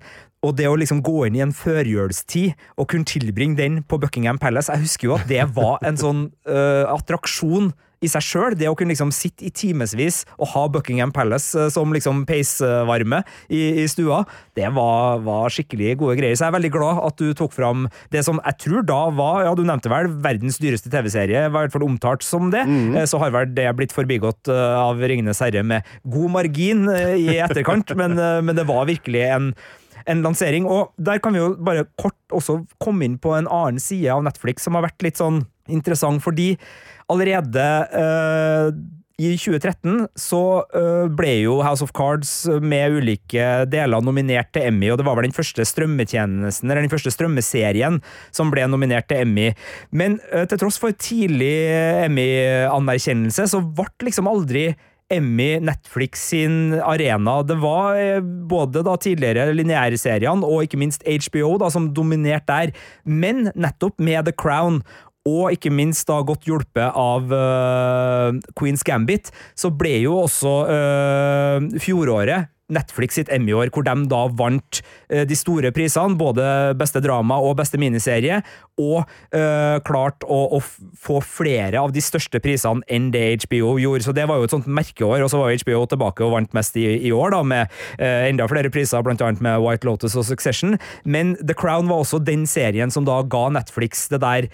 Og 0.45 0.53
det 0.55 0.69
å 0.69 0.77
liksom 0.79 1.01
gå 1.03 1.25
inn 1.27 1.35
i 1.35 1.43
en 1.43 1.55
førjulstid 1.55 2.53
og 2.79 2.87
kunne 2.91 3.07
tilbringe 3.07 3.59
den 3.59 3.81
på 3.83 3.97
Buckingham 3.99 4.37
Palace 4.39 4.71
Jeg 4.71 4.85
husker 4.85 5.09
jo 5.09 5.17
at 5.17 5.25
det 5.27 5.43
var 5.51 5.83
en 5.83 5.99
sånn 5.99 6.21
uh, 6.47 6.85
attraksjon 6.93 7.73
i 8.03 8.09
seg 8.12 8.25
sjøl. 8.25 8.55
Det 8.57 8.69
å 8.69 8.75
kunne 8.77 8.93
liksom 8.93 9.12
sitte 9.15 9.47
i 9.47 9.53
timevis 9.53 10.23
og 10.38 10.51
ha 10.53 10.65
Buckingham 10.71 11.13
Palace 11.15 11.57
eh, 11.57 11.71
som 11.73 11.93
liksom 11.95 12.25
peisvarme 12.29 13.21
i, 13.47 13.83
i 13.83 13.88
stua, 13.91 14.23
det 14.57 14.69
var, 14.75 15.23
var, 15.25 15.49
skikkelig 15.53 15.97
gode 16.01 16.17
greier. 16.19 16.38
Så 16.38 16.45
jeg 16.45 16.53
er 16.53 16.57
veldig 16.59 16.73
glad 16.75 17.03
at 17.07 17.19
du 17.19 17.33
tok 17.38 17.55
fram 17.55 17.88
det 18.13 18.23
som 18.27 18.41
jeg 18.43 18.59
tror 18.65 18.88
da 18.88 19.01
var, 19.15 19.43
ja 19.47 19.55
du 19.57 19.65
nevnte 19.67 19.91
vel, 19.91 20.12
verdens 20.23 20.59
dyreste 20.62 20.91
TV-serie, 20.93 21.47
i 21.47 21.53
hvert 21.53 21.73
fall 21.73 21.88
omtalt 21.88 22.25
som 22.25 22.51
det. 22.53 22.65
Mm. 22.67 22.95
Så 23.09 23.19
har 23.21 23.33
vel 23.35 23.51
det 23.55 23.67
blitt 23.77 23.95
forbigått 23.95 24.51
eh, 24.51 24.79
av 24.79 24.99
Ringenes 24.99 25.43
herre 25.43 25.63
med 25.65 25.88
god 26.07 26.35
margin 26.39 26.88
i 26.89 27.39
etterkant, 27.39 27.93
men, 27.99 28.15
men 28.45 28.57
det 28.57 28.67
var 28.69 28.88
virkelig 28.89 29.27
en 29.29 29.53
en 30.09 30.23
lansering. 30.25 30.67
Og 30.69 30.93
der 30.97 31.19
kan 31.23 31.35
vi 31.35 31.41
jo 31.41 31.53
bare 31.55 31.88
kort 31.99 32.17
også 32.35 32.62
komme 32.81 33.05
inn 33.05 33.17
på 33.21 33.35
en 33.38 33.49
annen 33.49 33.81
side 33.83 34.09
av 34.13 34.23
Netflix 34.25 34.65
som 34.65 34.77
har 34.77 34.88
vært 34.88 35.05
litt 35.05 35.19
sånn 35.19 35.43
interessant, 35.69 36.23
fordi 36.25 36.53
allerede 37.09 37.67
uh, 37.93 38.71
i 39.19 39.33
2013 39.35 40.05
så 40.19 40.41
uh, 40.63 41.07
ble 41.11 41.33
jo 41.41 41.57
House 41.65 41.83
of 41.83 41.91
Cards 41.95 42.31
med 42.63 42.99
ulike 42.99 43.47
deler 43.71 44.03
nominert 44.05 44.53
til 44.55 44.69
Emmy, 44.69 44.91
og 44.91 44.99
det 45.01 45.07
var 45.07 45.19
vel 45.19 45.27
den 45.27 45.35
første 45.35 45.65
strømmetjenesten, 45.67 46.69
eller 46.69 46.85
den 46.85 46.93
første 46.93 47.11
strømmeserien 47.13 47.99
som 48.35 48.53
ble 48.53 48.67
nominert 48.71 49.09
til 49.11 49.25
Emmy. 49.25 49.49
Men 49.91 50.21
uh, 50.31 50.45
til 50.47 50.61
tross 50.61 50.79
for 50.79 50.95
tidlig 50.95 51.51
Emmy-anerkjennelse, 52.05 53.49
så 53.51 53.63
ble 53.65 54.07
liksom 54.07 54.31
aldri 54.31 54.69
Emmy, 55.09 55.55
Netflix 55.65 56.21
sin 56.29 56.75
arena. 56.85 57.39
Det 57.41 57.55
var 57.57 58.21
både 58.21 58.83
da 58.85 58.93
tidligere 59.01 59.55
lineærseriene 59.57 60.45
og 60.45 60.67
ikke 60.67 60.77
minst 60.77 61.01
HBO 61.01 61.55
da, 61.57 61.71
som 61.73 61.89
dominerte 61.97 62.53
der, 62.53 62.75
men 63.09 63.47
nettopp 63.57 63.97
med 63.97 64.29
The 64.29 64.35
Crown 64.37 64.83
og 65.27 65.55
ikke 65.55 65.71
minst 65.73 66.08
da 66.10 66.19
godt 66.25 66.47
hjulpet 66.47 66.95
av 66.95 67.34
uh, 67.34 68.38
Queens 68.58 68.86
Gambit, 68.88 69.34
så 69.58 69.71
ble 69.73 69.97
jo 70.05 70.21
også 70.23 70.55
uh, 70.69 71.67
fjoråret 71.82 72.49
Netflix 72.69 73.17
sitt 73.17 73.32
Emmy-år, 73.34 73.71
hvor 73.73 73.86
de 73.86 73.95
da 74.10 74.21
vant 74.39 74.79
uh, 75.10 75.23
de 75.27 75.38
store 75.38 75.71
prisene, 75.75 76.17
både 76.19 76.45
beste 76.79 77.01
drama 77.03 77.39
og 77.41 77.58
beste 77.60 77.79
miniserie, 77.82 78.41
og 78.79 79.01
uh, 79.36 79.77
klart 79.86 80.23
å, 80.23 80.39
å, 80.58 80.62
få 80.99 81.19
flere 81.25 81.82
av 81.82 81.93
de 81.95 82.03
største 82.03 82.41
prisene 82.43 82.86
enn 82.88 83.10
det 83.13 83.41
HBO 83.45 83.75
gjorde. 83.82 84.05
Så 84.05 84.15
det 84.15 84.27
var 84.29 84.39
jo 84.39 84.47
et 84.47 84.53
sånt 84.53 84.69
merkeår, 84.69 85.25
og 85.25 85.34
så 85.34 85.41
var 85.41 85.58
HBO 85.65 85.84
tilbake 85.89 86.25
og 86.25 86.36
vant 86.38 86.55
mest 86.58 86.77
i, 86.79 86.88
i 87.10 87.13
år, 87.15 87.34
da, 87.36 87.43
med 87.43 87.75
uh, 87.99 88.29
enda 88.29 88.47
flere 88.51 88.71
priser, 88.73 89.01
annet 89.01 89.43
med 89.43 89.60
White 89.65 89.89
Lotus 89.89 90.17
og 90.19 90.27
Succession. 90.29 90.77
Men 91.03 91.36
The 91.41 91.58
Crown 91.58 91.89
var 91.89 92.05
også 92.05 92.21
den 92.23 92.45
serien 92.49 92.93
som 92.93 93.08
da 93.10 93.21
ga 93.25 93.47
Netflix 93.58 94.08
det 94.13 94.21
der 94.23 94.49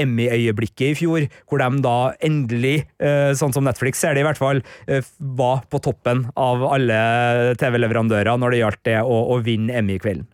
Emmy-øyeblikket 0.00 0.92
i 0.92 0.96
fjor, 0.98 1.26
hvor 1.48 1.62
de 1.62 1.82
da 1.84 1.96
endelig, 2.24 2.86
eh, 3.00 3.32
sånn 3.36 3.54
som 3.54 3.66
Netflix 3.66 4.02
ser 4.02 4.14
det 4.14 4.24
i 4.24 4.28
hvert 4.28 4.40
fall, 4.40 4.62
eh, 4.86 5.04
var 5.18 5.64
på 5.70 5.80
toppen 5.84 6.26
av 6.36 6.64
alle 6.68 7.54
TV-leverandører 7.60 8.38
når 8.38 8.54
det 8.54 8.62
gjaldt 8.62 8.84
det 8.90 9.00
å, 9.02 9.20
å 9.36 9.40
vinne 9.44 9.74
Emmy-kvelden. 9.80 10.26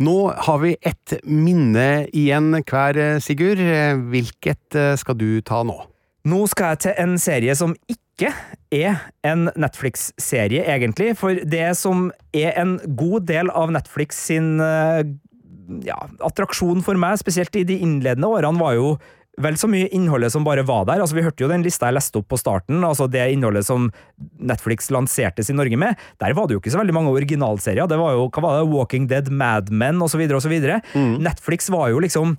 Nå 0.00 0.16
har 0.46 0.60
vi 0.62 0.76
et 0.80 1.18
minne 1.28 2.06
igjen 2.16 2.54
hver, 2.64 3.20
Sigurd. 3.20 3.60
Hvilket 4.08 4.76
eh, 4.78 4.94
skal 4.96 5.18
du 5.20 5.42
ta 5.44 5.60
nå? 5.66 5.76
Nå 6.28 6.44
skal 6.48 6.72
jeg 6.72 6.84
til 6.86 7.02
en 7.02 7.18
serie 7.20 7.56
som 7.56 7.74
ikke 7.88 8.32
er 8.72 8.96
en 9.24 9.48
Netflix-serie, 9.60 10.64
egentlig. 10.68 11.12
For 11.20 11.36
det 11.44 11.74
som 11.76 12.08
er 12.36 12.56
en 12.60 12.78
god 12.96 13.28
del 13.28 13.52
av 13.52 13.72
Netflix 13.76 14.24
sin 14.30 14.56
eh, 14.64 15.04
ja, 15.86 15.96
attraksjon 16.26 16.84
for 16.86 16.98
meg, 17.00 17.18
spesielt 17.20 17.56
i 17.58 17.66
de 17.68 17.78
innledende 17.84 18.30
årene, 18.30 18.60
var 18.60 18.76
jo 18.78 18.94
vel 19.40 19.56
så 19.56 19.68
mye 19.70 19.88
innholdet 19.94 20.32
som 20.34 20.44
bare 20.44 20.64
var 20.66 20.86
der. 20.88 21.00
Altså, 21.00 21.16
vi 21.16 21.24
hørte 21.24 21.44
jo 21.44 21.50
den 21.50 21.64
lista 21.64 21.88
jeg 21.88 21.96
leste 21.96 22.20
opp 22.20 22.28
på 22.32 22.38
starten, 22.40 22.82
altså 22.86 23.06
det 23.10 23.22
innholdet 23.32 23.66
som 23.66 23.88
Netflix 24.36 24.90
lansertes 24.92 25.52
i 25.52 25.56
Norge 25.56 25.78
med. 25.80 26.00
Der 26.22 26.34
var 26.36 26.48
det 26.48 26.56
jo 26.56 26.62
ikke 26.62 26.74
så 26.74 26.82
veldig 26.82 26.96
mange 26.96 27.14
originalserier. 27.14 27.88
Det 27.90 28.00
var 28.00 28.16
jo 28.16 28.26
hva 28.28 28.44
var 28.44 28.58
det, 28.58 28.66
Walking 28.72 29.06
Dead, 29.10 29.30
Mad 29.30 29.70
Men 29.70 30.02
osv. 30.04 30.26
osv. 30.36 30.56
Mm. 30.92 31.16
Netflix 31.24 31.70
var 31.72 31.88
jo 31.94 32.02
liksom 32.02 32.36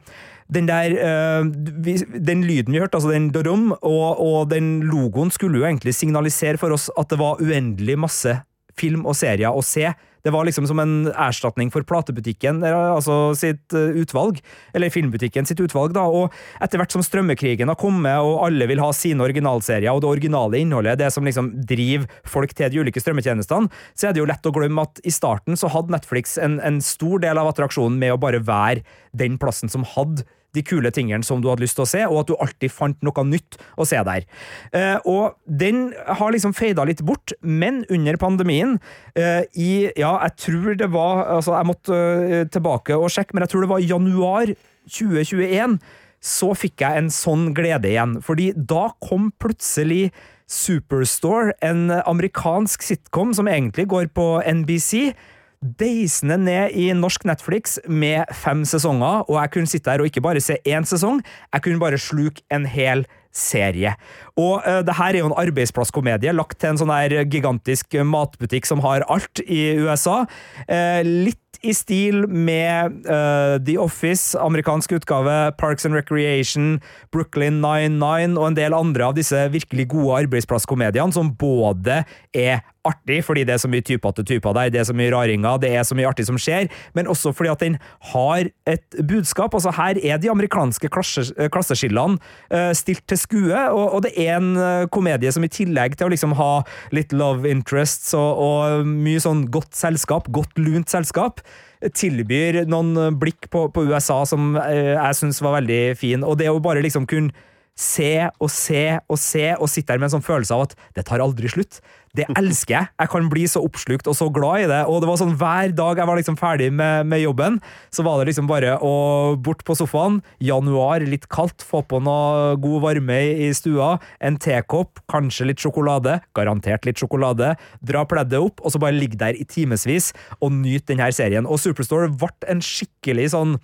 den 0.52 0.68
der 0.68 0.92
øh, 0.92 1.48
vi, 1.80 1.96
Den 2.12 2.44
lyden 2.44 2.74
vi 2.76 2.82
hørte, 2.84 3.00
altså 3.00 3.14
den 3.14 3.30
dodom, 3.32 3.72
og, 3.72 4.20
og 4.20 4.50
den 4.52 4.82
logoen 4.84 5.32
skulle 5.32 5.62
jo 5.62 5.68
egentlig 5.68 5.96
signalisere 5.96 6.60
for 6.60 6.76
oss 6.76 6.90
at 7.00 7.10
det 7.10 7.22
var 7.22 7.40
uendelig 7.40 7.96
masse 8.00 8.36
film 8.78 9.06
og 9.08 9.16
serier 9.16 9.52
å 9.52 9.64
se 9.64 9.94
det 10.26 10.34
var 10.34 10.46
liksom 10.48 10.68
som 10.70 10.80
en 10.82 10.96
erstatning 11.12 11.72
for 11.74 11.86
platebutikken, 11.88 12.62
altså 12.66 13.34
sitt 13.38 13.76
eh, 13.78 13.98
utvalg, 14.02 14.42
eller 14.76 14.94
filmbutikken 14.94 15.48
sitt 15.50 15.62
utvalg, 15.64 15.96
da, 15.98 16.06
og 16.06 16.34
etter 16.64 16.82
hvert 16.82 16.94
som 16.94 17.06
strømmekrigen 17.06 17.72
har 17.72 17.80
kommet, 17.80 18.20
og 18.22 18.46
alle 18.48 18.68
vil 18.70 18.82
ha 18.84 18.92
sine 18.96 19.24
originalserier, 19.26 19.92
og 19.92 20.04
det 20.04 20.12
originale 20.12 20.62
innholdet, 20.62 21.00
det 21.02 21.12
som 21.14 21.28
liksom 21.28 21.54
driver 21.70 22.10
folk 22.28 22.56
til 22.58 22.72
de 22.72 22.84
ulike 22.84 23.02
strømmetjenestene, 23.04 23.72
så 23.96 24.10
er 24.10 24.16
det 24.16 24.24
jo 24.24 24.30
lett 24.30 24.48
å 24.48 24.54
glemme 24.56 24.86
at 24.86 25.02
i 25.08 25.14
starten 25.14 25.58
så 25.60 25.72
hadde 25.72 25.94
Netflix 25.96 26.38
en, 26.42 26.60
en 26.66 26.82
stor 26.86 27.22
del 27.24 27.42
av 27.42 27.52
attraksjonen 27.52 28.00
med 28.02 28.16
å 28.16 28.22
bare 28.22 28.44
være 28.46 28.86
den 29.18 29.38
plassen 29.42 29.72
som 29.72 29.86
hadde 29.96 30.26
de 30.56 30.64
kule 30.66 30.92
tingene 30.94 31.26
som 31.26 31.42
du 31.42 31.50
hadde 31.52 31.64
lyst 31.64 31.78
til 31.80 31.86
å 31.86 31.90
se, 31.90 32.04
og 32.08 32.22
at 32.22 32.32
du 32.32 32.36
alltid 32.38 32.74
fant 32.74 33.06
noe 33.06 33.26
nytt 33.28 33.58
å 33.80 33.88
se 33.88 34.00
der. 34.08 34.28
Eh, 34.76 34.98
og 35.10 35.38
den 35.46 35.92
har 36.08 36.34
liksom 36.34 36.56
feida 36.58 36.86
litt 36.88 37.04
bort, 37.08 37.34
men 37.42 37.84
under 37.90 38.20
pandemien, 38.22 38.78
eh, 39.16 39.44
i 39.56 39.92
Ja, 39.98 40.20
jeg 40.24 40.36
tror 40.38 40.76
det 40.78 40.88
var 40.92 41.26
Altså, 41.32 41.54
jeg 41.56 41.68
måtte 41.68 41.96
eh, 41.96 42.46
tilbake 42.46 42.96
og 42.96 43.10
sjekke, 43.10 43.34
men 43.34 43.44
jeg 43.44 43.52
tror 43.52 43.62
det 43.62 43.70
var 43.72 43.80
januar 43.80 44.54
2021 44.88 45.80
så 46.22 46.52
fikk 46.54 46.84
jeg 46.84 47.00
en 47.00 47.10
sånn 47.10 47.50
glede 47.58 47.90
igjen, 47.90 48.20
fordi 48.22 48.52
da 48.54 48.92
kom 49.02 49.32
plutselig 49.42 50.12
Superstore, 50.52 51.54
en 51.64 51.88
amerikansk 51.96 52.84
sitcom 52.84 53.32
som 53.34 53.48
egentlig 53.48 53.88
går 53.88 54.10
på 54.12 54.26
NBC, 54.44 55.14
deisende 55.62 56.40
ned 56.42 56.74
i 56.78 56.90
norsk 56.98 57.26
Netflix 57.30 57.78
med 57.86 58.30
fem 58.34 58.64
sesonger, 58.66 59.26
og 59.30 59.38
jeg 59.38 59.54
kunne 59.54 59.70
sitte 59.70 59.94
her 59.94 60.02
og 60.02 60.10
ikke 60.10 60.24
bare 60.26 60.42
se 60.42 60.58
én 60.66 60.88
sesong, 60.88 61.22
jeg 61.54 61.66
kunne 61.66 61.82
bare 61.82 62.02
sluke 62.02 62.42
en 62.54 62.66
hel 62.66 63.06
serie. 63.32 63.94
Og 64.36 64.60
uh, 64.66 64.82
det 64.84 64.98
her 64.98 65.16
er 65.16 65.22
jo 65.22 65.30
en 65.30 65.38
arbeidsplasskomedie 65.40 66.34
lagt 66.36 66.58
til 66.60 66.74
en 66.74 66.82
sånn 66.82 66.92
her 66.92 67.22
gigantisk 67.32 67.96
matbutikk 68.04 68.68
som 68.68 68.82
har 68.84 69.06
alt 69.12 69.44
i 69.46 69.78
USA. 69.80 70.24
Uh, 70.66 71.00
litt 71.06 71.41
i 71.62 71.74
stil 71.76 72.24
med 72.30 73.06
uh, 73.06 73.58
The 73.62 73.78
Office, 73.82 74.38
amerikansk 74.40 74.92
utgave, 74.98 75.52
Parks 75.58 75.86
and 75.86 75.96
Recreation, 75.96 76.80
Brooklyn 77.12 77.62
99 77.62 78.38
og 78.40 78.48
en 78.48 78.58
del 78.58 78.76
andre 78.78 79.12
av 79.12 79.18
disse 79.18 79.38
virkelig 79.54 79.90
gode 79.94 80.24
arbeidsplasskomediene, 80.24 81.14
som 81.14 81.34
både 81.38 82.02
er 82.34 82.62
artig 82.88 83.20
fordi 83.26 83.44
det 83.46 83.56
er 83.56 83.62
så 83.62 83.70
mye 83.70 83.84
typete 83.86 84.24
typer 84.26 84.56
der, 84.58 84.72
det 84.74 84.82
er 84.82 84.88
så 84.90 84.96
mye 84.98 85.12
raringer, 85.14 85.60
det 85.62 85.72
er 85.76 85.86
så 85.86 85.98
mye 85.98 86.10
artig 86.10 86.26
som 86.28 86.40
skjer, 86.42 86.70
men 86.98 87.10
også 87.12 87.34
fordi 87.36 87.52
at 87.52 87.64
den 87.64 87.78
har 88.12 88.50
et 88.70 88.98
budskap. 89.08 89.54
Altså, 89.54 89.74
her 89.78 90.00
er 90.02 90.22
de 90.22 90.32
amerikanske 90.32 90.90
klasseskillene 90.90 92.18
uh, 92.18 92.72
stilt 92.78 93.04
til 93.10 93.20
skue, 93.20 93.62
og, 93.70 93.86
og, 93.86 94.00
det 94.06 94.14
er 94.18 94.40
en 94.40 94.56
uh, 94.58 94.88
komedie 94.94 95.32
som 95.34 95.46
i 95.46 95.52
tillegg 95.52 95.98
til 95.98 96.10
å 96.10 96.14
liksom 96.14 96.36
ha 96.40 96.52
litt 96.96 97.14
love 97.14 97.50
interests 97.50 98.16
og, 98.18 98.42
og 98.42 98.88
mye 98.88 99.22
sånn 99.22 99.46
godt 99.54 99.76
selskap, 99.78 100.32
godt 100.34 100.58
lunt 100.62 100.92
selskap, 100.92 101.41
tilbyr 101.90 102.64
noen 102.70 103.18
blikk 103.20 103.50
på, 103.54 103.66
på 103.74 103.86
USA 103.90 104.22
som 104.30 104.54
eh, 104.62 104.94
jeg 104.94 105.18
syns 105.18 105.42
var 105.42 105.58
veldig 105.60 105.82
fin. 105.98 106.26
Og 106.28 106.38
det 106.42 106.52
å 106.52 106.62
bare 106.62 106.84
liksom 106.86 107.08
kunne 107.10 107.34
se 107.78 108.28
og 108.38 108.52
se 108.52 108.84
og 109.08 109.18
se 109.20 109.48
og 109.56 109.70
sitte 109.72 109.94
her 109.94 110.02
med 110.02 110.10
en 110.10 110.18
sånn 110.18 110.26
følelse 110.26 110.56
av 110.56 110.68
at 110.68 110.78
det 110.98 111.06
tar 111.08 111.24
aldri 111.24 111.50
slutt. 111.52 111.80
Det 112.12 112.26
elsker 112.36 112.76
jeg. 112.76 112.90
Jeg 113.00 113.10
kan 113.14 113.28
bli 113.32 113.46
så 113.48 113.62
oppslukt 113.64 114.08
og 114.12 114.16
så 114.18 114.28
glad 114.34 114.66
i 114.66 114.68
det. 114.68 114.82
Og 114.92 115.00
det 115.00 115.08
var 115.08 115.20
sånn 115.22 115.38
hver 115.40 115.72
dag 115.76 116.02
jeg 116.02 116.10
var 116.10 116.20
liksom 116.20 116.38
ferdig 116.40 116.68
med, 116.76 117.08
med 117.08 117.22
jobben, 117.24 117.60
så 117.94 118.04
var 118.04 118.20
det 118.20 118.32
liksom 118.32 118.50
bare 118.52 118.76
å 118.84 118.94
bort 119.40 119.64
på 119.68 119.78
sofaen. 119.80 120.20
Januar, 120.44 121.06
litt 121.08 121.30
kaldt, 121.32 121.64
få 121.64 121.84
på 121.88 122.02
noe 122.04 122.58
god 122.62 122.84
varme 122.84 123.20
i, 123.32 123.48
stua. 123.56 123.94
En 124.20 124.40
tekopp, 124.42 125.00
kanskje 125.12 125.48
litt 125.52 125.64
sjokolade. 125.64 126.20
Garantert 126.38 126.88
litt 126.88 127.00
sjokolade. 127.00 127.54
Dra 127.80 128.04
pleddet 128.10 128.44
opp, 128.44 128.60
og 128.60 128.76
så 128.76 128.82
bare 128.82 128.98
ligge 128.98 129.20
der 129.22 129.38
i 129.40 129.48
timevis 129.48 130.12
og 130.42 130.52
nyte 130.60 130.92
denne 130.92 131.08
serien. 131.16 131.48
Og 131.48 131.64
Superstore 131.64 132.12
ble 132.12 132.34
en 132.52 132.64
skikkelig 132.66 133.32
sånn 133.38 133.56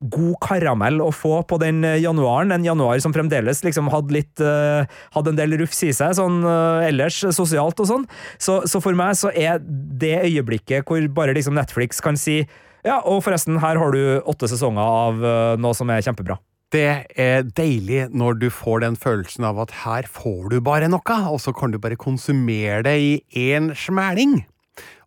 god 0.00 0.36
karamell 0.40 1.00
å 1.04 1.10
få 1.12 1.42
på 1.48 1.58
den 1.60 1.84
eh, 1.84 2.00
januaren. 2.00 2.54
En 2.54 2.64
januar 2.64 3.00
som 3.04 3.12
fremdeles 3.12 3.62
liksom 3.66 3.90
hadde 3.92 4.16
litt 4.16 4.42
uh, 4.44 4.88
Hadde 5.14 5.34
en 5.34 5.38
del 5.38 5.58
rufs 5.60 5.82
i 5.84 5.92
seg, 5.92 6.14
sånn 6.16 6.40
uh, 6.46 6.80
ellers 6.86 7.20
sosialt 7.36 7.80
og 7.82 7.88
sånn. 7.90 8.06
Så, 8.40 8.60
så, 8.70 8.80
for 8.80 8.96
meg 8.96 9.18
så 9.20 9.32
er 9.36 9.60
det 9.60 10.22
øyeblikket 10.24 10.88
hvor 10.88 11.04
bare 11.12 11.36
liksom 11.36 11.56
Netflix 11.58 12.00
kan 12.04 12.18
si 12.20 12.42
ja, 12.80 12.96
og 13.04 13.20
forresten, 13.26 13.58
her 13.60 13.76
har 13.76 13.92
du 13.92 14.22
åtte 14.24 14.48
sesonger 14.48 14.80
av 14.80 15.20
uh, 15.20 15.58
noe 15.60 15.76
som 15.76 15.90
er 15.92 16.04
kjempebra. 16.06 16.38
Det 16.72 16.86
er 17.18 17.44
deilig 17.44 18.06
når 18.14 18.38
du 18.40 18.46
får 18.54 18.86
den 18.86 18.96
følelsen 18.96 19.44
av 19.44 19.58
at 19.66 19.74
her 19.82 20.08
får 20.08 20.54
du 20.54 20.60
bare 20.64 20.88
noe, 20.88 21.16
og 21.28 21.42
så 21.42 21.52
kan 21.52 21.74
du 21.74 21.80
bare 21.82 21.98
konsumere 22.00 22.80
det 22.86 22.94
i 23.02 23.12
én 23.50 23.74
smæling. 23.76 24.38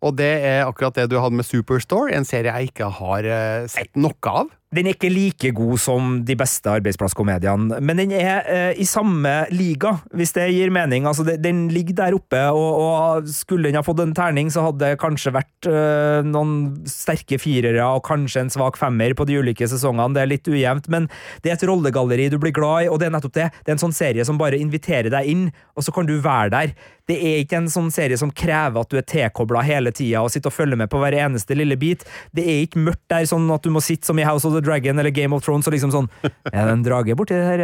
Og 0.05 0.19
det 0.19 0.33
er 0.43 0.67
akkurat 0.67 0.99
det 0.99 1.07
du 1.09 1.17
hadde 1.17 1.39
med 1.39 1.47
Superstore, 1.47 2.11
en 2.13 2.27
serie 2.27 2.51
jeg 2.51 2.73
ikke 2.73 2.91
har 2.99 3.25
sett 3.71 3.95
noe 3.97 4.19
av. 4.29 4.51
Den 4.73 4.87
er 4.89 4.95
ikke 4.95 5.11
like 5.11 5.51
god 5.55 5.81
som 5.81 6.13
de 6.25 6.35
beste 6.37 6.71
arbeidsplasskomediene, 6.71 7.79
men 7.83 7.99
den 7.99 8.13
er 8.17 8.47
eh, 8.49 8.79
i 8.81 8.87
samme 8.89 9.31
liga, 9.53 9.95
hvis 10.15 10.33
det 10.33 10.47
gir 10.53 10.73
mening. 10.73 11.05
Altså, 11.09 11.25
det, 11.27 11.37
den 11.43 11.67
ligger 11.73 11.99
der 11.99 12.17
oppe, 12.17 12.41
og, 12.49 12.79
og, 12.81 13.29
skulle 13.29 13.69
den 13.69 13.77
ha 13.77 13.83
fått 13.85 14.01
en 14.03 14.15
terning, 14.17 14.49
så 14.53 14.65
hadde 14.67 14.81
det 14.81 15.01
kanskje 15.01 15.35
vært 15.35 15.69
eh, 15.69 16.25
noen 16.25 16.55
sterke 16.89 17.37
firere 17.41 17.85
og 17.85 18.03
kanskje 18.07 18.45
en 18.45 18.53
svak 18.53 18.79
femmer 18.81 19.13
på 19.17 19.27
de 19.29 19.37
ulike 19.43 19.67
sesongene. 19.69 20.15
Det 20.15 20.23
er 20.23 20.31
litt 20.31 20.49
ujevnt, 20.49 20.89
men 20.93 21.09
det 21.43 21.53
er 21.53 21.59
et 21.59 21.67
rollegalleri 21.69 22.31
du 22.33 22.39
blir 22.41 22.55
glad 22.55 22.87
i, 22.87 22.89
og 22.89 22.99
det 23.01 23.09
er 23.09 23.15
nettopp 23.17 23.37
det. 23.37 23.51
Det 23.61 23.73
er 23.73 23.77
en 23.77 23.85
sånn 23.85 23.95
serie 23.95 24.25
som 24.25 24.41
bare 24.41 24.59
inviterer 24.59 25.13
deg 25.13 25.29
inn, 25.29 25.47
og 25.77 25.85
så 25.85 25.93
kan 25.93 26.09
du 26.09 26.17
være 26.23 26.53
der. 26.53 26.75
Det 27.09 27.17
er 27.19 27.41
ikke 27.41 27.57
en 27.59 27.71
sånn 27.71 27.89
serie 27.91 28.15
som 28.19 28.31
krever 28.31 28.79
at 28.79 28.91
du 28.91 28.95
er 28.95 29.07
tilkobla 29.07 29.63
hele 29.67 29.91
tida 29.95 30.21
og 30.23 30.31
sitter 30.31 30.53
og 30.53 30.55
følger 30.55 30.79
med 30.79 30.91
på 30.91 31.01
hver 31.01 31.15
eneste 31.19 31.57
lille 31.57 31.75
bit. 31.79 32.05
Det 32.31 32.45
er 32.47 32.63
ikke 32.63 32.83
mørkt 32.85 33.03
der 33.11 33.27
sånn 33.27 33.49
at 33.51 33.65
du 33.65 33.73
må 33.75 33.81
sitte 33.83 34.07
som 34.07 34.19
i 34.21 34.27
House 34.27 34.47
of 34.47 34.55
the 34.55 34.62
Dragon 34.63 34.99
eller 34.99 35.13
Game 35.15 35.35
of 35.35 35.43
Thrones 35.45 35.67
og 35.69 35.75
liksom 35.75 35.93
sånn 35.93 36.09
Er 36.53 36.67
det 36.67 36.73
en 36.73 36.85
drage 36.85 37.17
borti 37.17 37.37
her? 37.37 37.63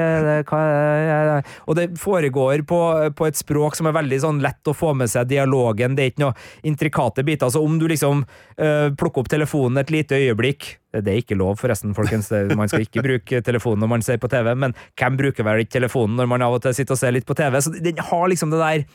Hva 0.50 1.40
Og 1.68 1.78
det 1.80 1.88
foregår 2.00 2.66
på, 2.68 2.82
på, 3.16 3.30
et 3.30 3.40
språk 3.40 3.78
som 3.78 3.90
er 3.90 3.98
veldig 3.98 4.22
sånn 4.24 4.44
lett 4.44 4.70
å 4.70 4.76
få 4.76 4.94
med 4.98 5.12
seg 5.12 5.30
dialogen. 5.30 5.96
Det 5.98 6.06
er 6.06 6.14
ikke 6.14 6.26
noe 6.26 6.68
intrikate 6.68 7.26
biter. 7.28 7.52
Så 7.54 7.64
om 7.64 7.80
du 7.80 7.88
liksom 7.90 8.24
uh, 8.26 8.88
plukker 9.00 9.24
opp 9.24 9.32
telefonen 9.32 9.82
et 9.82 9.94
lite 9.94 10.20
øyeblikk 10.20 10.76
det 10.90 11.12
er 11.12 11.20
ikke 11.22 11.38
lov, 11.38 11.60
forresten, 11.62 11.94
folkens. 11.94 12.32
Man 12.58 12.70
skal 12.72 12.82
ikke 12.82 13.04
bruke 13.06 13.44
telefonen 13.46 13.84
når 13.84 13.92
man 13.92 14.04
ser 14.06 14.18
på 14.22 14.30
TV, 14.32 14.56
men 14.58 14.74
hvem 14.98 15.20
bruker 15.20 15.46
vel 15.46 15.62
ikke 15.62 15.76
telefonen 15.78 16.18
når 16.18 16.30
man 16.32 16.46
av 16.48 16.56
og 16.58 16.64
til 16.64 16.74
sitter 16.74 16.98
og 16.98 17.02
ser 17.02 17.14
litt 17.14 17.28
på 17.30 17.38
TV? 17.38 17.60
Så 17.62 17.74
den 17.76 18.02
har 18.10 18.26
liksom 18.32 18.50
det 18.54 18.62
der 18.64 18.86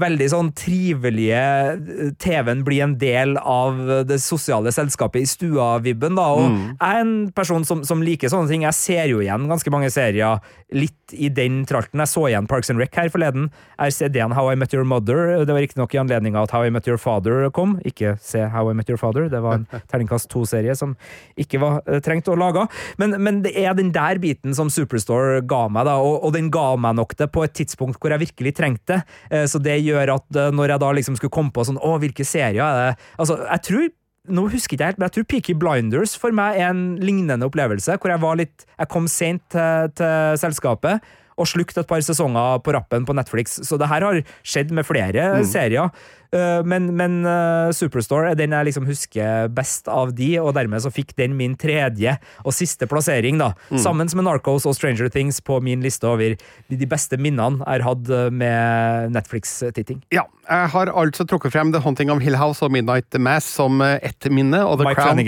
veldig 0.00 0.28
sånn 0.32 0.50
trivelige 0.56 1.42
eh, 1.42 2.12
TV-en 2.22 2.64
blir 2.66 2.84
en 2.86 2.96
del 3.00 3.36
av 3.38 3.78
det 4.08 4.18
sosiale 4.22 4.72
selskapet 4.74 5.24
i 5.24 5.28
stua-vibben, 5.28 6.16
da. 6.18 6.28
Og 6.36 6.48
mm. 6.48 6.62
jeg 6.72 6.88
er 6.88 7.02
en 7.02 7.14
person 7.36 7.66
som, 7.68 7.84
som, 7.86 8.02
liker 8.02 8.32
sånne 8.32 8.50
ting. 8.50 8.66
Jeg 8.66 8.78
ser 8.78 9.10
jo 9.12 9.20
igjen 9.22 9.48
ganske 9.50 9.72
mange 9.72 9.90
serier 9.92 10.40
litt 10.72 11.12
i 11.12 11.28
den 11.32 11.62
tralten. 11.68 12.00
Jeg 12.02 12.10
så 12.10 12.26
igjen 12.30 12.48
Parks 12.50 12.72
and 12.72 12.80
Rec 12.80 12.96
her 12.96 13.10
forleden. 13.12 13.50
Jeg 13.76 13.96
sett 13.96 14.16
How 14.32 14.52
I 14.52 14.56
Met 14.58 14.74
Your 14.74 14.84
Mother. 14.88 15.44
Det 15.44 15.52
var 15.52 15.62
riktignok 15.62 15.94
i 15.94 16.00
anledning 16.00 16.36
av 16.36 16.48
at 16.48 16.54
How 16.56 16.66
I 16.66 16.72
Met 16.74 16.88
Your 16.88 17.00
Father 17.00 17.48
kom. 17.54 17.76
Ikke 17.88 18.16
se 18.22 18.46
How 18.52 18.70
I 18.70 18.76
Met 18.76 18.90
Your 18.90 19.00
Father. 19.00 19.28
Det 19.32 19.42
var 19.44 19.60
en 19.60 19.66
terningkast 19.92 20.30
to-serie 20.32 20.74
som 20.78 20.94
ikke 21.40 21.60
var 21.62 21.80
uh, 21.86 21.98
trengt 22.04 22.30
å 22.32 22.38
lage. 22.38 22.64
Men, 23.00 23.16
men, 23.22 23.42
det 23.44 23.54
er 23.58 23.76
den 23.76 23.92
der 23.94 24.20
biten 24.22 24.56
som 24.56 24.70
Superstore 24.72 25.42
ga 25.48 25.66
meg, 25.72 25.86
da, 25.88 25.98
og, 26.00 26.22
og 26.24 26.34
den 26.36 26.50
ga 26.52 26.72
meg 26.80 26.96
nok 27.00 27.16
det 27.18 27.28
på 27.34 27.44
et 27.44 27.54
tidspunkt 27.58 28.00
hvor 28.00 28.14
jeg 28.14 28.24
virkelig 28.26 28.56
trengte 28.58 28.80
det. 28.92 29.00
Uh, 29.32 29.44
så 29.50 29.60
det 29.62 29.81
gjør 29.86 30.14
at 30.16 30.38
uh, 30.38 30.52
når 30.54 30.74
jeg 30.74 30.82
da 30.84 30.92
liksom 30.98 31.18
skulle 31.18 31.34
komme 31.34 31.54
på 31.54 31.66
sånn 31.68 31.80
Å, 31.82 31.96
hvilke 32.02 32.26
serier 32.26 32.62
er 32.64 32.78
det? 32.78 33.10
Altså, 33.22 33.40
jeg 33.46 33.66
tror 33.68 33.90
nå 34.32 34.44
husker 34.52 34.76
jeg 34.76 34.78
ikke 34.78 34.86
helt, 34.86 34.98
men 35.00 35.08
jeg 35.08 35.14
tror 35.16 35.24
Peaky 35.32 35.54
Blinders 35.58 36.12
for 36.20 36.34
meg 36.36 36.60
er 36.60 36.68
en 36.70 36.82
lignende 37.02 37.48
opplevelse, 37.48 37.96
hvor 37.98 38.12
jeg 38.12 38.22
var 38.22 38.38
litt 38.38 38.62
Jeg 38.68 38.90
kom 38.92 39.08
sent 39.10 39.42
til, 39.50 39.90
til 39.98 40.38
selskapet, 40.38 41.02
og 41.36 41.48
slukt 41.48 41.78
et 41.80 41.88
par 41.88 42.02
sesonger 42.04 42.58
på 42.64 42.74
rappen 42.76 43.06
på 43.08 43.14
Netflix. 43.16 43.58
Så 43.66 43.78
det 43.80 43.88
her 43.90 44.02
har 44.06 44.22
skjedd 44.42 44.72
med 44.72 44.86
flere 44.88 45.30
Mm. 45.32 45.44
serier. 45.48 45.90
Uh, 46.32 46.62
Men, 46.64 46.96
men 46.96 47.26
uh, 47.28 47.68
Superstore 47.76 48.30
er 48.30 48.34
den 48.34 48.54
jeg 48.56 48.64
liksom 48.70 48.86
husker 48.88 49.48
best 49.52 49.88
av 49.92 50.14
de, 50.16 50.38
og 50.40 50.54
dermed 50.56 50.80
så 50.80 50.88
fikk 50.88 51.12
den 51.18 51.36
min 51.36 51.54
tredje 51.60 52.14
og 52.46 52.54
siste 52.56 52.88
plassering, 52.88 53.36
da. 53.36 53.50
Mm. 53.68 53.78
Sammen 53.84 54.08
med 54.16 54.24
Narcos 54.24 54.64
og 54.64 54.74
Stranger 54.74 55.10
Things 55.12 55.42
på 55.44 55.60
min 55.60 55.82
liste 55.84 56.08
over 56.08 56.32
de, 56.72 56.86
beste 56.88 57.18
minnene 57.20 57.60
jeg 57.60 57.82
har 57.82 57.84
hatt 57.84 58.08
uh, 58.08 58.30
med 58.32 59.12
Netflix-titting. 59.12 60.00
Ja, 60.12 60.24
jeg 60.48 60.70
har 60.72 60.90
altså 60.96 61.24
trukket 61.28 61.52
frem 61.54 61.70
The 61.72 61.80
Haunting 61.84 62.10
of 62.10 62.22
Hill 62.24 62.36
House 62.40 62.64
og 62.64 62.72
Midnight 62.72 63.12
Mass 63.20 63.46
som 63.46 63.80
eh, 63.84 63.98
ett 64.02 64.26
minne. 64.32 64.64
Og 64.66 64.80
The 64.80 64.88
Mike 64.88 65.00
Crown 65.02 65.20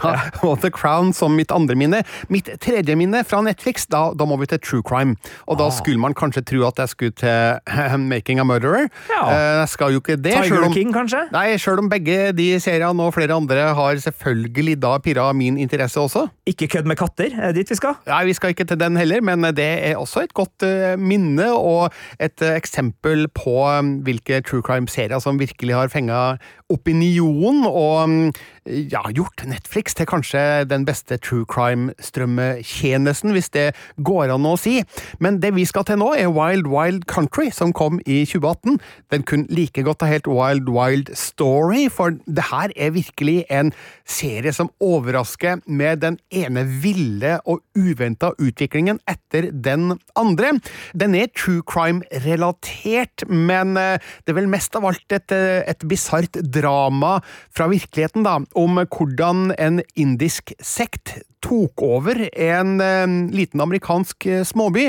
ja, 0.04 0.14
og 0.42 0.60
The 0.60 0.70
Crown 0.74 1.12
som 1.16 1.36
mitt 1.38 1.52
andre 1.54 1.74
minne. 1.78 2.02
Mitt 2.28 2.50
tredje 2.60 2.96
minne 2.98 3.22
fra 3.24 3.40
Netflix, 3.44 3.86
da, 3.86 4.10
da 4.14 4.26
må 4.28 4.36
vi 4.42 4.50
til 4.50 4.60
True 4.60 4.82
Crime. 4.86 5.16
Og 5.48 5.58
da 5.58 5.64
Ah. 5.66 5.70
skulle 5.70 5.98
man 6.00 6.14
kanskje 6.14 6.44
tro 6.44 6.66
at 6.66 6.76
jeg 6.78 6.88
skulle 6.88 7.14
til 7.16 7.58
Making 8.10 8.40
a 8.40 8.44
Murderer. 8.44 8.88
Ja. 9.10 9.22
Eh, 9.30 9.60
Jeg 9.64 9.68
skal 9.68 9.92
jo 9.92 10.00
ikke 10.00 10.16
det. 10.22 10.34
Tiger 10.34 10.64
om- 10.66 10.72
King, 10.74 10.92
kanskje? 10.92 11.24
Nei, 11.32 11.56
sjøl 11.56 11.78
om 11.78 11.88
begge 11.88 12.32
de 12.36 12.48
seriene 12.60 13.00
og 13.00 13.14
flere 13.14 13.34
andre 13.36 13.74
har 13.74 13.94
selvfølgelig 13.96 14.78
da 14.80 14.98
pirra 14.98 15.32
min 15.34 15.56
interesse 15.58 15.96
også. 16.00 16.28
Ikke 16.46 16.68
kødd 16.68 16.86
med 16.86 16.96
katter, 16.96 17.30
er 17.38 17.52
det 17.52 17.62
dit 17.64 17.70
vi 17.70 17.74
skal? 17.76 17.94
Nei, 18.06 18.24
vi 18.24 18.32
skal 18.34 18.50
ikke 18.54 18.66
til 18.66 18.76
den 18.78 18.96
heller, 18.96 19.20
men 19.22 19.42
det 19.54 19.68
er 19.90 19.96
også 19.96 20.22
et 20.24 20.34
godt 20.34 20.62
eh, 20.62 20.96
minne 20.96 21.46
og 21.54 21.92
et 22.20 22.42
eh, 22.42 22.56
eksempel 22.58 23.26
på 23.34 23.54
um, 23.78 24.00
hvilke 24.04 24.42
true 24.44 24.62
crime-serier 24.62 25.20
som 25.20 25.38
virkelig 25.38 25.74
har 25.74 25.88
fenga 25.88 26.36
opinion 26.70 27.64
og 27.66 28.04
um, 28.04 28.32
ja, 28.66 29.02
gjort 29.14 29.44
Netflix 29.46 29.94
til 29.94 30.06
kanskje 30.06 30.64
den 30.68 30.84
beste 30.88 31.18
true 31.20 31.44
crime-strømmetjenesten, 31.48 33.32
hvis 33.34 33.50
det 33.54 33.66
går 34.04 34.32
an 34.34 34.46
å 34.48 34.54
si. 34.58 34.78
Men 35.22 35.40
det 35.42 35.54
vi 35.56 35.66
skal 35.68 35.86
til 35.88 36.00
nå, 36.00 36.12
er 36.18 36.32
Wild 36.32 36.68
Wild 36.70 37.06
Country, 37.10 37.50
som 37.54 37.72
kom 37.76 38.00
i 38.06 38.22
2018. 38.28 38.78
Den 39.12 39.24
kunne 39.28 39.46
like 39.54 39.84
godt 39.86 40.02
ha 40.02 40.10
helt 40.10 40.28
Wild 40.30 40.70
Wild 40.70 41.12
Story, 41.18 41.88
for 41.92 42.16
det 42.26 42.48
her 42.50 42.72
er 42.76 42.94
virkelig 42.94 43.44
en 43.52 43.72
serie 44.08 44.52
som 44.54 44.70
overrasker 44.82 45.62
med 45.66 46.02
den 46.04 46.18
ene 46.34 46.64
ville 46.82 47.38
og 47.44 47.62
uventa 47.78 48.32
utviklingen 48.38 49.00
etter 49.10 49.50
den 49.52 49.94
andre. 50.18 50.54
Den 50.96 51.16
er 51.18 51.32
true 51.34 51.62
crime-relatert, 51.66 53.26
men 53.28 53.76
eh, 53.80 53.98
det 54.24 54.34
er 54.34 54.40
vel 54.40 54.50
mest 54.52 54.76
av 54.78 54.88
alt 54.88 55.14
et, 55.14 55.34
eh, 55.34 55.62
et 55.70 55.86
bisart 55.88 56.38
drama 56.54 57.18
fra 57.54 57.68
virkeligheten, 57.72 58.26
da, 58.26 58.40
om 58.58 58.82
hvordan 58.84 59.52
en 59.58 59.80
indisk 59.94 60.54
sekt 60.62 61.18
tok 61.44 61.82
over 61.84 62.22
en 62.32 62.78
eh, 62.80 63.16
liten 63.36 63.62
amerikansk 63.64 64.28
småby. 64.48 64.88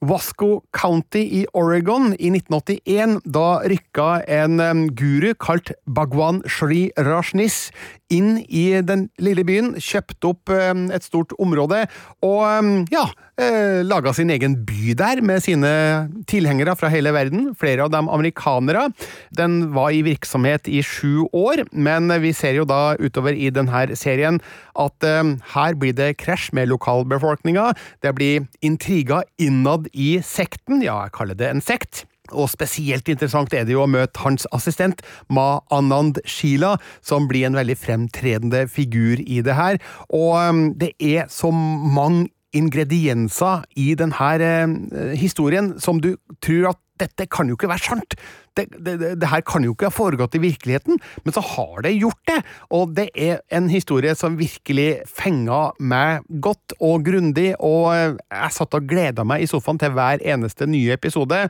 Wasco 0.00 0.62
County 0.70 1.22
i 1.40 1.46
Oregon 1.52 2.14
i 2.18 2.30
1981. 2.30 3.20
Da 3.24 3.60
rykka 3.64 4.22
en 4.26 4.58
guru 4.94 5.34
kalt 5.34 5.72
Bhagwan 5.86 6.42
Shri 6.46 6.90
Rajnis 6.96 7.70
inn 8.14 8.38
i 8.48 8.80
den 8.84 9.08
lille 9.20 9.44
byen, 9.46 9.74
kjøpte 9.76 10.30
opp 10.32 10.52
et 10.52 11.04
stort 11.04 11.34
område 11.38 11.84
og 12.24 12.40
em, 12.48 12.70
ja, 12.92 13.04
eh, 13.40 13.84
laga 13.84 14.14
sin 14.16 14.32
egen 14.32 14.56
by 14.68 14.94
der 14.98 15.22
med 15.24 15.44
sine 15.44 15.70
tilhengere 16.30 16.74
fra 16.78 16.90
hele 16.92 17.12
verden, 17.14 17.52
flere 17.58 17.84
av 17.84 17.92
dem 17.92 18.08
amerikanere. 18.12 18.88
Den 19.36 19.74
var 19.76 19.92
i 19.92 20.02
virksomhet 20.06 20.70
i 20.72 20.80
sju 20.84 21.28
år, 21.36 21.66
men 21.72 22.08
vi 22.22 22.32
ser 22.36 22.56
jo 22.58 22.66
da 22.68 22.96
utover 22.98 23.36
i 23.36 23.52
denne 23.54 23.84
serien 23.98 24.40
at 24.78 25.08
her 25.54 25.78
blir 25.78 25.94
det 25.96 26.14
krasj 26.22 26.50
med 26.56 26.70
lokalbefolkninga, 26.72 27.72
det 28.02 28.14
blir 28.16 28.46
intriger 28.64 29.26
innad 29.42 29.90
i 29.92 30.16
sekten, 30.24 30.82
ja, 30.84 31.04
jeg 31.06 31.18
kaller 31.18 31.38
det 31.38 31.52
en 31.52 31.64
sekt. 31.64 32.07
Og 32.32 32.50
spesielt 32.52 33.08
interessant 33.08 33.54
er 33.54 33.66
det 33.66 33.76
jo 33.76 33.84
å 33.84 33.90
møte 33.90 34.24
hans 34.24 34.48
assistent, 34.54 35.02
Ma 35.28 35.60
Anand 35.74 36.20
Sheila, 36.28 36.76
som 37.02 37.28
blir 37.30 37.48
en 37.48 37.58
veldig 37.58 37.76
fremtredende 37.78 38.66
figur 38.70 39.22
i 39.24 39.40
det 39.44 39.56
her. 39.58 39.78
Og 40.08 40.34
um, 40.38 40.66
det 40.78 40.94
er 41.00 41.28
så 41.32 41.52
mange 41.52 42.28
ingredienser 42.56 43.64
i 43.76 43.92
denne 43.98 44.28
eh, 44.40 45.16
historien 45.20 45.74
som 45.80 46.00
du 46.00 46.14
tror 46.44 46.70
at 46.70 46.80
dette 46.98 47.28
kan 47.30 47.48
jo 47.48 47.58
ikke 47.58 47.70
være 47.70 47.84
sant. 47.92 48.16
Det, 48.58 48.66
det, 48.74 48.96
det, 49.20 49.30
her 49.30 49.44
kan 49.46 49.64
jo 49.64 49.74
ikke 49.76 49.88
ha 49.88 49.94
foregått 49.94 50.36
i 50.38 50.42
virkeligheten, 50.42 50.98
men 51.24 51.34
så 51.36 51.42
har 51.54 51.84
det 51.86 51.94
gjort 51.96 52.20
det. 52.30 52.38
Og 52.74 52.94
det 52.96 53.08
er 53.14 53.40
en 53.54 53.70
historie 53.70 54.14
som 54.18 54.38
virkelig 54.40 55.04
fenga 55.08 55.68
meg 55.78 56.26
godt 56.44 56.76
og 56.82 57.06
grundig, 57.06 57.52
og 57.62 57.92
jeg 57.94 58.54
satt 58.54 58.76
og 58.76 58.88
gleda 58.90 59.24
meg 59.28 59.44
i 59.44 59.50
sofaen 59.50 59.80
til 59.80 59.94
hver 59.96 60.22
eneste 60.26 60.68
nye 60.68 60.96
episode. 60.98 61.46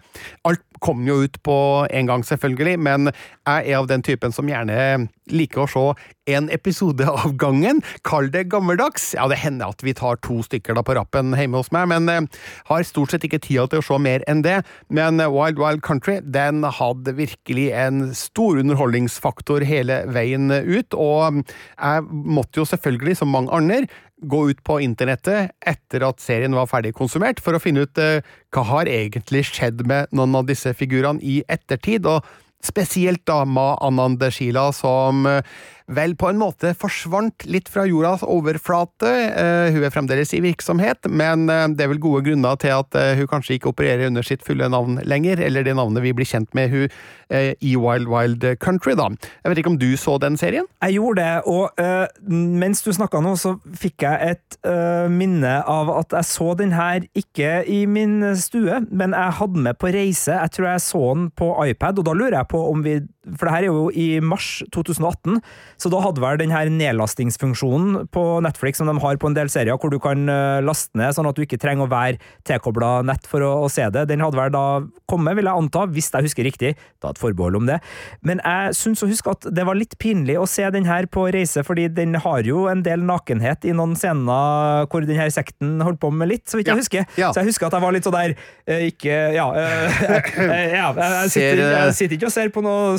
Alt 0.49 0.65
kom 0.85 1.07
jo 1.09 1.23
ut 1.25 1.41
på 1.43 1.59
en 1.91 2.07
gang, 2.07 2.25
selvfølgelig, 2.27 2.79
men 2.79 3.11
jeg 3.11 3.73
er 3.73 3.81
av 3.81 3.89
den 3.91 4.05
typen 4.07 4.35
som 4.35 4.49
gjerne 4.51 5.09
liker 5.33 5.65
å 5.65 5.71
se 5.71 5.85
en 6.29 6.49
episode 6.53 7.07
av 7.09 7.35
gangen. 7.41 7.81
Kall 8.07 8.31
det 8.33 8.49
gammeldags. 8.53 9.13
Ja, 9.17 9.29
det 9.31 9.41
hender 9.43 9.73
at 9.73 9.85
vi 9.85 9.95
tar 9.97 10.21
to 10.25 10.41
stykker 10.45 10.77
da 10.77 10.85
på 10.85 10.97
rappen 10.99 11.35
hjemme 11.37 11.61
hos 11.61 11.73
meg, 11.75 11.89
men 11.93 12.09
eh, 12.13 12.41
har 12.69 12.87
stort 12.87 13.15
sett 13.15 13.25
ikke 13.27 13.41
tida 13.45 13.67
til 13.71 13.83
å 13.83 13.87
se 13.87 13.99
mer 14.03 14.25
enn 14.31 14.45
det. 14.45 14.61
Men 14.93 15.21
eh, 15.23 15.31
Wild 15.33 15.61
Wild 15.61 15.83
Country 15.87 16.19
den 16.25 16.63
hadde 16.65 16.98
virkelig 17.07 17.69
en 17.77 18.11
stor 18.17 18.59
underholdningsfaktor 18.63 19.65
hele 19.67 20.03
veien 20.13 20.51
ut, 20.51 20.95
og 20.95 21.43
jeg 21.43 22.05
måtte 22.09 22.63
jo 22.63 22.67
selvfølgelig, 22.69 23.19
som 23.21 23.33
mange 23.33 23.55
andre, 23.55 23.87
gå 24.19 24.41
ut 24.51 24.61
på 24.67 24.81
internettet 24.83 25.53
etter 25.67 26.05
at 26.07 26.23
serien 26.23 26.57
var 26.57 26.69
ferdig 26.71 26.95
konsumert, 26.97 27.41
for 27.43 27.55
å 27.55 27.63
finne 27.63 27.87
ut 27.87 28.03
eh, 28.03 28.25
hva 28.55 28.65
har 28.73 28.91
egentlig 28.91 29.45
skjedd 29.51 29.85
med 29.87 30.11
noen 30.11 30.41
av 30.41 30.49
disse 30.49 30.73
figurene 30.75 31.23
i 31.23 31.41
ettertid. 31.47 32.07
og 32.07 32.27
Spesielt 32.65 33.23
da 33.29 33.45
Ma 33.47 33.77
Anandeshila, 33.87 34.69
som 34.75 35.27
eh, 35.31 35.43
vel 35.89 36.15
på 36.21 36.29
en 36.31 36.41
måte 36.41 36.75
forsvant 36.77 37.47
litt 37.49 37.69
fra 37.73 37.87
jordas 37.89 38.25
overflate. 38.27 39.09
Eh, 39.09 39.75
hun 39.75 39.85
er 39.87 39.93
fremdeles 39.95 40.35
i 40.37 40.43
virksomhet, 40.45 41.09
men 41.09 41.49
eh, 41.53 41.65
det 41.73 41.87
er 41.87 41.93
vel 41.95 42.03
gode 42.03 42.25
grunner 42.27 42.59
til 42.61 42.75
at 42.77 42.99
eh, 42.99 43.15
hun 43.19 43.31
kanskje 43.31 43.57
ikke 43.57 43.73
opererer 43.73 44.09
under 44.11 44.27
sitt 44.27 44.45
fulle 44.47 44.69
navn 44.69 45.01
lenger, 45.09 45.41
eller 45.45 45.65
det 45.65 45.77
navnet 45.79 46.05
vi 46.05 46.15
blir 46.17 46.29
kjent 46.29 46.53
med 46.57 46.73
hun 46.75 46.89
i 47.29 47.75
Wild 47.77 48.09
Wild 48.09 48.45
Country, 48.57 48.95
da. 48.97 49.11
Jeg 49.45 49.51
vet 49.51 49.59
ikke 49.61 49.73
om 49.75 49.77
du 49.77 49.91
så 50.01 50.15
den 50.23 50.39
serien? 50.41 50.65
Jeg 50.81 50.95
gjorde 50.97 51.21
det, 51.21 51.43
og 51.45 51.77
uh, 51.77 52.07
mens 52.33 52.81
du 52.81 52.89
snakka 52.97 53.21
nå, 53.21 53.35
så 53.37 53.53
fikk 53.77 54.07
jeg 54.07 54.33
et 54.33 54.57
uh, 54.65 55.13
minne 55.13 55.59
av 55.69 55.91
at 55.93 56.17
jeg 56.17 56.29
så 56.31 56.55
den 56.57 56.73
her 56.73 57.05
ikke 57.13 57.67
i 57.69 57.83
min 57.85 58.23
stue, 58.41 58.81
men 58.89 59.13
jeg 59.13 59.37
hadde 59.43 59.65
med 59.69 59.77
på 59.77 59.93
reise. 59.93 60.39
Jeg 60.39 60.55
tror 60.57 60.71
jeg 60.71 60.87
så 60.87 61.05
den 61.19 61.29
på 61.37 61.53
iPad, 61.67 62.01
og 62.01 62.09
da 62.09 62.17
lurer 62.17 62.39
jeg 62.39 62.51
på 62.55 62.65
om 62.71 62.81
vi 62.87 62.97
For 63.37 63.49
det 63.49 63.53
her 63.55 63.67
er 63.67 63.69
jo 63.73 63.89
i 63.93 64.07
mars 64.25 64.63
2018, 64.75 65.41
så 65.81 65.91
da 65.93 66.01
hadde 66.05 66.23
vel 66.23 66.39
den 66.41 66.53
her 66.55 66.71
nedlastingsfunksjonen 66.73 68.07
på 68.15 68.23
Netflix 68.45 68.79
som 68.81 68.89
de 68.89 68.95
har 69.03 69.19
på 69.21 69.29
en 69.31 69.37
del 69.37 69.51
serier, 69.53 69.77
hvor 69.81 69.91
du 69.93 69.99
kan 70.03 70.25
øh, 70.31 70.61
laste 70.65 70.97
ned 70.99 71.13
sånn 71.17 71.29
at 71.29 71.37
du 71.39 71.43
ikke 71.45 71.59
trenger 71.61 71.87
å 71.87 71.91
være 71.93 72.19
tilkobla 72.49 73.03
nett 73.09 73.27
for 73.29 73.45
å, 73.45 73.51
å 73.67 73.69
se 73.73 73.87
det. 73.95 74.07
Den 74.11 74.23
hadde 74.25 74.39
vel 74.39 74.53
da 74.55 74.65
kommet, 75.11 75.37
vil 75.39 75.49
jeg 75.51 75.63
anta, 75.65 75.85
hvis 75.93 76.11
jeg 76.15 76.29
husker 76.29 76.47
riktig. 76.49 76.73
Da 77.03 77.13
et 77.13 77.21
forbehold 77.21 77.59
om 77.61 77.69
det. 77.69 77.79
Men 78.27 78.41
jeg 78.45 78.77
syns 78.79 79.03
å 79.05 79.11
huske 79.11 79.33
at 79.35 79.49
det 79.55 79.67
var 79.69 79.79
litt 79.79 79.97
pinlig 80.03 80.39
å 80.41 80.47
se 80.49 80.67
den 80.75 80.87
her 80.89 81.07
på 81.11 81.27
reise, 81.35 81.63
fordi 81.67 81.89
den 81.93 82.17
har 82.25 82.47
jo 82.47 82.67
en 82.71 82.83
del 82.87 83.05
nakenhet 83.07 83.67
i 83.69 83.75
noen 83.77 83.97
scener 83.99 84.87
hvor 84.89 85.05
den 85.07 85.19
her 85.19 85.31
sekten 85.35 85.79
holdt 85.85 86.01
på 86.03 86.11
med 86.15 86.31
litt, 86.33 86.47
så 86.51 86.59
vidt 86.61 86.69
jeg 86.71 86.77
Ja, 86.77 86.83
husker. 86.83 87.07
ja. 87.19 87.31
Så 87.35 87.43
jeg 87.43 87.51
husker 87.53 87.69
at 87.69 87.77
jeg 87.79 87.85
var 87.85 87.95
litt 87.97 88.07
sånn 88.07 88.17
der 88.17 88.35
eh, 88.69 88.87
Ikke 88.91 89.17
Ja. 89.35 89.47
Jeg, 89.55 89.93
jeg, 89.99 90.69
jeg, 90.73 90.95
jeg, 90.99 91.31
sitter, 91.33 91.63
eh, 91.69 91.91
sitter 91.97 92.17
ikke 92.19 92.29
og 92.29 92.35
ser 92.35 92.51
på 92.55 92.63
noe 92.65 92.97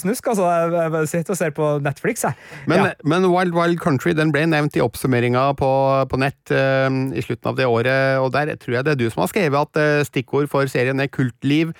snusk, 0.00 0.30
altså. 0.32 0.46
Jeg, 0.48 0.92
jeg 0.94 1.10
sitter 1.12 1.34
og 1.34 1.40
ser 1.40 1.54
på 1.56 1.70
Netflix, 1.84 2.24
jeg. 2.26 2.38
Men, 2.70 2.84
ja. 2.84 2.92
men 3.04 3.28
Wild 3.32 3.56
Wild 3.56 3.80
Country 3.82 4.14
den 4.16 4.32
ble 4.34 4.44
nevnt 4.50 4.78
i 4.78 4.84
oppsummeringa 4.84 5.50
på, 5.58 5.72
på 6.10 6.20
nett 6.22 6.54
uh, 6.54 6.88
i 7.14 7.24
slutten 7.24 7.52
av 7.52 7.58
det 7.60 7.68
året, 7.70 8.20
og 8.22 8.32
der 8.36 8.54
tror 8.60 8.78
jeg 8.78 8.86
det 8.86 8.94
er 8.94 9.02
du 9.02 9.08
som 9.10 9.24
har 9.24 9.32
skrevet 9.32 9.68
at 9.68 9.82
uh, 9.82 10.06
stikkord 10.08 10.50
for 10.52 10.70
serien 10.70 11.02
er 11.02 11.12
kultliv, 11.12 11.74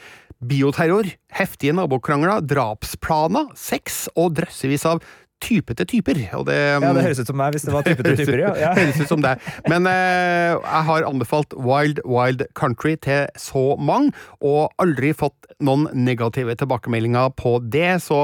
bioterror, 0.45 1.09
heftige 1.35 1.75
nabokrangler, 1.77 2.45
drapsplaner, 2.45 3.53
sex 3.59 4.07
og 4.15 4.35
drøssevis 4.37 4.85
av 4.91 5.05
typete 5.43 5.85
typer. 5.89 6.19
Og 6.39 6.47
det, 6.49 6.57
ja, 6.57 6.93
det 6.97 7.05
høres 7.05 7.21
ut 7.21 7.31
som 7.31 7.39
meg, 7.39 7.55
hvis 7.55 7.67
det 7.67 7.75
var 7.75 7.87
type 7.87 8.05
til 8.07 8.17
typer, 8.21 8.41
ja. 8.43 8.53
ja. 8.65 8.73
Høres 8.77 9.01
ut 9.01 9.11
som 9.11 9.25
det. 9.25 9.35
Men 9.71 9.89
eh, 9.91 10.55
jeg 10.55 10.83
har 10.89 11.09
anbefalt 11.09 11.57
Wild 11.57 12.01
Wild 12.09 12.47
Country 12.59 12.95
til 13.05 13.29
så 13.41 13.65
mange, 13.81 14.15
og 14.45 14.73
aldri 14.83 15.13
fått 15.17 15.51
noen 15.65 15.87
negative 15.95 16.57
tilbakemeldinger 16.61 17.35
på 17.39 17.57
det. 17.73 17.97
Så 18.05 18.21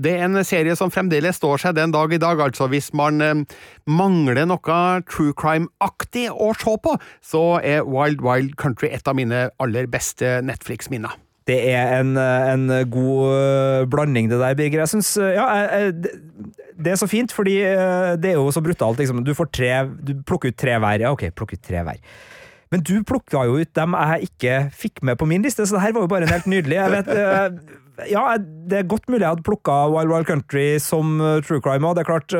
det 0.00 0.16
er 0.18 0.26
en 0.28 0.42
serie 0.46 0.76
som 0.78 0.92
fremdeles 0.92 1.40
står 1.40 1.66
seg 1.66 1.78
den 1.78 1.94
dag 1.94 2.12
i 2.12 2.20
dag. 2.22 2.40
Altså 2.48 2.68
hvis 2.72 2.92
man 2.96 3.24
eh, 3.24 3.44
mangler 3.88 4.44
noe 4.48 4.80
true 5.08 5.34
crime-aktig 5.38 6.28
å 6.32 6.52
se 6.58 6.76
på, 6.82 6.96
så 7.24 7.44
er 7.62 7.86
Wild 7.88 8.24
Wild 8.24 8.56
Country 8.60 8.92
et 8.92 9.08
av 9.08 9.18
mine 9.18 9.48
aller 9.62 9.90
beste 9.90 10.40
Netflix-minner. 10.46 11.21
Det 11.46 11.58
er 11.70 12.00
en, 12.00 12.12
en 12.18 12.90
god 12.90 13.32
øh, 13.34 13.86
blanding, 13.90 14.30
det 14.30 14.38
der, 14.40 14.54
Birger. 14.54 14.78
Jeg 14.84 14.88
syns 14.92 15.16
øh, 15.18 15.32
Ja, 15.34 15.46
jeg- 15.54 15.70
jeg- 15.72 15.94
det- 16.82 16.92
er 16.92 16.94
så 16.96 17.06
fint, 17.06 17.32
fordi 17.32 17.56
øh, 17.62 18.16
det 18.22 18.30
er 18.30 18.38
jo 18.38 18.50
så 18.50 18.60
brutalt, 18.62 18.98
liksom. 18.98 19.24
Du 19.24 19.34
får 19.34 19.48
tre 19.52 19.84
Du 20.06 20.14
plukker 20.26 20.48
ut 20.52 20.56
tre 20.58 20.78
hver. 20.78 21.00
Ja, 21.00 21.10
ok, 21.12 21.24
plukker 21.36 21.58
ut 21.58 21.62
tre 21.68 21.82
hver. 21.82 21.98
Men 22.72 22.80
du 22.80 23.02
plukka 23.04 23.42
jo 23.44 23.58
ut 23.60 23.74
dem 23.76 23.92
jeg 23.94 24.28
ikke 24.30 24.70
fikk 24.72 25.02
med 25.02 25.16
på 25.20 25.26
min 25.28 25.42
liste, 25.42 25.66
så 25.66 25.74
det 25.76 25.82
her 25.82 25.92
var 25.92 26.00
jo 26.06 26.06
bare 26.06 26.22
en 26.22 26.28
helt 26.32 26.46
nydelig. 26.46 26.78
Jeg 26.78 26.90
vet, 26.90 27.10
ja, 28.10 28.22
det 28.70 28.78
er 28.78 28.88
godt 28.88 29.08
mulig 29.12 29.20
jeg 29.26 29.28
hadde 29.34 29.42
plukka 29.44 29.74
Wild 29.92 30.08
Wild 30.08 30.26
Country 30.30 30.78
som 30.80 31.18
true 31.44 31.60
crime 31.60 31.84
òg. 31.86 31.94
Det 31.98 32.06
er 32.06 32.10
klart 32.12 32.32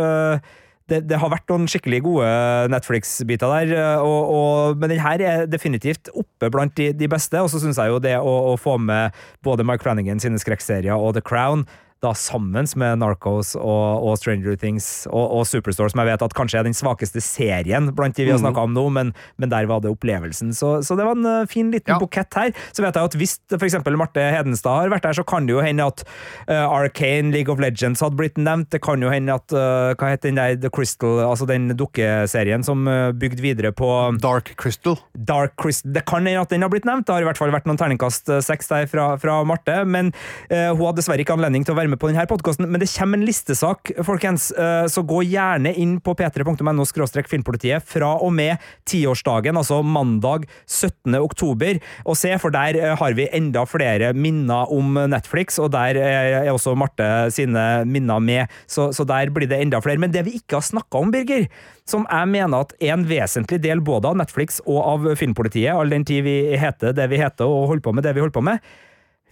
det, 0.93 1.03
det, 1.11 1.19
har 1.21 1.33
vært 1.33 1.49
noen 1.51 1.69
skikkelig 1.71 2.03
gode 2.05 2.31
Netflix-biter 2.73 3.53
der, 3.57 3.73
og, 4.05 4.33
og, 4.37 4.81
men 4.81 4.93
den 4.93 5.03
her 5.03 5.25
er 5.25 5.47
definitivt 5.51 6.13
oppe 6.13 6.51
blant 6.53 6.77
de, 6.79 6.91
de 6.97 7.09
beste. 7.11 7.41
Og 7.41 7.51
så 7.53 7.63
syns 7.63 7.81
jeg 7.81 7.93
jo 7.93 8.03
det 8.03 8.19
å, 8.21 8.35
å, 8.53 8.59
få 8.61 8.77
med 8.81 9.17
både 9.47 9.67
Mike 9.67 9.85
Flanagan 9.85 10.23
sine 10.23 10.41
skrekkserier 10.41 10.95
og 10.95 11.17
The 11.17 11.25
Crown 11.25 11.65
da 12.03 12.13
sammen 12.19 12.67
med 12.79 12.99
Narcos 12.99 13.55
og, 13.55 14.03
og 14.03 14.17
Stranger 14.19 14.57
Things 14.59 15.07
og, 15.07 15.23
og, 15.23 15.45
Superstore, 15.47 15.93
som 15.93 16.03
jeg 16.03 16.11
vet 16.11 16.25
at 16.27 16.35
kanskje 16.35 16.59
er 16.59 16.67
den 16.67 16.75
svakeste 16.75 17.23
serien 17.23 17.93
blant 17.95 18.17
de 18.19 18.27
vi 18.27 18.33
har 18.33 18.41
mm. 18.41 18.47
snakka 18.47 18.65
om 18.67 18.75
nå, 18.75 18.85
men, 18.95 19.13
men, 19.39 19.51
der 19.53 19.69
var 19.71 19.83
det 19.85 19.93
opplevelsen. 19.93 20.51
Så, 20.57 20.75
så 20.87 20.97
det 20.99 21.07
var 21.07 21.19
en 21.19 21.29
uh, 21.29 21.49
fin 21.51 21.71
liten 21.71 21.95
ja. 21.95 21.99
bukett 22.01 22.35
her. 22.39 22.51
Så 22.75 22.83
vet 22.83 22.97
jeg 22.99 23.11
at 23.11 23.17
hvis 23.21 23.37
f.eks. 23.55 23.79
Marte 23.99 24.25
Hedenstad 24.35 24.81
har 24.81 24.93
vært 24.93 25.07
der, 25.07 25.19
så 25.19 25.25
kan 25.29 25.47
det 25.47 25.55
jo 25.55 25.63
hende 25.63 25.87
at 25.87 26.03
uh, 26.49 26.65
Arcane, 26.65 27.31
League 27.35 27.53
of 27.53 27.63
Legends 27.63 28.03
hadde 28.03 28.19
blitt 28.19 28.41
nevnt. 28.41 28.73
Det 28.75 28.83
kan 28.83 29.03
jo 29.03 29.13
hende 29.13 29.37
at 29.39 29.55
uh, 29.55 29.93
Hva 29.95 30.13
heter 30.15 30.33
den 30.33 30.41
der 30.41 30.57
The 30.59 30.73
Crystal, 30.75 31.21
altså 31.27 31.47
den 31.51 31.71
dukkeserien 31.79 32.67
som 32.67 32.87
uh, 32.91 33.13
bygde 33.15 33.45
videre 33.45 33.75
på 33.77 33.91
Dark 34.23 34.55
Crystal. 34.59 34.99
Dark 35.15 35.55
Crystal. 35.61 35.93
Det 35.95 36.07
kan 36.09 36.27
hende 36.27 36.43
at 36.43 36.55
den 36.55 36.67
har 36.67 36.73
blitt 36.73 36.89
nevnt. 36.89 37.07
Det 37.07 37.15
har 37.15 37.23
i 37.23 37.31
hvert 37.31 37.39
fall 37.39 37.55
vært 37.55 37.69
noen 37.71 37.79
terningkast 37.79 38.33
seks 38.43 38.73
der 38.73 38.91
fra, 38.91 39.13
fra 39.23 39.39
Marte, 39.47 39.83
men 39.87 40.11
hun 40.49 40.81
hadde 40.87 40.99
dessverre 41.01 41.23
ikke 41.23 41.35
anledning 41.37 41.65
til 41.67 41.75
å 41.75 41.79
være 41.79 41.92
med 41.92 41.92
med 41.93 42.01
på 42.01 42.09
denne 42.11 42.25
podkasten, 42.29 42.67
men 42.71 42.81
det 42.81 42.89
kommer 42.91 43.21
en 43.21 43.27
listesak, 43.29 43.93
folkens. 44.07 44.51
Eh, 44.57 44.87
så 44.91 45.05
gå 45.07 45.23
gjerne 45.29 45.75
inn 45.79 45.99
på 46.03 46.15
p3.no 46.19 46.87
filmpolitiet 47.29 47.85
fra 47.87 48.15
og 48.25 48.33
med 48.35 48.61
tiårsdagen, 48.89 49.57
altså 49.59 49.83
mandag 49.85 50.47
17. 50.67 51.15
oktober, 51.21 51.81
og 52.07 52.19
se, 52.19 52.33
for 52.43 52.55
der 52.55 52.79
eh, 52.81 52.95
har 52.99 53.17
vi 53.19 53.29
enda 53.33 53.65
flere 53.69 54.13
minner 54.15 54.73
om 54.73 54.97
Netflix, 55.13 55.59
og 55.63 55.73
der 55.75 56.01
er 56.01 56.51
også 56.53 56.75
Marte 56.79 57.31
sine 57.35 57.85
minner 57.89 58.23
med, 58.23 58.53
så, 58.67 58.91
så 58.93 59.07
der 59.09 59.33
blir 59.35 59.51
det 59.51 59.61
enda 59.63 59.83
flere. 59.85 60.01
Men 60.01 60.15
det 60.15 60.25
vi 60.27 60.39
ikke 60.41 60.59
har 60.61 60.67
snakka 60.67 61.03
om, 61.03 61.13
Birger, 61.13 61.49
som 61.89 62.07
jeg 62.09 62.31
mener 62.31 62.65
at 62.65 62.77
er 62.81 62.95
en 62.97 63.09
vesentlig 63.09 63.61
del 63.65 63.83
både 63.85 64.13
av 64.13 64.19
Netflix 64.21 64.63
og 64.65 64.81
av 64.81 65.13
Filmpolitiet, 65.19 65.75
all 65.75 65.93
den 65.93 66.07
tid 66.09 66.25
vi 66.27 66.39
heter 66.59 66.95
det 66.97 67.09
vi 67.13 67.21
heter 67.21 67.51
og 67.51 67.69
holder 67.73 67.85
på 67.85 67.95
med 67.97 68.07
det 68.07 68.17
vi 68.17 68.23
holder 68.25 68.39
på 68.39 68.47
med, 68.47 68.73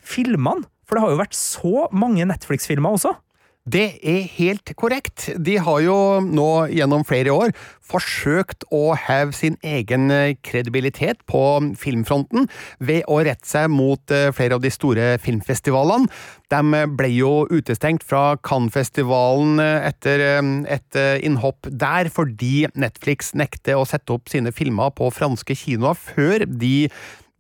filmene 0.01 0.67
for 0.91 0.99
det 0.99 1.07
har 1.07 1.13
jo 1.15 1.23
vært 1.23 1.39
så 1.39 1.87
mange 1.95 2.27
Netflix-filmer 2.27 2.99
også. 2.99 3.15
Det 3.71 4.01
er 4.03 4.25
helt 4.39 4.73
korrekt. 4.75 5.29
De 5.37 5.59
har 5.61 5.83
jo 5.85 5.95
nå 6.25 6.49
gjennom 6.73 7.05
flere 7.07 7.31
år 7.31 7.53
forsøkt 7.91 8.65
å 8.73 8.95
heve 8.97 9.35
sin 9.37 9.59
egen 9.67 10.09
eh, 10.15 10.33
kredibilitet 10.47 11.21
på 11.29 11.43
filmfronten 11.79 12.49
ved 12.81 13.05
å 13.11 13.19
rette 13.27 13.47
seg 13.47 13.69
mot 13.71 14.15
eh, 14.15 14.31
flere 14.35 14.57
av 14.57 14.65
de 14.65 14.73
store 14.73 15.13
filmfestivalene. 15.23 16.09
De 16.51 16.83
ble 16.97 17.13
jo 17.13 17.45
utestengt 17.53 18.07
fra 18.07 18.39
Cannes-festivalen 18.47 19.61
eh, 19.63 19.91
etter 19.91 20.25
et 20.73 21.01
innhopp 21.27 21.69
der 21.69 22.09
fordi 22.11 22.65
Netflix 22.75 23.35
nekter 23.39 23.77
å 23.77 23.87
sette 23.87 24.17
opp 24.17 24.33
sine 24.33 24.55
filmer 24.57 24.95
på 24.97 25.13
franske 25.15 25.59
kinoer 25.67 25.99
før 26.01 26.49
de 26.49 26.89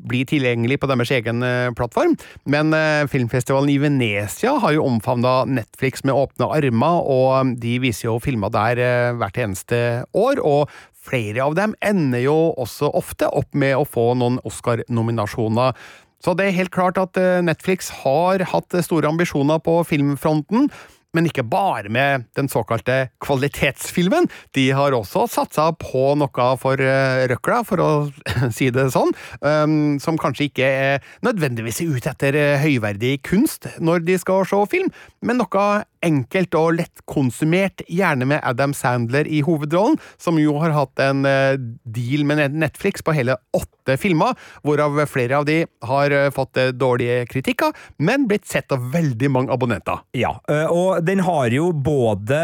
bli 0.09 0.22
tilgjengelig 0.28 0.80
på 0.80 0.88
deres 0.90 1.12
egen 1.14 1.44
eh, 1.46 1.70
plattform. 1.76 2.16
Men 2.51 2.74
eh, 2.76 3.07
filmfestivalen 3.11 3.72
i 3.72 3.78
Venezia 3.82 4.57
har 4.62 4.76
jo 4.76 4.86
omfavna 4.88 5.44
Netflix 5.51 6.05
med 6.07 6.16
åpne 6.16 6.51
armer, 6.57 7.01
og 7.05 7.57
de 7.61 7.78
viser 7.82 8.09
jo 8.11 8.20
filmer 8.22 8.53
der 8.55 8.80
eh, 8.80 9.11
hvert 9.20 9.40
eneste 9.40 9.80
år. 10.16 10.42
og 10.42 10.70
Flere 11.01 11.46
av 11.46 11.57
dem 11.57 11.72
ender 11.80 12.20
jo 12.26 12.36
også 12.61 12.90
ofte 12.96 13.30
opp 13.32 13.55
med 13.57 13.72
å 13.78 13.88
få 13.88 14.12
noen 14.20 14.36
Oscar-nominasjoner. 14.46 15.72
Så 16.20 16.34
det 16.36 16.51
er 16.51 16.59
helt 16.59 16.74
klart 16.74 17.01
at 17.01 17.16
Netflix 17.40 17.88
har 18.03 18.44
hatt 18.51 18.76
store 18.84 19.09
ambisjoner 19.09 19.62
på 19.64 19.78
filmfronten 19.88 20.68
men 21.16 21.26
ikke 21.28 21.44
bare 21.46 21.90
med 21.92 22.26
den 22.38 22.48
såkalte 22.50 23.11
kvalitetsfilmen. 23.24 24.28
De 24.56 24.68
har 24.76 24.94
også 24.96 25.26
satsa 25.30 25.70
på 25.78 26.14
noe 26.20 26.48
for 26.61 26.80
uh, 26.80 27.26
røkla, 27.30 27.62
for 27.66 27.82
å 27.82 27.90
si 28.56 28.70
det 28.74 28.88
sånn, 28.94 29.12
um, 29.42 29.98
som 30.02 30.18
kanskje 30.20 30.50
ikke 30.50 30.70
er 30.70 31.08
nødvendigvis 31.26 31.82
ute 31.82 32.12
etter 32.12 32.38
uh, 32.38 32.61
høyverdig 32.62 33.18
kunst 33.26 33.68
når 33.82 34.06
de 34.06 34.18
skal 34.20 34.46
se 34.48 34.61
film, 34.70 34.90
men 35.24 35.40
noe 35.40 35.66
enkelt 36.07 36.55
og 36.59 36.78
lettkonsumert, 36.78 37.84
gjerne 37.88 38.28
med 38.30 38.40
Adam 38.46 38.72
Sandler 38.76 39.28
i 39.28 39.42
hovedrollen, 39.46 39.98
som 40.20 40.38
jo 40.40 40.57
har 40.62 40.72
hatt 40.76 41.03
en 41.05 41.26
uh, 41.28 41.59
deal 41.84 42.24
med 42.28 42.57
Netflix 42.57 43.05
på 43.05 43.14
hele 43.16 43.36
åtte 43.57 43.96
filmer, 44.01 44.36
hvorav 44.62 45.01
flere 45.11 45.40
av 45.40 45.46
de 45.48 45.64
har 45.88 46.12
fått 46.30 46.59
dårlige 46.78 47.24
kritikker, 47.26 47.72
men 47.98 48.28
blitt 48.30 48.46
sett 48.46 48.70
av 48.70 48.84
veldig 48.92 49.30
mange 49.32 49.51
abonnenter. 49.51 49.98
Ja, 50.14 50.36
og 50.70 51.01
den 51.03 51.24
har 51.26 51.51
jo 51.51 51.70
både 51.74 52.38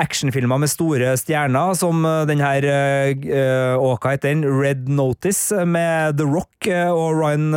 actionfilmer 0.00 0.58
med 0.58 0.72
store 0.72 1.12
stjerner, 1.20 1.76
som 1.78 2.02
den 2.26 2.42
her 2.42 2.66
Åka 3.78 4.16
heter 4.16 4.32
den? 4.32 4.42
Red 4.42 4.88
Notice 4.90 5.62
med 5.68 6.18
The 6.18 6.26
Rock 6.26 6.66
og 6.72 7.20
Ryan 7.20 7.54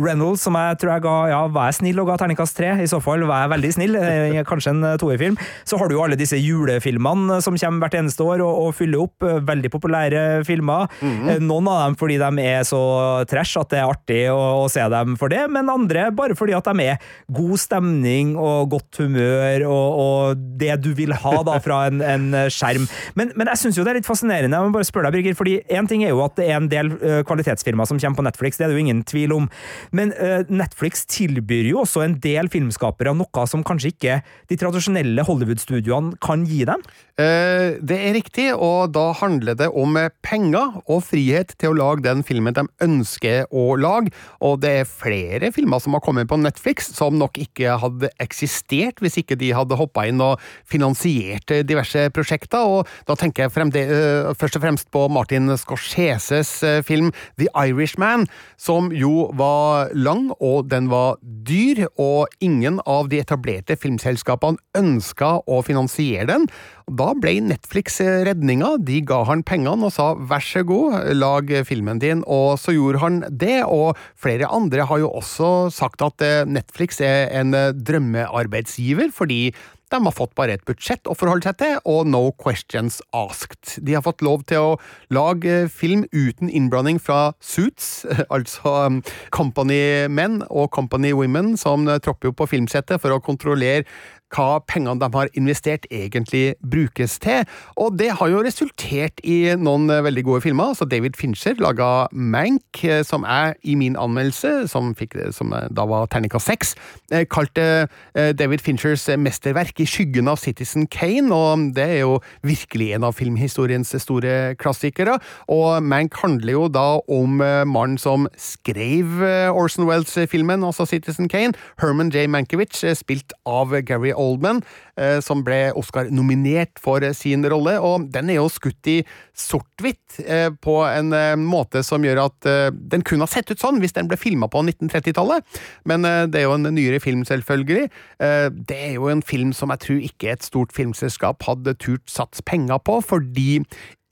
Reynolds, 0.00 0.42
som 0.48 0.58
jeg 0.58 0.80
tror 0.82 0.96
jeg 0.96 1.06
ga 1.06 1.14
Ja, 1.30 1.40
vær 1.54 1.78
snill 1.78 2.02
og 2.02 2.10
ga 2.10 2.18
terningkast 2.24 2.58
tre? 2.58 2.74
I 2.82 2.90
så 2.90 2.98
fall 3.04 3.22
vær 3.28 3.52
veldig 3.54 3.72
snill. 3.76 4.00
Kanskje 4.48 4.73
en 4.74 4.98
toerfilm. 5.00 5.38
Så 5.64 5.78
har 5.80 5.88
du 5.88 5.96
jo 5.96 6.04
alle 6.04 6.18
disse 6.20 6.38
julefilmene 6.40 7.40
som 7.44 7.58
kommer 7.58 7.86
hvert 7.86 7.98
eneste 8.02 8.26
år 8.26 8.42
og, 8.44 8.66
og 8.66 8.76
fyller 8.78 9.06
opp. 9.06 9.24
Veldig 9.24 9.70
populære 9.72 10.44
filmer. 10.44 10.88
Mm 11.00 11.14
-hmm. 11.14 11.46
Noen 11.48 11.68
av 11.68 11.84
dem 11.86 11.96
fordi 11.96 12.18
de 12.18 12.42
er 12.42 12.62
så 12.64 13.24
trash 13.30 13.58
at 13.60 13.70
det 13.70 13.78
er 13.78 13.90
artig 13.90 14.22
å, 14.30 14.64
å 14.64 14.68
se 14.68 14.82
dem 14.88 15.16
for 15.16 15.28
det, 15.28 15.48
men 15.50 15.70
andre 15.70 16.10
bare 16.10 16.34
fordi 16.34 16.52
at 16.54 16.64
de 16.64 16.82
er 16.82 16.98
god 17.30 17.58
stemning 17.58 18.36
og 18.36 18.70
godt 18.70 18.98
humør. 18.98 19.66
og 19.66 19.84
og, 19.94 20.42
det 20.60 20.74
du 20.84 20.90
vil 20.96 21.14
ha 21.24 21.34
da 21.46 21.58
fra 21.64 21.84
en, 21.90 22.02
en 22.04 22.26
skjerm. 22.52 22.86
Men, 23.18 23.32
men 23.38 23.50
jeg 23.52 23.62
syns 23.62 23.78
jo 23.78 23.86
det 23.86 23.94
er 23.94 24.00
litt 24.00 24.08
fascinerende. 24.08 24.56
Jeg 24.56 24.70
må 24.70 24.76
bare 24.76 24.88
spørre 24.88 25.10
deg, 25.10 25.20
Birger, 25.20 25.38
fordi 25.38 25.56
Én 25.74 25.88
ting 25.90 26.04
er 26.04 26.12
jo 26.12 26.22
at 26.24 26.36
det 26.38 26.48
er 26.48 26.58
en 26.58 26.70
del 26.70 26.92
kvalitetsfilmer 27.26 27.88
som 27.88 28.00
kommer 28.00 28.18
på 28.18 28.26
Netflix, 28.26 28.58
det 28.58 28.66
er 28.66 28.72
det 28.72 28.78
jo 28.78 28.84
ingen 28.84 29.02
tvil 29.06 29.34
om. 29.36 29.48
Men 29.96 30.12
Netflix 30.50 31.04
tilbyr 31.10 31.70
jo 31.70 31.82
også 31.82 32.04
en 32.04 32.18
del 32.22 32.50
filmskapere 32.52 33.14
noe 33.16 33.46
som 33.50 33.64
kanskje 33.66 33.92
ikke 33.94 34.18
de 34.50 34.58
tradisjonelle 34.64 35.24
Hollywood-studioene 35.28 36.16
kan 36.24 36.46
gi 36.48 36.64
dem? 36.68 36.82
Eh, 37.14 37.76
det 37.78 37.94
er 37.94 38.16
riktig, 38.16 38.48
og 38.58 38.90
da 38.94 39.12
handler 39.14 39.54
det 39.58 39.68
om 39.70 39.94
penger 40.24 40.80
og 40.90 41.04
frihet 41.06 41.52
til 41.60 41.70
å 41.70 41.78
lage 41.78 42.02
den 42.08 42.24
filmen 42.26 42.56
de 42.56 42.64
ønsker 42.82 43.46
å 43.54 43.76
lage. 43.78 44.10
Og 44.42 44.58
det 44.64 44.72
er 44.80 44.88
flere 44.90 45.52
filmer 45.54 45.82
som 45.82 45.94
har 45.94 46.02
kommet 46.02 46.30
på 46.30 46.40
Netflix 46.40 46.88
som 46.96 47.18
nok 47.20 47.38
ikke 47.38 47.76
hadde 47.82 48.10
eksistert 48.22 48.98
hvis 49.04 49.20
ikke 49.20 49.38
de 49.38 49.52
hadde 49.54 49.78
hoppa 49.78 50.06
inn 50.08 50.22
og 50.24 50.42
finansiert 50.66 51.52
diverse 51.68 52.08
prosjekter, 52.14 52.64
og 52.64 52.90
da 53.08 53.16
tenker 53.18 53.44
jeg 53.44 53.54
fremde, 53.54 53.84
uh, 53.84 54.32
først 54.38 54.58
og 54.58 54.64
fremst 54.64 54.90
på 54.94 55.06
Martin 55.12 55.52
Scorseses 55.60 56.50
uh, 56.64 56.80
film 56.86 57.12
The 57.38 57.48
Irishman, 57.54 58.26
som 58.58 58.90
jo 58.94 59.28
var 59.38 59.92
lang, 59.94 60.30
og 60.40 60.70
den 60.72 60.90
var 60.92 61.18
dyr, 61.22 61.84
og 62.00 62.32
ingen 62.44 62.80
av 62.88 63.10
de 63.12 63.20
etablerte 63.22 63.76
filmselskapene 63.80 64.53
ønska 64.78 65.36
å 65.50 65.60
finansiere 65.66 66.26
den. 66.30 66.46
Da 66.84 67.12
ble 67.16 67.38
Netflix 67.44 68.00
redninga. 68.00 68.74
De 68.84 69.00
ga 69.06 69.22
han 69.28 69.44
pengene 69.46 69.88
og 69.88 69.94
sa 69.94 70.12
vær 70.14 70.44
så 70.44 70.64
god, 70.68 71.14
lag 71.16 71.52
filmen 71.68 72.02
din, 72.02 72.24
og 72.26 72.58
så 72.60 72.74
gjorde 72.76 73.02
han 73.04 73.22
det. 73.30 73.62
Og 73.64 73.98
flere 74.20 74.50
andre 74.52 74.88
har 74.88 75.04
jo 75.04 75.12
også 75.20 75.70
sagt 75.74 76.04
at 76.04 76.24
eh, 76.24 76.42
Netflix 76.48 77.00
er 77.04 77.32
en 77.40 77.54
drømmearbeidsgiver, 77.54 79.14
fordi 79.14 79.48
de 79.94 80.00
har 80.02 80.14
fått 80.16 80.34
bare 80.34 80.56
et 80.56 80.64
budsjett 80.66 81.06
å 81.06 81.14
forholde 81.14 81.46
seg 81.46 81.58
til, 81.60 81.76
og 81.86 82.08
no 82.10 82.22
questions 82.40 83.00
asked. 83.14 83.76
De 83.84 83.94
har 83.94 84.02
fått 84.04 84.24
lov 84.24 84.42
til 84.50 84.72
å 84.72 84.72
lage 85.14 85.68
film 85.70 86.02
uten 86.10 86.50
innblanding 86.50 86.98
fra 87.02 87.34
Suits, 87.38 88.02
altså 88.34 88.74
um, 88.88 89.02
Company 89.34 90.08
Men 90.10 90.40
og 90.48 90.72
Company 90.74 91.12
Women, 91.14 91.54
som 91.60 91.86
tropper 91.86 92.32
opp 92.32 92.40
på 92.42 92.50
filmsettet 92.56 93.02
for 93.02 93.14
å 93.14 93.22
kontrollere 93.22 93.86
hva 94.34 94.60
pengene 94.66 94.98
de 95.00 95.08
har 95.14 95.30
investert 95.38 95.86
egentlig 95.92 96.54
brukes 96.64 97.18
til, 97.22 97.44
og 97.80 97.98
det 97.98 98.10
har 98.18 98.30
jo 98.30 98.42
resultert 98.44 99.22
i 99.26 99.54
noen 99.60 99.88
eh, 99.92 100.02
veldig 100.04 100.24
gode 100.26 100.44
filmer. 100.44 100.74
Så 100.76 100.88
David 100.90 101.18
Fincher 101.18 101.58
laga 101.62 102.08
Mank, 102.12 102.82
eh, 102.84 103.02
som 103.06 103.26
jeg 103.28 103.54
i 103.70 103.76
min 103.78 103.98
anmeldelse, 104.00 104.66
som, 104.70 104.92
fikk, 104.98 105.16
som 105.34 105.54
da 105.54 105.86
var 105.88 106.08
terninga 106.12 106.40
seks, 106.42 106.74
eh, 107.12 107.26
kalte 107.30 107.86
David 108.14 108.62
Finchers 108.62 109.06
mesterverk 109.18 109.78
i 109.82 109.86
skyggen 109.88 110.28
av 110.30 110.38
Citizen 110.42 110.86
Kane, 110.90 111.32
og 111.34 111.70
det 111.76 111.86
er 111.96 112.00
jo 112.02 112.18
virkelig 112.46 112.92
en 112.96 113.06
av 113.08 113.16
filmhistoriens 113.16 113.90
store 114.02 114.54
klassikere. 114.60 115.16
Og 115.52 115.82
Mank 115.84 116.16
handler 116.22 116.54
jo 116.54 116.66
da 116.72 116.86
om 117.10 117.40
mannen 117.40 117.96
som 118.00 118.28
skrev 118.40 119.22
Orson 119.54 119.88
Wells-filmen, 119.88 120.64
altså 120.66 120.86
Citizen 120.88 121.30
Kane, 121.32 121.54
Herman 121.82 122.12
J. 122.14 122.26
Mankiewicz, 122.30 122.84
spilt 122.98 123.34
av 123.48 123.74
Gary 123.86 124.12
Oldman 124.12 124.23
Oldman, 124.24 124.62
eh, 125.00 125.18
som 125.24 125.44
ble 125.46 125.68
Oscar-nominert 125.78 126.80
for 126.82 127.04
sin 127.16 127.44
rolle. 127.50 127.76
Og 127.84 128.08
den 128.14 128.32
er 128.32 128.40
jo 128.40 128.48
skutt 128.52 128.90
i 128.90 128.98
sort-hvitt 129.36 130.20
eh, 130.24 130.50
på 130.64 130.78
en 130.88 131.12
eh, 131.16 131.34
måte 131.40 131.84
som 131.86 132.04
gjør 132.04 132.24
at 132.26 132.48
eh, 132.50 132.68
den 132.72 133.04
kunne 133.06 133.26
ha 133.26 133.30
sett 133.30 133.50
ut 133.52 133.60
sånn 133.60 133.80
hvis 133.82 133.96
den 133.96 134.08
ble 134.10 134.18
filma 134.20 134.48
på 134.50 134.62
1930-tallet. 134.64 135.44
Men 135.90 136.08
eh, 136.08 136.22
det 136.30 136.42
er 136.42 136.48
jo 136.48 136.56
en 136.58 136.70
nyere 136.74 137.02
film, 137.02 137.26
selvfølgelig. 137.28 137.90
Eh, 138.22 138.48
det 138.54 138.80
er 138.90 138.96
jo 138.98 139.10
en 139.12 139.24
film 139.24 139.52
som 139.56 139.74
jeg 139.74 139.84
tror 139.86 140.06
ikke 140.08 140.32
et 140.34 140.46
stort 140.46 140.74
filmselskap 140.76 141.44
hadde 141.48 141.76
turt 141.82 142.06
sats 142.10 142.42
penger 142.46 142.80
på, 142.84 143.00
fordi 143.04 143.62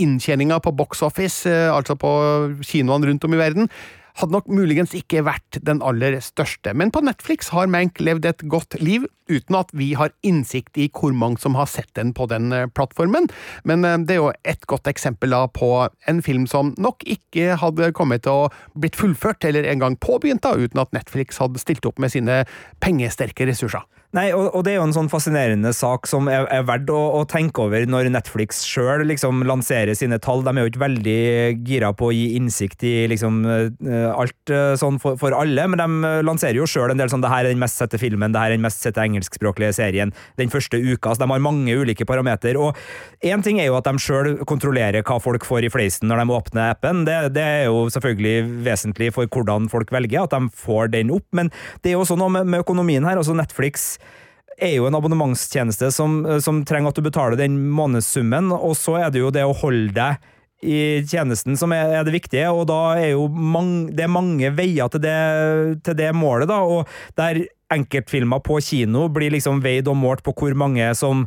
inntjeninga 0.03 0.59
på 0.63 0.75
box 0.77 1.03
office, 1.03 1.47
eh, 1.49 1.71
altså 1.73 1.97
på 1.99 2.13
kinoene 2.67 3.11
rundt 3.11 3.25
om 3.29 3.35
i 3.37 3.41
verden, 3.41 3.69
hadde 4.21 4.35
nok 4.35 4.51
muligens 4.53 4.95
ikke 4.97 5.25
vært 5.27 5.59
den 5.65 5.83
aller 5.85 6.19
største, 6.25 6.75
men 6.77 6.93
på 6.93 7.03
Netflix 7.05 7.51
har 7.55 7.71
Mank 7.71 8.01
levd 8.03 8.29
et 8.29 8.45
godt 8.51 8.77
liv, 8.83 9.07
uten 9.31 9.57
at 9.57 9.71
vi 9.77 9.93
har 9.97 10.13
innsikt 10.27 10.77
i 10.81 10.89
hvor 10.93 11.15
mange 11.17 11.41
som 11.41 11.57
har 11.57 11.71
sett 11.71 11.89
den 11.97 12.13
på 12.17 12.27
den 12.29 12.53
eh, 12.53 12.69
plattformen. 12.69 13.31
Men 13.69 13.87
eh, 13.89 13.97
det 14.05 14.17
er 14.17 14.21
jo 14.21 14.33
et 14.49 14.67
godt 14.69 14.91
eksempel 14.91 15.33
på 15.57 15.71
en 16.11 16.21
film 16.25 16.45
som 16.51 16.75
nok 16.77 17.07
ikke 17.09 17.57
hadde 17.63 17.93
kommet 17.97 18.27
til 18.27 18.45
å 18.45 18.51
blitt 18.77 18.99
fullført 18.99 19.47
eller 19.49 19.69
engang 19.71 19.97
påbegynt, 19.97 20.45
da, 20.45 20.57
uten 20.59 20.83
at 20.83 20.93
Netflix 20.93 21.41
hadde 21.41 21.63
stilt 21.63 21.87
opp 21.89 22.03
med 22.03 22.13
sine 22.13 22.43
pengesterke 22.85 23.49
ressurser. 23.49 23.87
Nei, 24.13 24.27
og, 24.37 24.51
og, 24.53 24.61
det 24.67 24.75
er 24.75 24.77
jo 24.77 24.85
en 24.85 24.93
sånn 24.93 25.09
fascinerende 25.09 25.71
sak 25.73 26.05
som 26.11 26.27
er, 26.29 26.45
er 26.53 26.67
verdt 26.69 26.91
å, 26.93 26.99
å, 27.17 27.23
tenke 27.25 27.63
over 27.65 27.87
når 27.89 28.11
Netflix 28.13 28.59
sjøl 28.69 29.07
liksom 29.09 29.41
lanserer 29.49 29.97
sine 29.97 30.19
tall. 30.21 30.43
De 30.45 30.53
er 30.53 30.67
jo 30.67 30.69
ikke 30.69 30.83
veldig 30.83 31.23
gira 31.65 31.95
på 31.97 32.11
å 32.11 32.13
gi 32.13 32.27
innsikt 32.37 32.85
i 32.85 32.93
liksom 33.09 33.39
uh, 33.49 34.11
alt 34.13 34.53
uh, 34.53 34.75
sånn 34.77 34.99
for, 35.01 35.17
for, 35.21 35.33
alle, 35.33 35.65
men 35.65 35.81
de 35.81 36.11
lanserer 36.29 36.61
jo 36.61 36.69
sjøl 36.69 36.93
en 36.93 37.01
del 37.01 37.09
sånn 37.09 37.25
det 37.25 37.31
her 37.33 37.47
er 37.47 37.55
den 37.55 37.63
mest 37.63 37.81
sette 37.81 37.97
filmen, 38.03 38.35
det 38.35 38.43
her 38.43 38.53
er 38.53 38.59
den 38.59 38.67
mest 38.67 38.85
sette 38.85 39.01
engelskspråklige 39.01 39.73
serien 39.79 40.13
den 40.37 40.53
første 40.53 40.77
uka, 40.77 41.15
så 41.15 41.25
de 41.25 41.31
har 41.33 41.45
mange 41.49 41.73
ulike 41.73 42.05
parameter. 42.05 42.61
Og 42.61 42.77
én 43.25 43.41
ting 43.41 43.63
er 43.63 43.71
jo 43.71 43.81
at 43.81 43.89
de 43.89 43.97
sjøl 43.97 44.35
kontrollerer 44.45 45.09
hva 45.09 45.17
folk 45.25 45.49
får 45.49 45.71
i 45.71 45.73
fleisen 45.73 46.13
når 46.13 46.21
de 46.21 46.37
åpner 46.37 46.75
appen. 46.75 47.07
Det, 47.09 47.17
det, 47.39 47.49
er 47.63 47.65
jo 47.71 47.87
selvfølgelig 47.97 48.61
vesentlig 48.69 49.09
for 49.17 49.25
hvordan 49.33 49.73
folk 49.73 49.89
velger, 49.97 50.29
at 50.29 50.37
de 50.37 50.53
får 50.53 50.93
den 50.99 51.17
opp, 51.17 51.31
men 51.33 51.49
det 51.81 51.95
er 51.95 51.97
jo 51.97 52.05
også 52.05 52.21
noe 52.21 52.37
med, 52.37 52.53
med 52.53 52.67
økonomien 52.67 53.09
her. 53.09 53.17
altså 53.17 53.33
Netflix 53.41 53.95
er 54.63 54.77
jo 54.77 54.87
en 54.89 54.97
abonnementstjeneste 54.99 55.91
som, 55.95 56.21
som, 56.45 56.63
trenger 56.69 56.93
at 56.93 56.99
du 56.99 57.07
betaler 57.07 57.39
den 57.41 57.59
månedssummen, 57.75 58.53
og 58.55 58.77
så 58.79 58.99
er 59.01 59.13
det 59.13 59.23
jo 59.23 59.33
det 59.35 59.45
å 59.47 59.57
holde 59.63 59.95
deg 59.97 60.31
i 60.63 61.03
tjenesten 61.11 61.57
som 61.59 61.73
er 61.75 62.05
det 62.07 62.15
viktige, 62.15 62.47
og 62.55 62.69
da 62.71 62.95
er 62.95 63.17
jo 63.17 63.27
mange, 63.27 63.91
det 63.97 64.07
er 64.07 64.13
mange 64.15 64.53
veier 64.55 64.93
til 64.93 65.03
det, 65.03 65.19
til 65.83 65.99
det 65.99 66.13
målet, 66.15 66.47
da, 66.51 66.61
og 66.63 66.87
der 67.19 67.43
enkeltfilmer 67.73 68.43
på 68.45 68.59
kino 68.64 69.07
blir 69.12 69.33
liksom 69.35 69.62
veid 69.64 69.89
og 69.91 69.99
målt 69.99 70.23
på 70.27 70.35
hvor 70.37 70.57
mange 70.59 70.87
som 70.99 71.27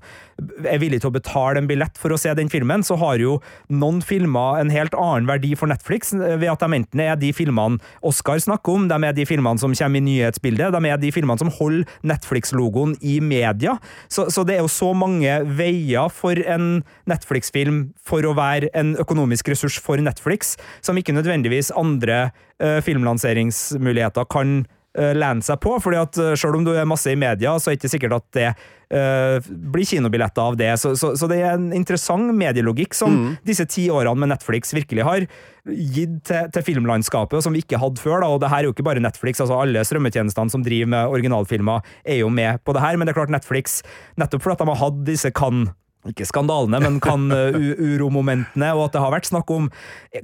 er 0.67 0.79
villige 0.81 1.03
til 1.03 1.11
å 1.11 1.15
betale 1.15 1.61
en 1.61 1.67
billett 1.69 1.97
for 1.99 2.11
å 2.11 2.19
se 2.19 2.33
den 2.35 2.49
filmen, 2.51 2.83
så 2.83 2.97
har 2.99 3.21
jo 3.21 3.37
noen 3.71 4.01
filmer 4.03 4.59
en 4.59 4.71
helt 4.73 4.95
annen 4.99 5.29
verdi 5.29 5.53
for 5.57 5.71
Netflix, 5.71 6.11
ved 6.15 6.47
at 6.51 6.63
de 6.63 6.79
enten 6.79 7.03
er 7.03 7.15
de 7.19 7.31
filmene 7.35 7.79
Oscar 8.05 8.41
snakker 8.43 8.75
om, 8.75 8.89
de 8.91 8.99
er 9.07 9.15
de 9.15 9.27
filmene 9.27 9.61
som 9.61 9.73
kommer 9.75 10.01
i 10.01 10.05
nyhetsbildet, 10.09 10.75
de 10.75 10.91
er 10.91 10.99
de 11.01 11.11
filmene 11.15 11.41
som 11.41 11.51
holder 11.55 11.87
Netflix-logoen 12.07 12.97
i 13.01 13.19
media. 13.23 13.77
Så, 14.11 14.27
så, 14.33 14.43
det 14.45 14.57
er 14.57 14.65
jo 14.65 14.71
så 14.71 14.91
mange 14.97 15.39
veier 15.57 16.11
for 16.13 16.39
en 16.51 16.83
Netflix-film 17.09 17.85
for 18.05 18.27
å 18.27 18.35
være 18.37 18.71
en 18.77 18.95
økonomisk 19.01 19.53
ressurs 19.53 19.79
for 19.81 20.01
Netflix, 20.03 20.55
som 20.85 20.97
ikke 20.99 21.15
nødvendigvis 21.15 21.71
andre 21.75 22.29
uh, 22.61 22.81
filmlanseringsmuligheter 22.85 24.27
kan 24.31 24.63
lene 24.95 25.43
seg 25.45 25.59
på. 25.63 25.75
fordi 25.83 25.99
at 25.99 26.17
uh, 26.21 26.31
Selv 26.39 26.59
om 26.59 26.65
du 26.65 26.73
er 26.75 26.87
masse 26.87 27.11
i 27.11 27.19
media, 27.19 27.57
så 27.59 27.69
er 27.69 27.75
det 27.75 27.83
ikke 27.83 27.93
sikkert 27.95 28.17
at 28.17 28.27
det 28.37 28.47
uh, 28.51 29.51
blir 29.73 29.87
kinobilletter 29.87 30.41
av 30.43 30.57
det. 30.59 30.71
Så, 30.81 30.95
så, 30.99 31.13
så, 31.19 31.29
det 31.31 31.41
er 31.41 31.57
en 31.57 31.71
interessant 31.75 32.31
medielogikk 32.35 32.95
som 32.97 33.13
mm. 33.13 33.29
disse 33.47 33.67
ti 33.71 33.87
årene 33.91 34.23
med 34.23 34.33
Netflix 34.35 34.75
virkelig 34.75 35.07
har 35.07 35.27
gitt 35.65 36.19
til, 36.29 36.51
til 36.53 36.67
filmlandskapet, 36.67 37.41
som 37.43 37.55
vi 37.55 37.63
ikke 37.65 37.79
hadde 37.81 38.01
før. 38.01 38.21
Da. 38.23 38.29
og 38.31 38.43
det 38.43 38.51
her 38.53 38.63
er 38.63 38.69
jo 38.69 38.75
ikke 38.75 38.87
bare 38.87 39.03
Netflix, 39.03 39.41
altså 39.43 39.61
alle 39.61 39.85
strømmetjenestene 39.87 40.53
som 40.53 40.65
driver 40.65 40.91
med 40.95 41.15
originalfilmer, 41.17 41.95
er 42.05 42.21
jo 42.21 42.29
med 42.33 42.61
på 42.63 42.75
det 42.75 42.85
her. 42.85 42.99
Men 42.99 43.07
det 43.07 43.15
er 43.15 43.21
klart 43.23 43.33
Netflix, 43.33 43.81
nettopp 44.21 44.45
fordi 44.45 44.63
de 44.63 44.71
har 44.71 44.83
hatt 44.85 45.01
disse 45.09 45.33
kan 45.35 45.67
ikke 46.11 46.27
skandalene, 46.29 46.81
men 46.83 47.01
kan 47.03 47.27
uh, 47.33 47.57
uromomentene, 47.79 48.71
og 48.75 48.87
at 48.87 48.95
det 48.95 49.03
har 49.03 49.13
vært 49.15 49.31
snakk 49.31 49.51
om 49.53 49.69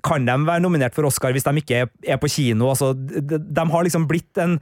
Kan 0.05 0.29
de 0.29 0.38
være 0.47 0.63
nominert 0.63 0.95
for 0.97 1.09
Oscar 1.09 1.36
hvis 1.36 1.47
de 1.47 1.53
ikke 1.61 1.86
er 1.86 2.21
på 2.21 2.32
kino? 2.32 2.71
Altså, 2.71 2.93
de, 2.95 3.39
de 3.41 3.67
har 3.73 3.86
liksom 3.86 4.07
blitt 4.09 4.39
en, 4.41 4.57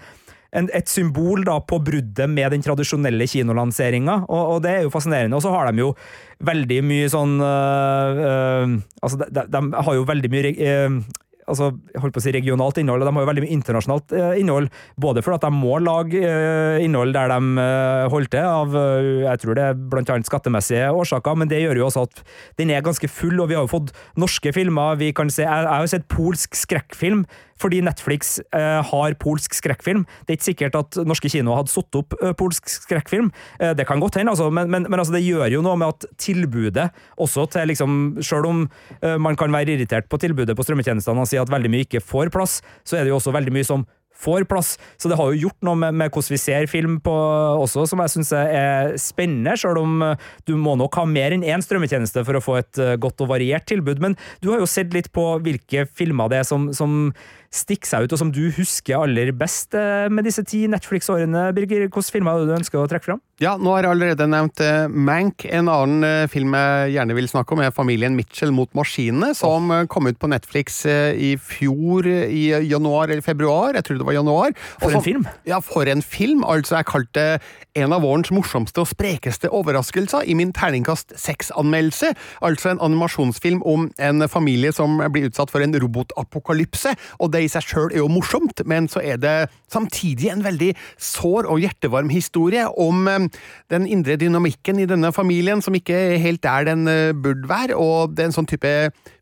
en, 0.56 0.70
et 0.76 0.90
symbol 0.90 1.44
da 1.48 1.60
på 1.62 1.82
bruddet 1.86 2.30
med 2.32 2.52
den 2.56 2.66
tradisjonelle 2.66 3.28
kinolanseringa, 3.30 4.24
og, 4.28 4.44
og, 4.56 4.60
det 4.66 4.74
er 4.74 4.86
jo 4.88 4.94
fascinerende. 4.94 5.38
Og 5.38 5.46
så 5.46 5.54
har 5.54 5.70
de 5.70 5.84
jo 5.84 5.94
veldig 6.48 6.84
mye 6.88 7.10
sånn 7.12 7.40
øh, 7.44 8.22
øh, 8.26 8.78
Altså, 9.04 9.26
de, 9.26 9.48
de, 9.52 9.66
har 9.76 9.98
jo 9.98 10.08
veldig 10.08 10.32
mye 10.32 10.54
øh, 10.56 11.02
altså, 11.50 11.72
holdt 12.00 12.16
på 12.16 12.22
å 12.22 12.26
si 12.26 12.34
regionalt 12.36 12.80
innhold, 12.82 13.04
og 13.04 13.10
de 13.10 13.16
har 13.16 13.26
jo 13.26 13.30
veldig 13.32 13.44
mye 13.46 13.56
internasjonalt 13.58 14.16
eh, 14.16 14.38
innhold. 14.42 14.70
Både 15.02 15.24
fordi 15.26 15.42
de 15.46 15.52
må 15.56 15.80
lage 15.84 16.22
eh, 16.22 16.80
innhold 16.86 17.16
der 17.16 17.34
de 17.34 17.66
eh, 17.66 18.06
holder 18.14 18.34
til, 18.36 18.48
av 18.50 18.78
jeg 19.26 19.44
tror 19.44 19.58
det 19.58 19.66
er 19.66 19.84
blant 19.92 20.14
annet 20.14 20.30
skattemessige 20.30 20.90
årsaker, 20.96 21.38
men 21.40 21.52
det 21.52 21.62
gjør 21.64 21.82
jo 21.82 21.90
også 21.90 22.06
at 22.08 22.24
den 22.62 22.74
er 22.74 22.86
ganske 22.86 23.12
full, 23.12 23.38
og 23.42 23.52
vi 23.52 23.58
har 23.58 23.66
jo 23.66 23.74
fått 23.74 23.94
norske 24.20 24.54
filmer. 24.56 24.98
vi 25.00 25.12
kan 25.16 25.30
se, 25.30 25.44
Jeg, 25.44 25.66
jeg 25.66 25.74
har 25.74 25.86
jo 25.86 25.94
sett 25.94 26.10
polsk 26.12 26.58
skrekkfilm 26.58 27.26
fordi 27.60 27.82
Netflix 27.86 28.38
eh, 28.56 28.80
har 28.90 29.18
polsk 29.22 29.56
skrekkfilm. 29.58 30.06
Det 30.26 30.34
er 30.34 30.40
ikke 30.40 30.50
sikkert 30.52 30.80
at 30.80 31.00
norske 31.08 31.32
kinoer 31.32 31.62
hadde 31.62 31.74
satt 31.74 32.00
opp 32.00 32.16
eh, 32.22 32.34
polsk 32.40 32.72
skrekkfilm. 32.72 33.32
Eh, 33.60 33.76
det 33.78 33.88
kan 33.90 34.02
godt 34.02 34.20
hende, 34.20 34.34
altså, 34.36 34.50
men, 34.54 34.72
men, 34.72 34.88
men 34.90 35.00
altså, 35.00 35.16
det 35.16 35.26
gjør 35.26 35.50
jo 35.52 35.64
noe 35.66 35.80
med 35.80 35.94
at 35.96 36.10
tilbudet 36.20 36.90
også 37.20 37.46
til 37.54 37.70
liksom 37.70 37.98
Selv 38.26 38.48
om 38.48 38.62
man 39.22 39.36
kan 39.38 39.52
være 39.54 39.74
irritert 39.74 40.08
på 40.10 40.18
tilbudet 40.22 40.56
på 40.58 40.64
strømmetjenestene 40.66 41.22
og 41.22 41.28
si 41.30 41.38
at 41.40 41.50
veldig 41.52 41.70
mye 41.72 41.86
ikke 41.86 42.02
får 42.04 42.32
plass, 42.34 42.60
så 42.88 42.98
er 42.98 43.06
det 43.06 43.12
jo 43.12 43.18
også 43.20 43.34
veldig 43.36 43.54
mye 43.54 43.68
som 43.68 43.86
får 44.20 44.46
plass. 44.50 44.74
Så 45.00 45.10
det 45.10 45.18
har 45.20 45.32
jo 45.32 45.46
gjort 45.46 45.66
noe 45.66 45.80
med, 45.80 45.96
med 46.02 46.12
hvordan 46.12 46.34
vi 46.36 46.42
ser 46.42 46.68
film 46.72 47.00
på 47.04 47.14
også, 47.64 47.86
som 47.90 48.04
jeg 48.04 48.14
syns 48.16 48.34
er 48.36 48.94
spennende, 49.00 49.56
selv 49.60 49.82
om 49.84 50.04
du 50.50 50.56
må 50.60 50.76
nok 50.80 51.00
ha 51.00 51.06
mer 51.10 51.36
enn 51.36 51.46
én 51.48 51.64
strømmetjeneste 51.64 52.26
for 52.28 52.40
å 52.40 52.44
få 52.44 52.60
et 52.60 52.82
godt 53.02 53.24
og 53.24 53.32
variert 53.32 53.68
tilbud. 53.70 54.02
Men 54.04 54.18
du 54.44 54.52
har 54.52 54.64
jo 54.64 54.70
sett 54.70 54.96
litt 54.96 55.12
på 55.16 55.26
hvilke 55.46 55.88
filmer 55.88 56.32
det 56.32 56.42
er 56.42 56.50
som, 56.50 56.70
som 56.76 57.14
stikker 57.54 57.90
seg 57.90 58.06
ut, 58.06 58.14
og 58.14 58.22
som 58.22 58.34
du 58.34 58.44
husker 58.56 59.00
aller 59.00 59.32
best 59.36 59.74
med 60.12 60.28
disse 60.28 60.44
ti 60.48 60.66
Netflix-årene. 60.70 61.50
Birger, 61.58 61.88
hvilke 61.88 62.04
filmer 62.14 62.38
er 62.38 62.46
du 62.50 62.56
ønsker 62.60 62.82
å 62.82 62.88
trekke 62.90 63.12
fram? 63.12 63.24
Ja, 63.40 63.54
nå 63.56 63.72
har 63.72 63.86
jeg 63.86 63.94
allerede 63.94 64.26
nevnt 64.28 64.60
uh, 64.60 64.90
Mank. 64.92 65.46
En 65.48 65.70
annen 65.72 66.04
uh, 66.04 66.30
film 66.32 66.56
jeg 66.58 66.92
gjerne 66.98 67.16
vil 67.16 67.30
snakke 67.32 67.56
om, 67.56 67.62
er 67.64 67.72
Familien 67.76 68.18
Mitchell 68.18 68.52
mot 68.52 68.70
maskinene, 68.76 69.32
som 69.38 69.72
oh. 69.72 69.86
kom 69.92 70.10
ut 70.10 70.20
på 70.20 70.30
Netflix 70.32 70.82
i 70.90 71.32
fjor 71.40 72.08
i 72.10 72.50
januar 72.68 73.10
eller 73.10 73.24
februar. 73.24 73.78
Jeg 73.78 73.88
tror 73.88 74.02
det 74.02 74.10
var 74.10 74.18
januar. 74.18 74.54
For 74.82 74.94
en 74.94 75.06
film! 75.06 75.26
Ja, 75.48 75.62
for 75.64 75.88
en 75.90 76.04
film. 76.04 76.44
Altså, 76.44 76.78
jeg 76.80 76.90
kalte 76.90 77.20
det 77.20 77.80
en 77.80 77.94
av 77.94 78.04
vårens 78.04 78.32
morsomste 78.34 78.82
og 78.82 78.90
sprekeste 78.90 79.50
overraskelser 79.56 80.28
i 80.30 80.36
min 80.38 80.52
terningkast 80.56 81.14
seks-anmeldelse. 81.20 82.12
Altså 82.46 82.74
en 82.74 82.82
animasjonsfilm 82.90 83.62
om 83.68 83.88
en 84.02 84.26
familie 84.32 84.74
som 84.76 85.00
blir 85.14 85.30
utsatt 85.30 85.52
for 85.54 85.64
en 85.64 85.76
robotapokalypse. 85.80 86.96
og 87.20 87.32
det 87.32 87.39
det 87.40 87.48
i 87.48 87.52
seg 87.52 87.66
sjøl 87.66 87.90
er 87.94 88.04
jo 88.04 88.12
morsomt, 88.12 88.64
men 88.70 88.90
så 88.92 89.02
er 89.02 89.20
det 89.22 89.36
samtidig 89.72 90.32
en 90.34 90.46
veldig 90.46 90.74
sår 91.10 91.50
og 91.50 91.64
hjertevarm 91.64 92.12
historie 92.14 92.68
om 92.80 93.08
eh, 93.10 93.28
den 93.74 93.88
indre 93.90 94.20
dynamikken 94.20 94.84
i 94.84 94.90
denne 94.90 95.14
familien 95.16 95.64
som 95.66 95.76
ikke 95.78 96.20
helt 96.22 96.46
er 96.46 96.70
den 96.70 96.88
eh, 96.92 97.16
burde 97.16 97.50
være, 97.50 97.78
og 97.80 98.16
det 98.16 98.26
er 98.26 98.34
en 98.34 98.40
sånn 98.42 98.50
type 98.50 98.74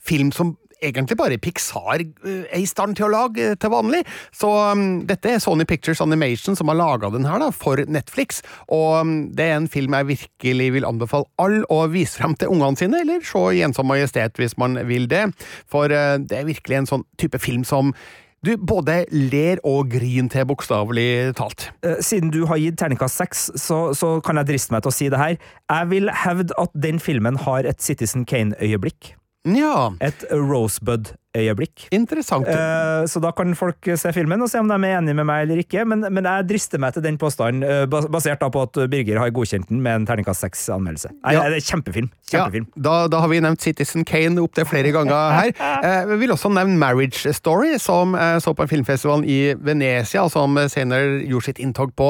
film 0.08 0.34
som 0.36 0.56
egentlig 0.84 1.18
bare 1.20 1.40
Pixar 1.42 2.02
eh, 2.02 2.44
er 2.46 2.60
i 2.62 2.68
stand 2.70 2.98
til 2.98 3.08
å 3.08 3.14
lage 3.14 3.54
til 3.60 3.74
vanlig. 3.74 4.04
Så 4.36 4.50
um, 4.50 4.86
dette 5.08 5.32
er 5.34 5.42
Sony 5.44 5.66
Pictures 5.70 6.02
Animation 6.04 6.58
som 6.58 6.72
har 6.72 6.80
laga 6.80 7.12
den 7.14 7.28
her 7.28 7.42
da, 7.42 7.50
for 7.56 7.82
Netflix, 7.88 8.44
og 8.68 9.02
um, 9.02 9.16
det 9.36 9.48
er 9.48 9.58
en 9.58 9.72
film 9.72 9.96
jeg 9.98 10.12
virkelig 10.12 10.70
vil 10.78 10.88
anbefale 10.88 11.30
alle 11.42 11.66
å 11.74 11.84
vise 11.92 12.20
frem 12.20 12.38
til 12.38 12.54
ungene 12.54 12.80
sine, 12.80 13.02
eller 13.06 13.26
se 13.26 13.44
i 13.56 13.64
Ensom 13.66 13.90
majestet 13.90 14.38
hvis 14.40 14.58
man 14.62 14.78
vil 14.88 15.10
det, 15.12 15.28
for 15.70 15.92
uh, 15.92 16.16
det 16.22 16.42
er 16.42 16.50
virkelig 16.50 16.82
en 16.82 16.94
sånn 16.96 17.06
type 17.20 17.42
film 17.42 17.66
som 17.68 17.94
du 18.46 18.54
både 18.62 19.02
ler 19.12 19.60
og 19.66 19.90
griner 19.92 20.30
til, 20.32 20.46
bokstavelig 20.48 21.34
talt. 21.40 21.72
Eh, 21.84 21.98
siden 22.06 22.30
du 22.32 22.44
har 22.48 22.62
gitt 22.62 22.78
terningkast 22.80 23.18
seks, 23.18 23.46
så, 23.58 23.80
så, 23.98 24.18
kan 24.24 24.38
jeg 24.40 24.52
driste 24.52 24.76
meg 24.76 24.86
til 24.86 24.94
å 24.94 24.98
si 24.98 25.10
det 25.12 25.22
her. 25.22 25.38
Jeg 25.66 25.90
vil 25.92 26.12
hevde 26.24 26.58
at 26.62 26.76
den 26.78 27.02
filmen 27.02 27.40
har 27.48 27.68
et 27.68 27.82
Citizen 27.84 28.28
Kane-øyeblikk. 28.30 29.16
Ja. 29.56 29.92
Et 30.04 30.26
Rosebud-øyeblikk. 30.32 31.88
Interessant. 31.96 32.48
Eh, 32.50 33.06
så 33.08 33.22
da 33.24 33.32
kan 33.36 33.54
folk 33.58 33.90
se 34.00 34.12
filmen 34.16 34.42
og 34.44 34.50
se 34.52 34.60
om 34.62 34.70
de 34.70 34.78
er 34.78 34.98
enige 34.98 35.18
med 35.18 35.28
meg 35.30 35.46
eller 35.46 35.62
ikke, 35.64 35.86
men, 35.88 36.04
men 36.14 36.28
jeg 36.28 36.48
drister 36.50 36.82
meg 36.82 36.96
til 36.96 37.06
den 37.06 37.20
påstanden, 37.22 37.64
uh, 37.64 38.08
basert 38.12 38.42
da 38.44 38.50
på 38.54 38.66
at 38.68 38.80
Birger 38.92 39.22
har 39.22 39.34
godkjent 39.36 39.70
den 39.72 39.84
med 39.86 40.02
en 40.02 40.08
terningkast 40.10 40.46
seks-anmeldelse. 40.46 41.14
Ja. 41.24 41.46
Det 41.48 41.62
er 41.62 41.68
kjempefilm. 41.70 42.10
kjempefilm. 42.32 42.68
Ja, 42.76 42.84
da, 42.90 42.96
da, 43.14 43.22
har 43.24 43.32
vi 43.32 43.42
nevnt 43.44 43.64
Citizen 43.64 44.06
Kane 44.08 44.42
opptil 44.44 44.68
flere 44.70 44.94
ganger 44.96 45.38
her. 45.38 45.54
Eh, 45.88 46.08
vi 46.10 46.16
vil 46.24 46.32
også 46.34 46.50
nevne 46.52 46.78
Marriage 46.80 47.32
Story, 47.36 47.76
som 47.80 48.16
så 48.42 48.52
på 48.56 48.66
en 48.66 48.70
filmfestival 48.72 49.24
i 49.30 49.54
Venezia, 49.62 50.24
som 50.32 50.58
senere 50.72 51.22
gjorde 51.28 51.52
sitt 51.52 51.62
inntog 51.64 51.94
på 51.96 52.10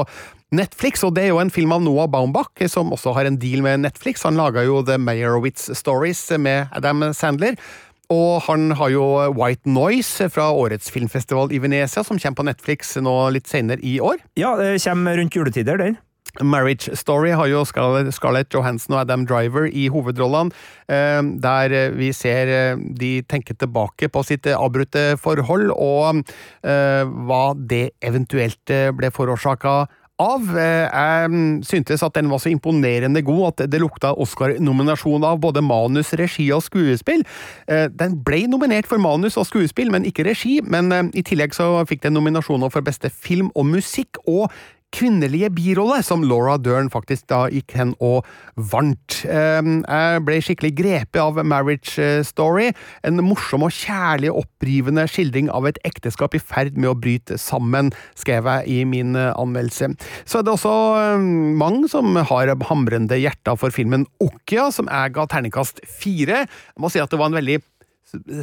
Netflix, 0.55 1.01
og 1.03 1.11
det 1.17 1.25
er 1.25 1.33
jo 1.33 1.41
en 1.41 1.51
film 1.51 1.73
av 1.75 1.81
Noah 1.83 2.07
Baumbach, 2.07 2.53
som 2.71 2.93
også 2.95 3.11
har 3.17 3.27
en 3.27 3.35
deal 3.39 3.59
med 3.65 3.81
Netflix. 3.83 4.23
Han 4.23 4.39
laga 4.39 4.63
jo 4.63 4.79
The 4.85 4.95
Meyerowitz 4.95 5.67
Stories 5.75 6.21
med 6.39 6.71
Adam 6.71 7.09
Sandler. 7.11 7.59
Og 8.07 8.39
han 8.45 8.71
har 8.79 8.93
jo 8.93 9.03
White 9.35 9.67
Noise 9.67 10.29
fra 10.31 10.47
årets 10.55 10.87
filmfestival 10.93 11.51
i 11.51 11.59
Venezia, 11.59 12.05
som 12.07 12.15
kommer 12.15 12.39
på 12.39 12.47
Netflix 12.47 12.95
nå 13.03 13.15
litt 13.35 13.51
senere 13.51 13.83
i 13.83 13.97
år. 13.99 14.23
Ja, 14.39 14.55
det 14.55 14.77
kommer 14.85 15.19
rundt 15.19 15.35
juletider, 15.35 15.83
den. 15.83 15.99
Marriage 16.43 16.95
Story 16.95 17.31
har 17.35 17.49
jo 17.49 17.63
Scarlett 17.65 18.53
Johansson 18.53 18.95
og 18.95 19.01
Adam 19.01 19.25
Driver 19.27 19.67
i 19.67 19.87
hovedrollene, 19.91 20.53
eh, 20.87 21.21
der 21.43 21.75
vi 21.97 22.11
ser 22.13 22.51
eh, 22.53 22.77
de 22.77 23.21
tenker 23.27 23.57
tilbake 23.57 24.07
på 24.13 24.23
sitt 24.27 24.47
avbrutte 24.53 25.17
forhold, 25.19 25.71
og 25.73 26.23
eh, 26.63 27.03
hva 27.03 27.43
det 27.57 27.97
eventuelt 28.05 28.75
ble 28.95 29.11
forårsaka 29.11 29.87
av. 30.22 30.49
Jeg 30.57 31.41
syntes 31.68 32.03
at 32.05 32.15
den 32.18 32.30
var 32.32 32.41
så 32.43 32.51
imponerende 32.51 33.22
god 33.26 33.43
at 33.51 33.65
det 33.72 33.82
lukta 33.82 34.13
Oscar-nominasjon 34.18 35.26
av 35.28 35.41
både 35.43 35.63
manus, 35.65 36.13
regi 36.18 36.49
og 36.55 36.63
skuespill. 36.65 37.26
Den 37.68 38.18
ble 38.26 38.45
nominert 38.49 38.89
for 38.89 39.01
manus 39.01 39.38
og 39.38 39.47
skuespill, 39.49 39.91
men 39.93 40.07
ikke 40.07 40.26
regi. 40.28 40.57
Men 40.65 41.11
i 41.13 41.26
tillegg 41.26 41.55
så 41.57 41.70
fikk 41.89 42.05
den 42.07 42.18
nominasjoner 42.18 42.74
for 42.74 42.86
beste 42.86 43.11
film 43.13 43.51
og 43.55 43.70
musikk, 43.70 44.20
og 44.26 44.49
kvinnelige 44.97 45.49
birolle, 45.53 45.99
som 46.05 46.23
Laura 46.25 46.55
Dern 46.57 46.89
faktisk 46.89 47.27
da 47.29 47.43
gikk 47.53 47.75
hen 47.77 47.93
og 48.03 48.25
vant. 48.71 49.19
Ehm, 49.29 49.83
jeg 49.85 50.23
ble 50.25 50.39
skikkelig 50.41 50.73
grepet 50.79 51.19
av 51.21 51.37
Marriage 51.45 52.01
eh, 52.01 52.23
Story, 52.25 52.71
en 53.05 53.21
morsom 53.25 53.65
og 53.67 53.75
kjærlig 53.75 54.33
opprivende 54.33 55.05
skildring 55.09 55.51
av 55.53 55.69
et 55.69 55.79
ekteskap 55.87 56.37
i 56.37 56.41
ferd 56.41 56.79
med 56.79 56.91
å 56.91 56.97
bryte 56.97 57.37
sammen, 57.41 57.93
skrev 58.17 58.49
jeg 58.49 58.73
i 58.73 58.81
min 58.89 59.13
eh, 59.19 59.33
anmeldelse. 59.37 59.93
Så 60.25 60.41
er 60.41 60.47
det 60.47 60.55
også 60.55 60.75
ehm, 61.03 61.31
mange 61.61 61.85
som 61.93 62.17
har 62.17 62.55
hamrende 62.71 63.21
hjerter 63.21 63.59
for 63.59 63.73
filmen 63.73 64.07
Okja, 64.23 64.71
som 64.73 64.89
jeg 64.89 65.13
ga 65.13 65.27
terningkast 65.29 65.83
fire. 65.85 66.45
Jeg 66.47 66.81
må 66.81 66.89
si 66.89 67.03
at 67.03 67.13
det 67.13 67.21
var 67.21 67.29
en 67.29 67.37
veldig 67.37 67.61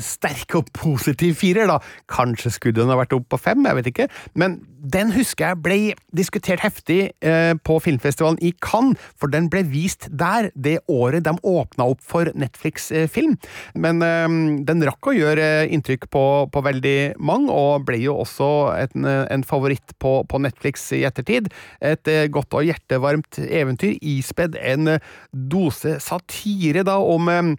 sterk 0.05 0.57
og 0.59 0.69
positiv 0.77 1.39
firer, 1.41 1.69
da. 1.71 1.81
Kanskje 2.11 2.53
skulle 2.53 2.79
den 2.81 2.93
ha 2.93 2.99
vært 3.01 3.15
opp 3.17 3.31
på 3.33 3.41
fem, 3.41 3.65
jeg 3.65 3.79
vet 3.79 3.91
ikke. 3.91 4.09
Men 4.39 4.59
den 4.85 5.13
husker 5.15 5.53
jeg 5.53 5.61
ble 5.65 5.79
diskutert 6.17 6.63
heftig 6.65 6.99
eh, 7.25 7.55
på 7.65 7.79
filmfestivalen 7.81 8.41
i 8.45 8.53
Cannes, 8.65 9.01
for 9.17 9.33
den 9.33 9.49
ble 9.53 9.65
vist 9.71 10.11
der 10.13 10.51
det 10.55 10.77
året 10.93 11.25
de 11.25 11.33
åpna 11.41 11.89
opp 11.95 12.03
for 12.05 12.29
Netflix-film. 12.37 13.39
Men 13.81 14.05
eh, 14.05 14.37
den 14.69 14.85
rakk 14.85 15.11
å 15.11 15.17
gjøre 15.17 15.49
inntrykk 15.73 16.09
på, 16.13 16.25
på, 16.53 16.65
veldig 16.65 17.15
mange, 17.25 17.53
og 17.53 17.89
ble 17.89 18.03
jo 18.05 18.19
også 18.25 18.51
en, 18.77 19.09
en 19.09 19.47
favoritt 19.47 19.97
på, 20.03 20.19
på, 20.29 20.43
Netflix 20.45 20.91
i 20.97 21.05
ettertid. 21.09 21.49
Et 21.81 22.13
eh, 22.13 22.29
godt 22.33 22.55
og 22.57 22.69
hjertevarmt 22.69 23.41
eventyr 23.45 23.97
ispedd 24.05 24.59
en 24.61 24.97
dose 25.33 25.99
satire, 26.05 26.85
da, 26.87 26.99
om 27.01 27.31
eh, 27.33 27.55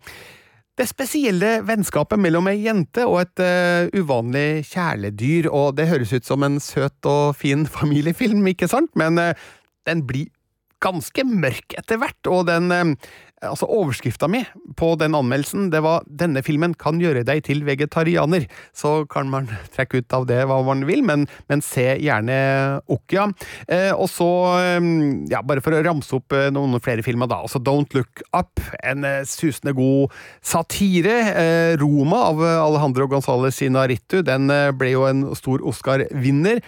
det 0.75 0.87
spesielle 0.89 1.59
vennskapet 1.63 2.19
mellom 2.19 2.49
ei 2.51 2.65
jente 2.65 3.05
og 3.07 3.21
et 3.21 3.43
uh, 3.43 3.87
uvanlig 3.95 4.65
kjæledyr, 4.73 5.47
og 5.47 5.77
det 5.77 5.87
høres 5.87 6.11
ut 6.15 6.27
som 6.27 6.43
en 6.43 6.59
søt 6.63 7.07
og 7.07 7.35
fin 7.39 7.63
familiefilm, 7.77 8.43
ikke 8.51 8.69
sant? 8.71 8.91
Men 8.99 9.19
uh, 9.21 9.31
den 9.87 10.03
blir 10.07 10.31
ganske 10.83 11.23
mørk 11.25 11.77
etter 11.79 12.01
hvert, 12.01 12.19
og 12.27 12.49
den 12.51 12.73
uh, 12.75 13.13
Altså, 13.49 13.69
overskrifta 13.69 14.29
mi 14.31 14.43
på 14.77 14.93
den 14.99 15.15
anmeldelsen, 15.17 15.69
det 15.71 15.81
var 15.85 16.03
'Denne 16.05 16.43
filmen 16.43 16.73
kan 16.73 16.99
gjøre 16.99 17.25
deg 17.25 17.43
til 17.45 17.63
vegetarianer'. 17.67 18.47
Så 18.73 19.05
kan 19.09 19.29
man 19.29 19.49
trekke 19.75 20.01
ut 20.01 20.13
av 20.13 20.27
det 20.27 20.41
hva 20.45 20.61
man 20.65 20.85
vil, 20.87 21.03
men, 21.03 21.27
men 21.49 21.61
se 21.61 21.95
gjerne 22.01 22.81
Okja. 22.91 23.29
Eh, 23.67 23.91
og 23.93 24.09
så, 24.11 24.29
eh, 24.59 24.81
ja, 25.31 25.41
bare 25.41 25.61
for 25.63 25.75
å 25.75 25.83
ramse 25.85 26.15
opp 26.17 26.33
eh, 26.35 26.49
noen 26.53 26.79
flere 26.83 27.03
filmer, 27.05 27.29
da. 27.31 27.41
Altså 27.45 27.61
Don't 27.63 27.93
Look 27.95 28.23
Up, 28.33 28.61
en 28.83 29.05
eh, 29.07 29.23
susende 29.27 29.73
god 29.75 30.13
satire. 30.45 31.15
Eh, 31.35 31.77
Roma 31.81 32.21
av 32.29 32.41
Alejandro 32.41 33.07
Gonzales 33.11 33.61
Inaritu, 33.65 34.21
den 34.25 34.49
eh, 34.53 34.71
ble 34.75 34.93
jo 34.93 35.05
en 35.09 35.25
stor 35.37 35.63
Oscar-vinner. 35.65 36.61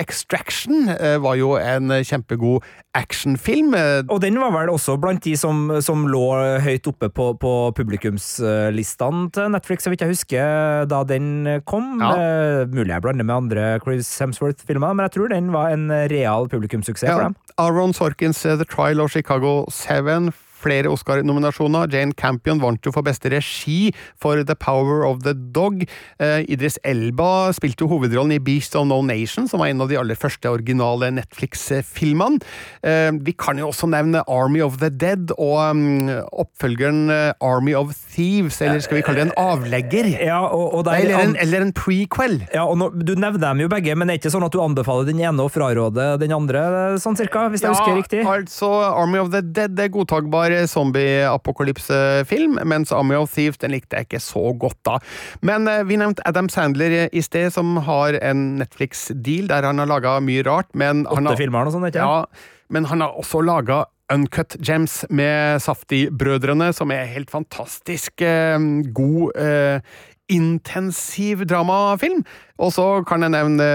Extraction 0.00 0.86
var 1.22 1.34
jo 1.36 1.50
en 1.60 1.92
kjempegod 2.06 2.64
actionfilm. 2.96 3.74
Og 4.08 4.18
den 4.22 4.38
var 4.40 4.52
vel 4.54 4.70
også 4.72 4.96
blant 5.00 5.24
de 5.24 5.34
som, 5.36 5.66
som 5.84 5.91
lå 6.10 6.26
høyt 6.64 6.88
oppe 6.90 7.08
på, 7.12 7.28
på 7.40 7.52
publikumslistene 7.76 9.26
til 9.34 9.50
Netflix, 9.54 9.86
så 9.86 9.92
vidt 9.92 10.04
jeg 10.04 10.12
husker, 10.12 10.86
da 10.90 11.02
den 11.08 11.58
kom. 11.68 11.96
Ja. 12.02 12.12
Uh, 12.12 12.72
mulig 12.72 12.94
jeg 12.94 13.04
blander 13.04 13.28
med 13.28 13.36
andre 13.36 13.66
Chris 13.84 14.10
Hemsworth-filmer, 14.22 14.94
men 14.94 15.06
jeg 15.08 15.16
tror 15.16 15.32
den 15.32 15.52
var 15.54 15.74
en 15.74 15.88
real 16.12 16.48
publikumssuksess 16.52 17.08
ja. 17.08 17.18
for 17.18 17.30
dem. 17.30 17.36
Aaron 17.62 17.94
Sorkins' 17.96 18.42
The 18.46 18.68
Trial 18.68 19.00
of 19.04 19.12
Chicago 19.12 19.66
7 19.70 20.32
flere 20.62 20.90
Oscar-nominasjoner. 20.92 21.90
Jane 21.92 22.16
Campion 22.18 22.62
vant 22.62 22.82
jo 22.84 22.92
for 22.94 23.06
beste 23.06 23.30
regi 23.32 23.92
for 24.20 24.42
The 24.46 24.56
Power 24.58 25.04
of 25.08 25.22
the 25.26 25.34
Dog. 25.34 25.84
Eh, 26.22 26.42
Idris 26.52 26.78
Elba 26.86 27.50
spilte 27.56 27.84
jo 27.84 27.90
hovedrollen 27.94 28.36
i 28.36 28.40
Beast 28.42 28.76
of 28.78 28.86
No 28.88 29.00
Nation, 29.06 29.48
som 29.50 29.62
var 29.62 29.72
en 29.72 29.82
av 29.84 29.90
de 29.90 29.98
aller 30.00 30.18
første 30.18 30.50
originale 30.50 31.10
Netflix-filmene. 31.18 32.42
Eh, 32.82 33.10
vi 33.22 33.34
kan 33.38 33.58
jo 33.60 33.70
også 33.70 33.88
nevne 33.90 34.22
Army 34.30 34.62
of 34.64 34.78
the 34.82 34.90
Dead 34.90 35.32
og 35.38 35.58
um, 35.72 36.08
oppfølgeren 36.42 37.10
uh, 37.10 37.32
Army 37.42 37.74
of 37.76 37.92
Thieves, 38.14 38.60
eller 38.62 38.82
skal 38.84 38.98
vi 38.98 39.04
kalle 39.06 39.22
det 39.22 39.28
en 39.30 39.34
avlegger? 39.40 40.08
Ja, 40.22 40.40
og, 40.46 40.74
og 40.78 40.90
eller, 40.92 41.18
en, 41.18 41.36
eller, 41.40 41.66
en, 41.66 41.72
prequel. 41.76 42.40
Ja, 42.54 42.66
og 42.68 42.78
nå, 42.80 42.90
Du 43.02 43.14
nevner 43.16 43.40
dem 43.42 43.64
jo 43.64 43.70
begge, 43.72 43.96
men 43.96 44.08
det 44.08 44.16
er 44.16 44.22
ikke 44.22 44.34
sånn 44.34 44.46
at 44.46 44.54
du 44.54 44.60
anbefaler 44.62 45.08
den 45.08 45.22
ene 45.22 45.46
og 45.46 45.52
fraråder 45.54 46.20
den 46.22 46.34
andre, 46.36 46.64
sånn 47.02 47.18
cirka, 47.18 47.46
hvis 47.52 47.64
jeg 47.64 47.70
ja, 47.70 47.76
husker 47.76 47.98
riktig? 47.98 48.22
altså 48.28 48.70
Army 48.92 49.20
of 49.22 49.32
the 49.34 49.42
Dead 49.42 49.78
er 49.80 49.90
godtakbar 49.92 50.51
zombie-apokalypse-film, 50.70 52.60
mens 52.68 52.92
Army 52.94 53.16
of 53.18 53.32
Thieves 53.34 53.60
den 53.62 53.74
likte 53.74 53.98
jeg 53.98 54.08
ikke 54.08 54.22
så 54.22 54.44
godt 54.58 54.78
da. 54.88 54.98
Men 55.44 55.68
eh, 55.70 55.84
vi 55.88 55.98
nevnte 56.00 56.24
Adam 56.28 56.48
Sandler 56.52 57.08
i 57.08 57.22
sted, 57.24 57.52
som 57.54 57.76
har 57.86 58.18
en 58.22 58.58
Netflix-deal 58.60 59.50
der 59.52 59.68
han 59.68 59.82
har 59.82 59.90
laga 59.90 60.18
mye 60.24 60.44
rart. 60.46 60.70
Men 60.74 61.06
Åtte 61.06 61.20
han 61.20 61.32
har, 61.32 61.40
filmer 61.40 61.68
og 61.68 61.76
sånn, 61.76 61.88
ikke 61.90 62.04
Ja, 62.04 62.24
men 62.72 62.88
han 62.88 63.04
har 63.04 63.18
også 63.20 63.42
laga 63.44 63.84
Uncut 64.12 64.56
Gems 64.60 65.02
med 65.08 65.62
Safti-brødrene, 65.64 66.72
som 66.76 66.90
er 66.92 67.08
helt 67.14 67.30
fantastisk 67.32 68.24
eh, 68.24 68.58
god 68.92 69.36
eh, 69.40 70.00
intensiv 70.32 71.44
dramafilm. 71.46 72.24
Og 72.62 72.70
så 72.76 73.02
kan 73.08 73.24
jeg 73.24 73.32
nevne 73.34 73.66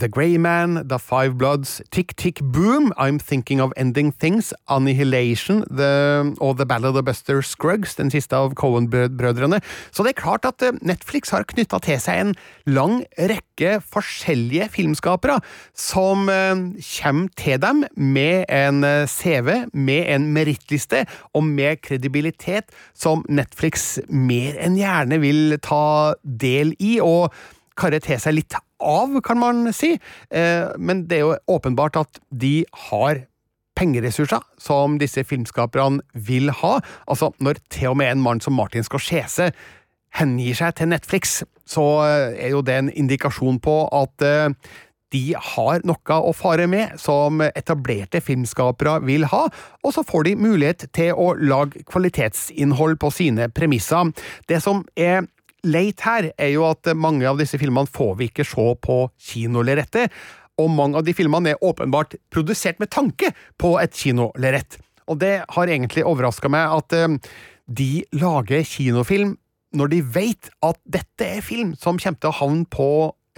The 0.00 0.08
Grey 0.08 0.38
Man, 0.40 0.78
The 0.88 0.98
Five 0.98 1.36
Bloods, 1.38 1.82
Tick 1.92 2.16
Tick 2.16 2.40
Boom, 2.40 2.92
I'm 2.96 3.18
Thinking 3.18 3.60
of 3.60 3.72
Ending 3.76 4.12
Things, 4.12 4.54
Annihilation 4.68 5.62
the, 5.68 6.34
og 6.40 6.56
The 6.56 6.66
Ballad 6.66 6.96
of 6.96 7.04
Buster 7.04 7.42
Scruggs, 7.42 7.94
den 7.94 8.10
siste 8.10 8.36
av 8.36 8.54
Cohen-brødrene. 8.56 9.60
Så 9.92 10.02
det 10.02 10.14
er 10.14 10.22
klart 10.22 10.48
at 10.48 10.62
eh, 10.64 10.72
Netflix 10.80 11.30
har 11.34 11.44
knytta 11.50 11.78
til 11.84 12.00
seg 12.00 12.22
en 12.22 12.34
lang 12.66 13.02
rekke 13.18 13.53
forskjellige 13.62 14.68
filmskapere 14.74 15.38
som 15.76 16.28
eh, 16.28 16.54
kommer 17.00 17.28
til 17.36 17.60
dem 17.62 17.84
med 17.96 18.44
en 18.48 18.84
eh, 18.84 19.06
CV, 19.06 19.66
med 19.72 20.10
en 20.14 20.32
merittliste 20.34 21.04
og 21.34 21.44
med 21.44 21.82
kredibilitet 21.82 22.74
som 22.94 23.24
Netflix 23.28 24.00
mer 24.08 24.58
enn 24.58 24.78
gjerne 24.78 25.20
vil 25.22 25.58
ta 25.62 26.14
del 26.24 26.74
i. 26.78 26.98
og 27.00 27.32
karre 27.74 27.98
til 27.98 28.20
seg 28.22 28.36
litt 28.36 28.54
av, 28.78 29.14
kan 29.26 29.40
man 29.40 29.68
si. 29.74 29.94
Eh, 30.30 30.66
men 30.78 31.06
det 31.10 31.18
er 31.18 31.24
jo 31.24 31.38
åpenbart 31.56 31.98
at 31.98 32.20
de 32.30 32.64
har 32.88 33.24
pengeressurser 33.74 34.42
som 34.62 34.98
disse 35.00 35.24
filmskaperne 35.26 36.04
vil 36.14 36.52
ha. 36.62 36.78
Altså, 37.10 37.32
når 37.42 37.58
til 37.74 37.92
og 37.92 37.98
med 37.98 38.12
en 38.12 38.22
mann 38.22 38.42
som 38.44 38.54
Martin 38.54 38.86
Scorsese 38.86 39.50
hengir 40.14 40.54
seg 40.54 40.76
til 40.78 40.92
Netflix, 40.92 41.40
så 41.68 41.84
eh, 42.06 42.46
er 42.46 42.54
jo 42.54 42.64
det 42.64 42.80
en 42.80 42.90
indikasjon 42.92 43.60
på 43.64 43.76
at 43.94 44.24
eh, 44.24 44.48
de 45.14 45.22
har 45.38 45.84
noe 45.86 46.16
å 46.18 46.32
fare 46.34 46.66
med 46.70 46.96
som 47.00 47.42
etablerte 47.44 48.22
filmskapere 48.24 48.98
vil 49.06 49.28
ha, 49.30 49.44
og 49.84 49.94
så 49.94 50.02
får 50.06 50.26
de 50.28 50.34
mulighet 50.42 50.88
til 50.96 51.14
å 51.14 51.32
lage 51.38 51.84
kvalitetsinnhold 51.86 52.98
på 53.02 53.12
sine 53.14 53.48
premisser. 53.54 54.10
Det 54.50 54.58
som 54.64 54.82
er 54.98 55.22
leit 55.64 56.02
her, 56.04 56.32
er 56.36 56.54
jo 56.56 56.66
at 56.68 56.90
mange 56.98 57.28
av 57.28 57.38
disse 57.40 57.60
filmene 57.60 57.90
får 57.90 58.16
vi 58.18 58.30
ikke 58.30 58.46
se 58.48 58.66
på 58.84 58.98
kinolerretet, 59.30 60.12
og 60.60 60.70
mange 60.70 61.00
av 61.00 61.06
de 61.06 61.14
filmene 61.16 61.54
er 61.54 61.64
åpenbart 61.66 62.14
produsert 62.30 62.78
med 62.82 62.92
tanke 62.94 63.32
på 63.58 63.74
et 63.82 63.94
kinolerret. 63.98 64.78
Og 65.10 65.18
det 65.20 65.36
har 65.50 65.70
egentlig 65.70 66.06
overraska 66.06 66.50
meg 66.52 66.74
at 66.78 66.94
uh, 66.96 67.16
de 67.66 68.04
lager 68.14 68.62
kinofilm 68.66 69.34
når 69.74 69.92
de 69.92 70.00
vet 70.14 70.50
at 70.64 70.78
dette 70.86 71.26
er 71.26 71.44
film 71.44 71.74
som 71.80 71.98
kommer 72.00 72.20
til 72.22 72.32
å 72.32 72.38
havne 72.40 72.68
på 72.70 72.88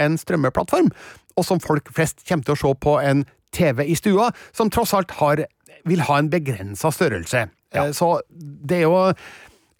en 0.02 0.18
strømmeplattform, 0.20 0.90
og 1.36 1.44
som 1.44 1.60
folk 1.60 1.88
flest 1.96 2.24
kommer 2.28 2.46
til 2.46 2.56
å 2.56 2.60
se 2.60 2.72
på 2.84 2.96
en 3.00 3.24
TV 3.56 3.84
i 3.86 3.96
stua, 3.96 4.30
som 4.56 4.70
tross 4.72 4.94
alt 4.96 5.16
har, 5.20 5.46
vil 5.88 6.04
ha 6.08 6.18
en 6.20 6.30
begrensa 6.32 6.92
størrelse. 6.92 7.46
Ja. 7.74 7.88
Uh, 7.88 7.92
så 7.96 8.10
det 8.36 8.82
er 8.82 8.88
jo 8.88 8.98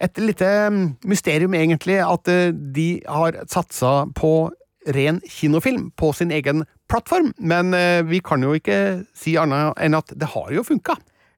et 0.03 0.21
lite 0.21 0.47
mm, 0.69 0.85
mysterium, 1.09 1.53
egentlig, 1.57 1.97
at 2.05 2.29
eh, 2.29 2.53
de 2.53 3.01
har 3.09 3.39
satsa 3.49 4.05
på 4.15 4.51
ren 4.93 5.19
kinofilm 5.25 5.89
på 5.97 6.11
sin 6.13 6.31
egen 6.31 6.65
plattform, 6.89 7.33
men 7.37 7.73
eh, 7.73 8.03
vi 8.05 8.21
kan 8.23 8.43
jo 8.45 8.53
ikke 8.57 9.03
si 9.17 9.35
annet 9.41 9.77
enn 9.81 9.97
at 9.97 10.13
det 10.13 10.29
har 10.35 10.51
jo 10.53 10.65
funka. 10.67 10.95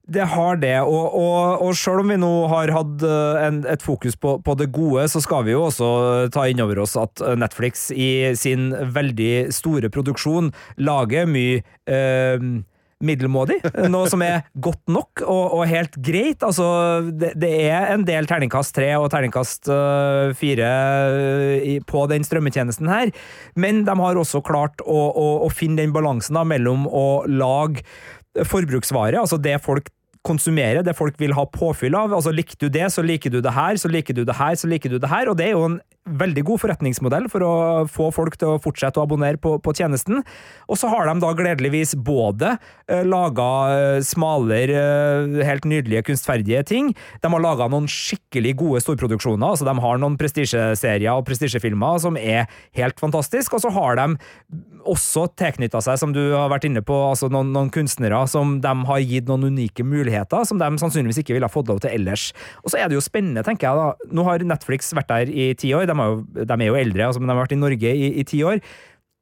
Det 0.09 0.25
har 0.33 0.57
det, 0.61 0.75
og, 0.81 1.13
og, 1.17 1.61
og 1.65 1.75
selv 1.77 2.03
om 2.03 2.13
vi 2.13 2.17
nå 2.21 2.31
har 2.51 2.73
hatt 2.73 3.05
eh, 3.05 3.41
en, 3.45 3.61
et 3.69 3.83
fokus 3.85 4.17
på, 4.17 4.37
på, 4.45 4.55
det 4.59 4.71
gode, 4.75 5.05
så 5.11 5.21
skal 5.23 5.45
vi 5.47 5.53
jo 5.53 5.67
også 5.67 5.91
ta 6.33 6.47
inn 6.49 6.63
over 6.63 6.81
oss 6.83 6.97
at 6.99 7.21
Netflix 7.37 7.89
i 7.93 8.33
sin 8.39 8.71
veldig 8.73 9.51
store 9.53 9.91
produksjon 9.93 10.49
lager 10.81 11.29
mye 11.29 11.61
eh, 11.89 12.49
middelmådig. 12.99 13.59
Noe 13.91 14.09
som 14.11 14.23
er 14.25 14.43
godt 14.59 14.81
nok 14.91 15.23
og, 15.23 15.55
og 15.59 15.63
helt 15.69 15.95
greit. 16.03 16.43
Altså, 16.45 16.65
det, 17.09 17.33
det, 17.39 17.51
er 17.69 17.93
en 17.93 18.05
del 18.07 18.27
terningkast 18.29 18.75
tre 18.75 18.91
og 18.99 19.09
terningkast 19.13 19.69
uh, 19.71 20.35
fire 20.37 20.69
på 21.87 22.05
den 22.11 22.27
strømmetjenesten 22.27 22.91
her, 22.91 23.13
men 23.59 23.85
de 23.87 23.95
har 24.01 24.19
også 24.19 24.43
klart 24.45 24.83
å, 24.83 24.99
å, 25.09 25.27
å 25.45 25.51
finne 25.53 25.79
den 25.83 25.95
balansen 25.95 26.37
da, 26.37 26.45
mellom 26.47 26.87
å 26.91 27.23
lage 27.29 27.85
forbruksvare, 28.45 29.17
altså 29.19 29.39
det 29.41 29.57
folk 29.63 29.89
konsumere, 30.27 30.83
det 30.83 30.95
folk 30.97 31.19
vil 31.21 31.33
ha 31.37 31.45
påfyll 31.53 31.95
av. 31.95 32.13
Altså 32.15 32.33
Liker 32.35 32.59
du 32.59 32.67
det, 32.73 32.87
så 32.91 33.03
liker 33.05 33.33
du 33.33 33.39
det 33.41 33.53
her, 33.55 33.79
så 33.79 33.91
liker 33.91 34.17
du 34.17 34.25
det 34.27 34.35
her, 34.35 34.55
så 34.59 34.67
liker 34.67 34.91
du 34.91 34.99
det 34.99 35.09
her. 35.11 35.29
Og 35.31 35.37
det 35.39 35.47
er 35.47 35.55
jo 35.55 35.65
en 35.69 35.79
veldig 36.19 36.43
god 36.47 36.61
forretningsmodell 36.63 37.27
for 37.31 37.45
å 37.45 37.53
få 37.89 38.09
folk 38.15 38.37
til 38.39 38.55
å 38.55 38.59
fortsette 38.61 38.99
å 38.99 39.05
abonnere 39.05 39.39
på, 39.41 39.55
på 39.63 39.73
tjenesten. 39.77 40.23
Og 40.69 40.79
så 40.79 40.89
har 40.91 41.09
de 41.09 41.15
da 41.21 41.31
gledeligvis 41.37 41.95
både 41.95 42.55
uh, 42.57 43.03
laga 43.05 43.49
uh, 43.69 43.99
smalere, 44.05 44.79
uh, 44.79 45.39
helt 45.45 45.67
nydelige, 45.69 46.05
kunstferdige 46.09 46.63
ting. 46.69 46.91
De 47.23 47.33
har 47.33 47.43
laga 47.43 47.69
noen 47.71 47.89
skikkelig 47.89 48.55
gode 48.59 48.83
storproduksjoner. 48.85 49.53
altså 49.53 49.67
De 49.67 49.75
har 49.85 50.01
noen 50.01 50.17
prestisjeserier 50.19 51.13
og 51.13 51.27
prestisjefilmer 51.29 52.01
som 52.03 52.19
er 52.19 52.49
helt 52.77 52.99
fantastiske. 53.01 53.55
Og 53.55 53.65
så 53.65 53.73
har 53.75 53.99
de 53.99 54.09
også 54.89 55.27
tilknytta 55.39 55.81
seg, 55.83 55.99
som 56.01 56.13
du 56.15 56.21
har 56.33 56.49
vært 56.51 56.67
inne 56.69 56.81
på, 56.85 56.95
altså 57.11 57.29
noen, 57.31 57.51
noen 57.55 57.71
kunstnere 57.73 58.21
som 58.31 58.57
de 58.63 58.73
har 58.89 59.03
gitt 59.03 59.27
noen 59.29 59.49
unike 59.51 59.83
muligheter 59.85 60.45
som 60.47 60.59
de 60.61 60.69
sannsynligvis 60.81 61.21
ikke 61.21 61.35
ville 61.35 61.51
fått 61.51 61.69
lov 61.71 61.81
til 61.83 61.93
ellers. 61.93 62.29
Og 62.63 62.71
så 62.71 62.79
er 62.79 62.89
det 62.89 62.97
jo 62.97 63.03
spennende, 63.03 63.43
tenker 63.45 63.69
jeg 63.69 63.79
da. 63.79 64.11
Nå 64.15 64.25
har 64.27 64.45
Netflix 64.47 64.93
vært 64.95 65.11
der 65.11 65.31
i 65.31 65.51
ti 65.59 65.73
år. 65.75 65.87
De, 65.89 65.95
jo, 66.07 66.21
de 66.39 66.55
er 66.55 66.69
jo 66.69 66.77
eldre, 66.79 67.09
altså, 67.09 67.21
men 67.21 67.29
de 67.29 67.35
har 67.35 67.43
vært 67.43 67.57
i 67.57 67.63
Norge 67.63 67.95
i 68.09 68.25
ti 68.27 68.43
år. 68.47 68.61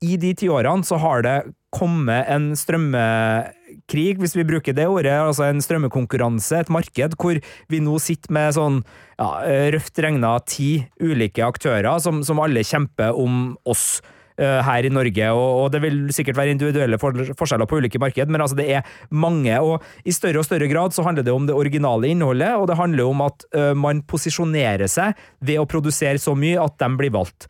I 0.05 0.17
de 0.21 0.33
ti 0.37 0.49
årene 0.53 0.85
så 0.85 0.99
har 1.01 1.23
det 1.25 1.37
kommet 1.73 2.29
en 2.31 2.51
strømmekrig, 2.57 4.17
hvis 4.21 4.35
vi 4.37 4.45
bruker 4.47 4.75
det 4.77 4.85
ordet, 4.89 5.15
altså 5.17 5.47
en 5.47 5.61
strømmekonkurranse, 5.63 6.61
et 6.61 6.71
marked, 6.73 7.17
hvor 7.19 7.39
vi 7.71 7.79
nå 7.83 7.97
sitter 8.01 8.33
med 8.37 8.53
sånn 8.57 8.81
ja, 9.17 9.29
røft 9.73 9.97
regna 10.03 10.37
ti 10.45 10.85
ulike 11.01 11.45
aktører 11.45 11.97
som, 12.03 12.21
som 12.25 12.41
alle 12.43 12.65
kjemper 12.65 13.17
om 13.17 13.57
oss. 13.65 13.99
Eh, 14.37 14.59
her 14.61 14.85
i 14.85 14.89
Norge, 14.93 15.27
og, 15.33 15.71
det 15.73 15.79
vil 15.81 15.95
sikkert 16.13 16.37
være 16.37 16.53
individuelle 16.53 16.99
forskjeller 17.01 17.65
på 17.65 17.79
ulike 17.81 17.97
marked, 17.97 18.29
men 18.29 18.43
altså 18.43 18.59
det 18.59 18.67
er 18.69 18.91
mange, 19.09 19.55
og 19.57 19.81
i 20.05 20.13
større 20.13 20.43
og 20.43 20.45
større 20.45 20.67
grad 20.69 20.93
så 20.93 21.01
handler 21.07 21.25
det 21.25 21.33
om 21.33 21.47
det 21.49 21.55
originale 21.57 22.11
innholdet, 22.13 22.51
og 22.53 22.67
det 22.69 22.77
handler 22.77 23.09
om 23.09 23.23
at 23.25 23.47
uh, 23.57 23.71
man 23.73 24.03
posisjonerer 24.05 24.85
seg 24.93 25.17
ved 25.41 25.57
å 25.57 25.65
produsere 25.65 26.21
så 26.21 26.35
mye 26.37 26.61
at 26.61 26.77
de 26.77 26.91
blir 26.99 27.15
valgt. 27.17 27.49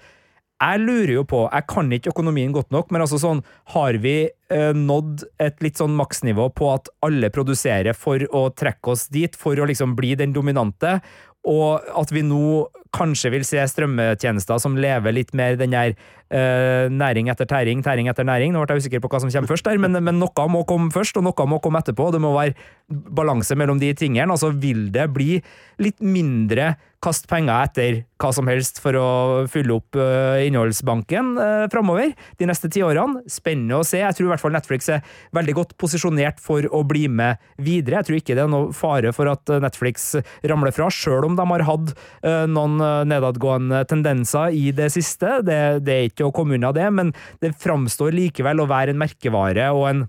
Jeg 0.63 0.79
lurer 0.85 1.11
jo 1.17 1.25
på, 1.27 1.43
jeg 1.51 1.67
kan 1.69 1.91
ikke 1.91 2.13
økonomien 2.15 2.55
godt 2.55 2.71
nok, 2.71 2.88
men 2.95 3.03
altså 3.03 3.19
sånn, 3.19 3.43
har 3.75 3.99
vi 4.01 4.15
eh, 4.31 4.71
nådd 4.73 5.27
et 5.43 5.59
litt 5.61 5.77
sånn 5.77 5.93
maksnivå 5.99 6.47
på 6.55 6.71
at 6.71 6.88
alle 7.05 7.29
produserer 7.35 7.93
for 7.93 8.23
å 8.31 8.47
trekke 8.55 8.95
oss 8.95 9.09
dit, 9.13 9.35
for 9.38 9.59
å 9.59 9.67
liksom 9.69 9.93
bli 9.99 10.15
den 10.17 10.31
dominante, 10.33 11.01
og 11.47 11.85
at 11.99 12.11
vi 12.15 12.23
nå 12.25 12.65
kanskje 12.95 13.31
vil 13.33 13.45
se 13.47 13.61
strømmetjenester 13.71 14.59
som 14.61 14.77
lever 14.79 15.15
litt 15.15 15.33
mer 15.38 15.57
den 15.59 15.75
der 15.75 15.95
uh, 16.34 16.88
næring 16.91 17.32
etter 17.32 17.49
tæring, 17.49 17.84
tæring 17.86 18.09
etter 18.11 18.28
næring. 18.28 18.53
Nå 18.53 18.63
ble 18.63 18.78
jeg 18.78 18.86
usikker 18.86 19.03
på 19.03 19.11
hva 19.11 19.21
som 19.23 19.32
kommer 19.34 19.51
først 19.51 19.67
der, 19.67 19.80
men, 19.82 19.97
men, 19.97 20.19
noe 20.21 20.49
må 20.51 20.63
komme 20.67 20.91
først, 20.93 21.17
og 21.19 21.28
noe 21.28 21.47
må 21.49 21.61
komme 21.63 21.82
etterpå. 21.84 22.11
Det 22.13 22.23
må 22.23 22.34
være 22.36 22.55
balanse 22.88 23.55
mellom 23.59 23.82
de 23.82 23.93
tingene. 23.97 24.32
Altså, 24.32 24.51
vil 24.55 24.88
det 24.95 25.09
bli 25.13 25.41
litt 25.84 25.99
mindre 26.01 26.75
kast 27.03 27.28
penger 27.30 27.67
etter 27.67 27.97
hva 28.17 28.32
som 28.34 28.47
helst 28.49 28.80
for 28.82 28.97
å 28.97 29.09
fylle 29.51 29.75
opp 29.75 29.97
uh, 29.99 30.39
innholdsbanken 30.41 31.36
uh, 31.38 31.65
framover 31.69 32.15
de 32.39 32.47
neste 32.49 32.71
ti 32.73 32.82
årene? 32.82 33.21
Spennende 33.30 33.78
å 33.78 33.86
se. 33.86 33.99
Jeg 34.01 34.17
tror 34.17 34.28
i 34.28 34.32
hvert 34.32 34.41
fall 34.41 34.55
Netflix 34.55 34.89
er 34.95 35.03
veldig 35.38 35.55
godt 35.59 35.75
posisjonert 35.78 36.41
for 36.41 36.65
å 36.73 36.82
bli 36.88 37.05
med 37.11 37.38
videre. 37.61 37.99
Jeg 37.99 38.07
tror 38.07 38.17
ikke 38.21 38.38
det 38.39 38.45
er 38.47 38.49
noe 38.49 38.73
fare 38.75 39.13
for 39.13 39.30
at 39.30 39.53
Netflix 39.61 40.09
ramler 40.49 40.73
fra, 40.73 40.89
sjøl 40.93 41.28
om 41.30 41.38
de 41.38 41.45
har 41.53 41.65
hatt 41.69 41.93
uh, 42.25 42.47
noen 42.49 42.82
nedadgående 43.11 43.84
tendenser 43.89 44.57
i 44.57 44.71
det 44.75 44.89
siste. 44.95 45.38
Det, 45.45 45.61
det 45.86 45.93
er 45.93 46.09
ikke 46.09 46.16
å 46.26 46.34
komme 46.34 46.57
unna 46.57 46.74
det, 46.76 46.88
men 46.93 47.13
det 47.43 47.55
framstår 47.61 48.15
likevel 48.15 48.63
å 48.63 48.70
være 48.70 48.95
en 48.95 49.01
merkevare 49.01 49.70
og 49.76 49.89
en 49.91 50.05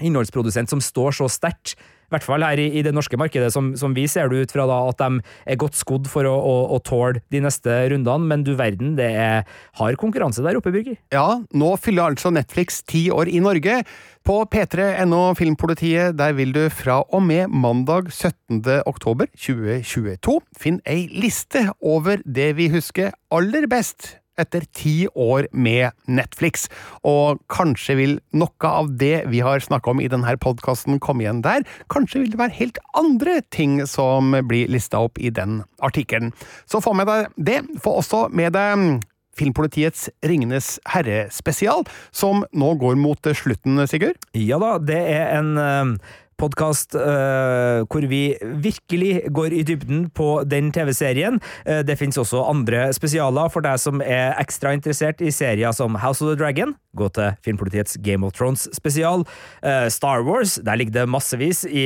innholdsprodusent 0.00 0.70
som 0.72 0.82
står 0.84 1.18
så 1.18 1.28
sterkt 1.32 1.74
i 2.10 2.16
hvert 2.16 2.26
fall 2.26 2.42
her 2.42 2.58
i, 2.58 2.64
i 2.74 2.82
det 2.82 2.90
norske 2.90 3.14
markedet, 3.20 3.52
som, 3.54 3.68
som, 3.78 3.92
vi 3.94 4.08
ser 4.10 4.26
det 4.32 4.40
ut 4.42 4.52
fra, 4.52 4.64
da, 4.66 4.80
at 4.90 4.98
de 4.98 5.20
er 5.46 5.58
godt 5.62 5.78
skodd 5.78 6.08
for 6.10 6.26
å, 6.26 6.32
å, 6.34 6.54
å 6.74 6.80
tåle 6.82 7.22
de 7.30 7.38
neste 7.44 7.70
rundene. 7.92 8.26
Men 8.26 8.42
du 8.42 8.56
verden, 8.58 8.96
det 8.98 9.12
er 9.14 9.46
hard 9.78 9.94
konkurranse 10.00 10.42
der 10.42 10.58
oppe, 10.58 10.72
Birger. 10.74 10.98
Ja, 11.14 11.38
nå 11.54 11.70
fyller 11.78 12.10
altså 12.10 12.32
Netflix 12.34 12.82
ti 12.82 13.06
år 13.14 13.30
i 13.30 13.38
Norge. 13.44 13.84
På 14.26 14.40
p3.no 14.50 15.22
Filmpolitiet 15.38 16.18
der 16.18 16.34
vil 16.34 16.50
du 16.56 16.64
fra 16.74 16.98
og 17.06 17.22
med 17.28 17.54
mandag 17.54 18.10
17. 18.10 18.58
oktober 18.90 19.30
2022 19.38 20.40
finne 20.58 20.82
ei 20.90 21.06
liste 21.14 21.68
over 21.78 22.26
det 22.26 22.56
vi 22.58 22.72
husker 22.74 23.14
aller 23.30 23.70
best 23.70 24.16
etter 24.40 24.64
ti 24.76 24.94
år 25.14 25.48
med 25.52 25.94
Netflix. 26.10 26.68
Og 27.06 27.40
kanskje 27.52 27.96
vil 27.98 28.16
noe 28.36 28.70
av 28.70 28.92
det 29.00 29.26
vi 29.30 29.42
har 29.44 29.62
snakka 29.64 29.94
om 29.94 30.02
i 30.02 30.08
denne 30.10 30.36
podkasten 30.40 31.00
komme 31.02 31.24
igjen 31.24 31.44
der. 31.46 31.66
Kanskje 31.92 32.24
vil 32.24 32.32
det 32.34 32.40
være 32.40 32.58
helt 32.58 32.80
andre 32.98 33.40
ting 33.54 33.80
som 33.88 34.34
blir 34.48 34.70
lista 34.72 35.02
opp 35.02 35.20
i 35.20 35.32
den 35.34 35.62
artikkelen. 35.84 36.34
Så 36.66 36.82
få 36.84 36.94
med 36.96 37.10
deg 37.10 37.30
det. 37.36 37.60
Få 37.84 38.00
også 38.00 38.26
med 38.34 38.56
deg 38.56 39.00
Filmpolitiets 39.40 40.08
Ringenes 40.26 40.74
herre-spesial, 40.90 41.86
som 42.12 42.42
nå 42.52 42.72
går 42.80 42.98
mot 43.00 43.30
slutten, 43.36 43.78
Sigurd? 43.88 44.18
Ja 44.36 44.58
da, 44.60 44.74
det 44.82 44.98
er 45.14 45.30
en 45.38 45.54
uh 45.56 46.18
podkast 46.40 46.96
uh, 46.96 47.00
eh, 47.00 47.82
hvor 47.90 48.04
vi 48.08 48.22
virkelig 48.40 49.28
går 49.34 49.54
i 49.58 49.62
dybden 49.66 50.06
på 50.16 50.42
den 50.48 50.70
TV-serien. 50.72 51.40
Uh, 51.68 51.80
det 51.86 51.98
finnes 52.00 52.18
også 52.20 52.44
andre 52.48 52.88
spesialer 52.96 53.50
for 53.52 53.64
deg 53.64 53.80
som 53.80 54.00
er 54.04 54.38
ekstra 54.40 54.72
interessert 54.76 55.20
i 55.20 55.32
serier 55.34 55.74
som 55.76 55.98
House 56.00 56.24
of 56.24 56.32
the 56.32 56.38
Dragon. 56.40 56.74
Gå 56.96 57.06
til 57.14 57.36
Filmpolitiets 57.44 57.98
Game 58.02 58.26
of 58.26 58.34
Thrones-spesial. 58.38 59.24
Uh, 59.62 59.86
Star 59.92 60.24
Wars, 60.26 60.56
der 60.64 60.80
ligger 60.80 61.00
det 61.00 61.08
massevis 61.08 61.64
i 61.64 61.84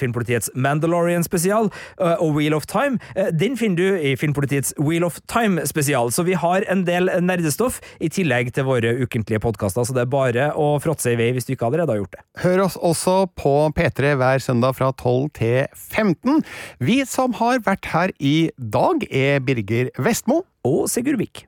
Filmpolitiets 0.00 0.50
Mandalorian-spesial. 0.54 1.70
og 2.00 2.34
Wheel 2.34 2.54
of 2.54 2.66
Time, 2.66 2.98
den 3.40 3.56
finner 3.58 3.76
du 3.76 3.96
i 3.96 4.16
Filmpolitiets 4.16 4.74
Wheel 4.78 5.04
of 5.04 5.18
Time-spesial. 5.28 6.12
Så 6.12 6.22
vi 6.22 6.32
har 6.32 6.64
en 6.70 6.84
del 6.86 7.10
nerdestoff 7.20 7.80
i 8.00 8.08
tillegg 8.08 8.52
til 8.54 8.64
våre 8.64 8.94
ukentlige 9.02 9.40
podkaster, 9.40 9.84
så 9.84 9.94
det 9.94 10.04
er 10.04 10.12
bare 10.12 10.50
å 10.56 10.78
fråtse 10.82 11.12
i 11.12 11.18
vei 11.18 11.30
hvis 11.34 11.48
du 11.48 11.54
ikke 11.54 11.68
allerede 11.68 11.94
har 11.94 12.02
gjort 12.02 12.16
det. 12.16 12.24
Hør 12.42 12.64
oss 12.66 12.78
også 12.80 13.16
på 13.38 13.54
P3 13.76 13.89
P3 13.90 14.14
hver 14.18 14.38
søndag 14.38 14.76
fra 14.78 14.92
12 14.92 15.30
til 15.34 15.66
15. 15.74 16.42
Vi 16.78 17.02
som 17.06 17.34
har 17.40 17.62
vært 17.66 17.90
her 17.90 18.12
i 18.18 18.50
dag, 18.56 19.02
er 19.10 19.40
Birger 19.40 19.90
Vestmo. 19.98 20.42
Og 20.64 20.88
Sigurd 20.92 21.18
Vik. 21.18 21.46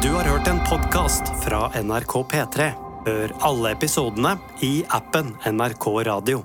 Du 0.00 0.10
har 0.14 0.28
hørt 0.28 0.48
en 0.48 0.60
podkast 0.68 1.32
fra 1.44 1.68
NRK 1.80 2.14
P3. 2.30 2.70
Hør 3.08 3.34
alle 3.48 3.74
episodene 3.74 4.36
i 4.62 4.82
appen 4.92 5.34
NRK 5.48 5.86
Radio. 6.06 6.44